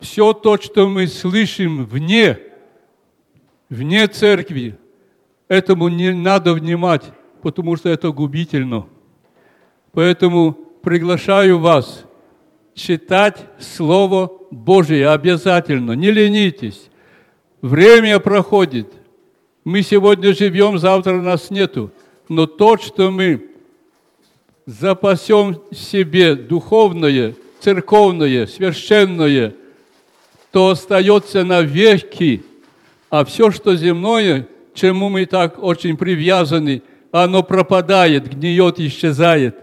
Все 0.00 0.32
то, 0.34 0.58
что 0.58 0.88
мы 0.88 1.06
слышим 1.06 1.86
вне, 1.86 2.38
вне 3.70 4.06
церкви, 4.08 4.76
этому 5.48 5.88
не 5.88 6.12
надо 6.12 6.52
внимать, 6.54 7.02
потому 7.42 7.76
что 7.76 7.88
это 7.88 8.10
губительно. 8.10 8.86
Поэтому 9.92 10.52
приглашаю 10.82 11.58
вас– 11.58 12.04
читать 12.76 13.38
Слово 13.58 14.30
Божие 14.50 15.08
обязательно. 15.08 15.92
Не 15.92 16.12
ленитесь. 16.12 16.88
Время 17.62 18.20
проходит. 18.20 18.92
Мы 19.64 19.82
сегодня 19.82 20.32
живем, 20.34 20.78
завтра 20.78 21.14
нас 21.14 21.50
нету. 21.50 21.90
Но 22.28 22.46
то, 22.46 22.76
что 22.76 23.10
мы 23.10 23.48
запасем 24.66 25.60
себе 25.72 26.36
духовное, 26.36 27.34
церковное, 27.60 28.46
священное, 28.46 29.54
то 30.52 30.68
остается 30.68 31.44
навеки. 31.44 32.44
А 33.10 33.24
все, 33.24 33.50
что 33.50 33.74
земное, 33.74 34.46
чему 34.76 35.08
мы 35.08 35.26
так 35.26 35.62
очень 35.62 35.96
привязаны, 35.96 36.82
оно 37.10 37.42
пропадает, 37.42 38.28
гниет, 38.28 38.78
исчезает 38.78 39.56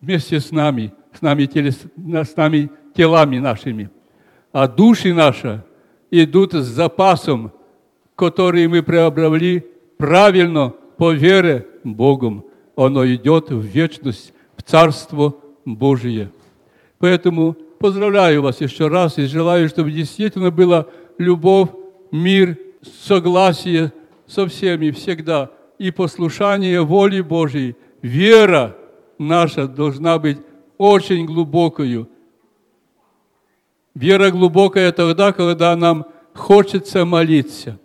вместе 0.00 0.38
с 0.38 0.50
нами, 0.52 0.92
с 1.12 1.22
нами, 1.22 1.46
телес, 1.46 1.80
с 1.96 2.36
нами 2.36 2.70
телами 2.94 3.38
нашими. 3.38 3.90
А 4.52 4.68
души 4.68 5.12
наши 5.14 5.64
идут 6.10 6.52
с 6.52 6.66
запасом, 6.66 7.52
который 8.14 8.66
мы 8.68 8.82
приобрели 8.82 9.64
правильно 9.96 10.72
по 10.96 11.12
вере 11.12 11.66
Богом. 11.84 12.44
Оно 12.76 13.06
идет 13.06 13.50
в 13.50 13.60
вечность, 13.60 14.32
в 14.56 14.62
Царство 14.62 15.34
Божие. 15.64 16.30
Поэтому 16.98 17.56
поздравляю 17.78 18.42
вас 18.42 18.60
еще 18.60 18.88
раз 18.88 19.18
и 19.18 19.26
желаю, 19.26 19.68
чтобы 19.68 19.92
действительно 19.92 20.50
была 20.50 20.86
любовь, 21.18 21.70
мир, 22.10 22.56
согласие 23.04 23.92
со 24.28 24.46
всеми 24.46 24.90
всегда 24.90 25.50
и 25.78 25.90
послушание 25.90 26.82
воле 26.82 27.22
Божьей. 27.22 27.76
Вера 28.02 28.76
наша 29.18 29.66
должна 29.66 30.18
быть 30.18 30.38
очень 30.76 31.26
глубокою. 31.26 32.08
Вера 33.94 34.30
глубокая 34.30 34.92
тогда, 34.92 35.32
когда 35.32 35.74
нам 35.74 36.06
хочется 36.34 37.04
молиться. 37.04 37.80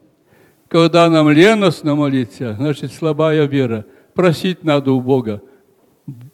Когда 0.68 1.10
нам 1.10 1.30
леностно 1.30 1.96
молиться, 1.96 2.56
значит 2.56 2.92
слабая 2.92 3.46
вера. 3.46 3.86
Просить 4.14 4.64
надо 4.64 4.92
у 4.92 5.02
Бога. 5.02 5.42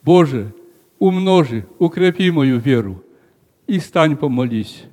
Боже, 0.02 0.54
умножи, 0.98 1.66
укрепи 1.78 2.32
мою 2.32 2.58
веру 2.60 3.04
и 3.68 3.80
стань 3.80 4.18
помолись. 4.18 4.84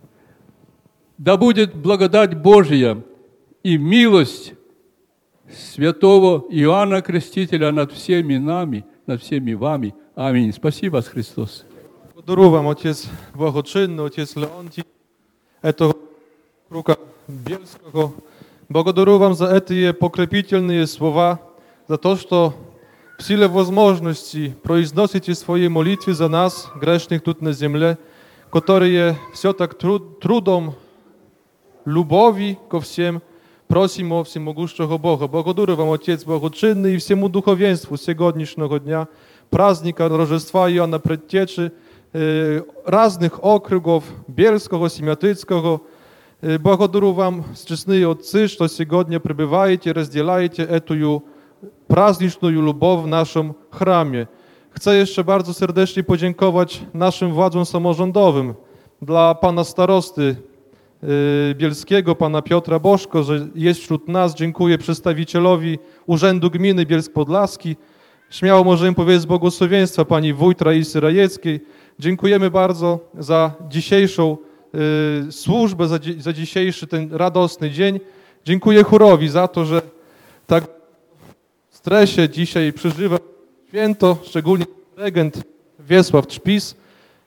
Да 1.18 1.36
будет 1.36 1.74
благодать 1.74 2.36
Божья 2.36 3.02
и 3.62 3.78
милость 3.78 4.52
святого 5.52 6.46
Иоанна 6.50 7.02
Крестителя 7.02 7.72
над 7.72 7.92
всеми 7.92 8.36
нами, 8.36 8.84
над 9.06 9.22
всеми 9.22 9.54
вами. 9.54 9.94
Аминь. 10.14 10.52
Спасибо 10.52 11.02
Христос. 11.02 11.64
Благодарю 12.14 12.50
вам, 12.50 12.68
Отец 12.68 13.06
Благочинный, 13.34 14.06
Отец 14.06 14.34
Леонтий, 14.36 14.84
этого 15.62 15.94
круга 16.68 16.98
Бельского. 17.28 18.12
Благодарю 18.68 19.18
вам 19.18 19.34
за 19.34 19.54
эти 19.54 19.92
покрепительные 19.92 20.86
слова, 20.86 21.40
за 21.86 21.98
то, 21.98 22.16
что 22.16 22.54
в 23.18 23.22
силе 23.22 23.46
возможности 23.46 24.56
произносите 24.62 25.34
свои 25.34 25.68
молитвы 25.68 26.14
за 26.14 26.28
нас, 26.28 26.68
грешных 26.74 27.22
тут 27.22 27.40
на 27.40 27.52
земле, 27.52 27.98
которые 28.50 29.16
все 29.32 29.52
так 29.52 29.78
труд, 29.78 30.20
трудом 30.20 30.74
любови 31.84 32.58
ко 32.68 32.80
всем 32.80 33.22
просим 33.67 34.11
о 34.13 34.23
всемогущего 34.23 34.97
Бога. 34.97 35.27
Благодарю 35.27 35.75
вам, 35.75 35.91
Отец 35.91 36.23
Благочинный, 36.25 36.95
и 36.95 36.97
всему 36.97 37.29
духовенству 37.29 37.97
сегодняшнего 37.97 38.79
дня, 38.79 39.07
праздника 39.49 40.09
Рождества 40.09 40.69
Иоанна 40.69 40.99
Предтечи, 40.99 41.71
э, 42.13 42.61
разных 42.85 43.39
округов, 43.43 44.03
Бельского, 44.27 44.89
Семятыцкого. 44.89 45.81
Э, 46.41 46.57
Благодарю 46.57 47.13
вам, 47.13 47.45
честные 47.65 48.07
отцы, 48.07 48.47
что 48.47 48.67
сегодня 48.67 49.19
пребываете, 49.19 49.93
разделяете 49.93 50.63
эту 50.63 51.23
праздniczną 51.87 52.49
любовь 52.49 53.03
w 53.03 53.07
naszym 53.07 53.53
chramie. 53.71 54.27
Chcę 54.71 54.95
jeszcze 54.95 55.23
bardzo 55.23 55.53
serdecznie 55.53 56.03
podziękować 56.03 56.81
naszym 56.93 57.31
władzom 57.33 57.65
samorządowym, 57.65 58.55
dla 59.01 59.35
pana 59.35 59.63
starosty 59.63 60.21
y, 60.21 60.35
Bielskiego, 61.54 62.14
pana 62.14 62.42
Piotra 62.42 62.78
Boszko, 62.78 63.22
że 63.22 63.48
jest 63.54 63.80
wśród 63.80 64.08
nas. 64.08 64.34
Dziękuję 64.34 64.78
przedstawicielowi 64.78 65.78
Urzędu 66.06 66.50
Gminy 66.50 66.86
Bielsk-Podlaski. 66.86 67.76
Śmiało 68.30 68.64
możemy 68.64 68.94
powiedzieć 68.94 69.26
błogosławieństwa 69.26 70.04
pani 70.04 70.32
wójt 70.32 70.62
Raisy 70.62 71.00
Rajeckiej. 71.00 71.60
Dziękujemy 71.98 72.50
bardzo 72.50 73.00
za 73.18 73.54
dzisiejszą 73.68 74.36
y, 75.28 75.32
służbę, 75.32 75.88
za, 75.88 75.98
za 76.18 76.32
dzisiejszy 76.32 76.86
ten 76.86 77.08
radosny 77.12 77.70
dzień. 77.70 78.00
Dziękuję 78.44 78.82
chórowi 78.82 79.28
za 79.28 79.48
to, 79.48 79.64
że 79.64 79.82
tak 80.46 80.64
w 81.70 81.76
stresie 81.76 82.28
dzisiaj 82.28 82.72
przeżywa 82.72 83.18
święto, 83.68 84.18
szczególnie 84.24 84.64
regent 84.96 85.42
Wiesław 85.78 86.26
Trzpis 86.26 86.74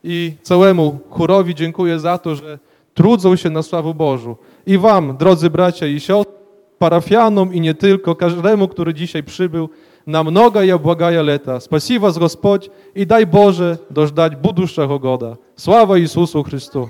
i 0.04 0.34
całemu 0.42 1.00
chórowi 1.10 1.56
dziękuję 1.56 2.00
za 2.00 2.18
to, 2.18 2.36
że 2.36 2.60
trudzą 2.99 3.37
się 3.37 3.51
na 3.51 3.63
sławę 3.63 3.95
Bożą. 3.95 4.37
I 4.67 4.79
wam, 4.79 5.17
drodzy 5.17 5.51
bracia 5.51 5.87
i 5.87 6.01
siostry, 6.01 6.35
parafianom 6.79 7.55
i 7.55 7.61
nie 7.61 7.75
tylko, 7.75 8.15
każdemu, 8.15 8.69
który 8.69 8.95
dzisiaj 8.95 9.23
przybył, 9.23 9.69
na 10.07 10.25
mnoga 10.25 10.65
i 10.65 10.79
błagaja 10.79 11.23
leta. 11.23 11.61
Spasi 11.61 11.99
was 11.99 12.19
Господь 12.19 12.71
i 12.95 13.07
daj 13.07 13.27
Boże 13.27 13.79
dożdać 13.91 14.37
budущego 14.37 14.99
goda. 14.99 15.37
Sława 15.57 15.99
Jezusu 15.99 16.43
Chrystu. 16.43 16.89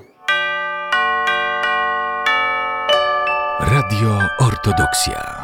Radio 3.61 4.19
Ortodoksja. 4.41 5.38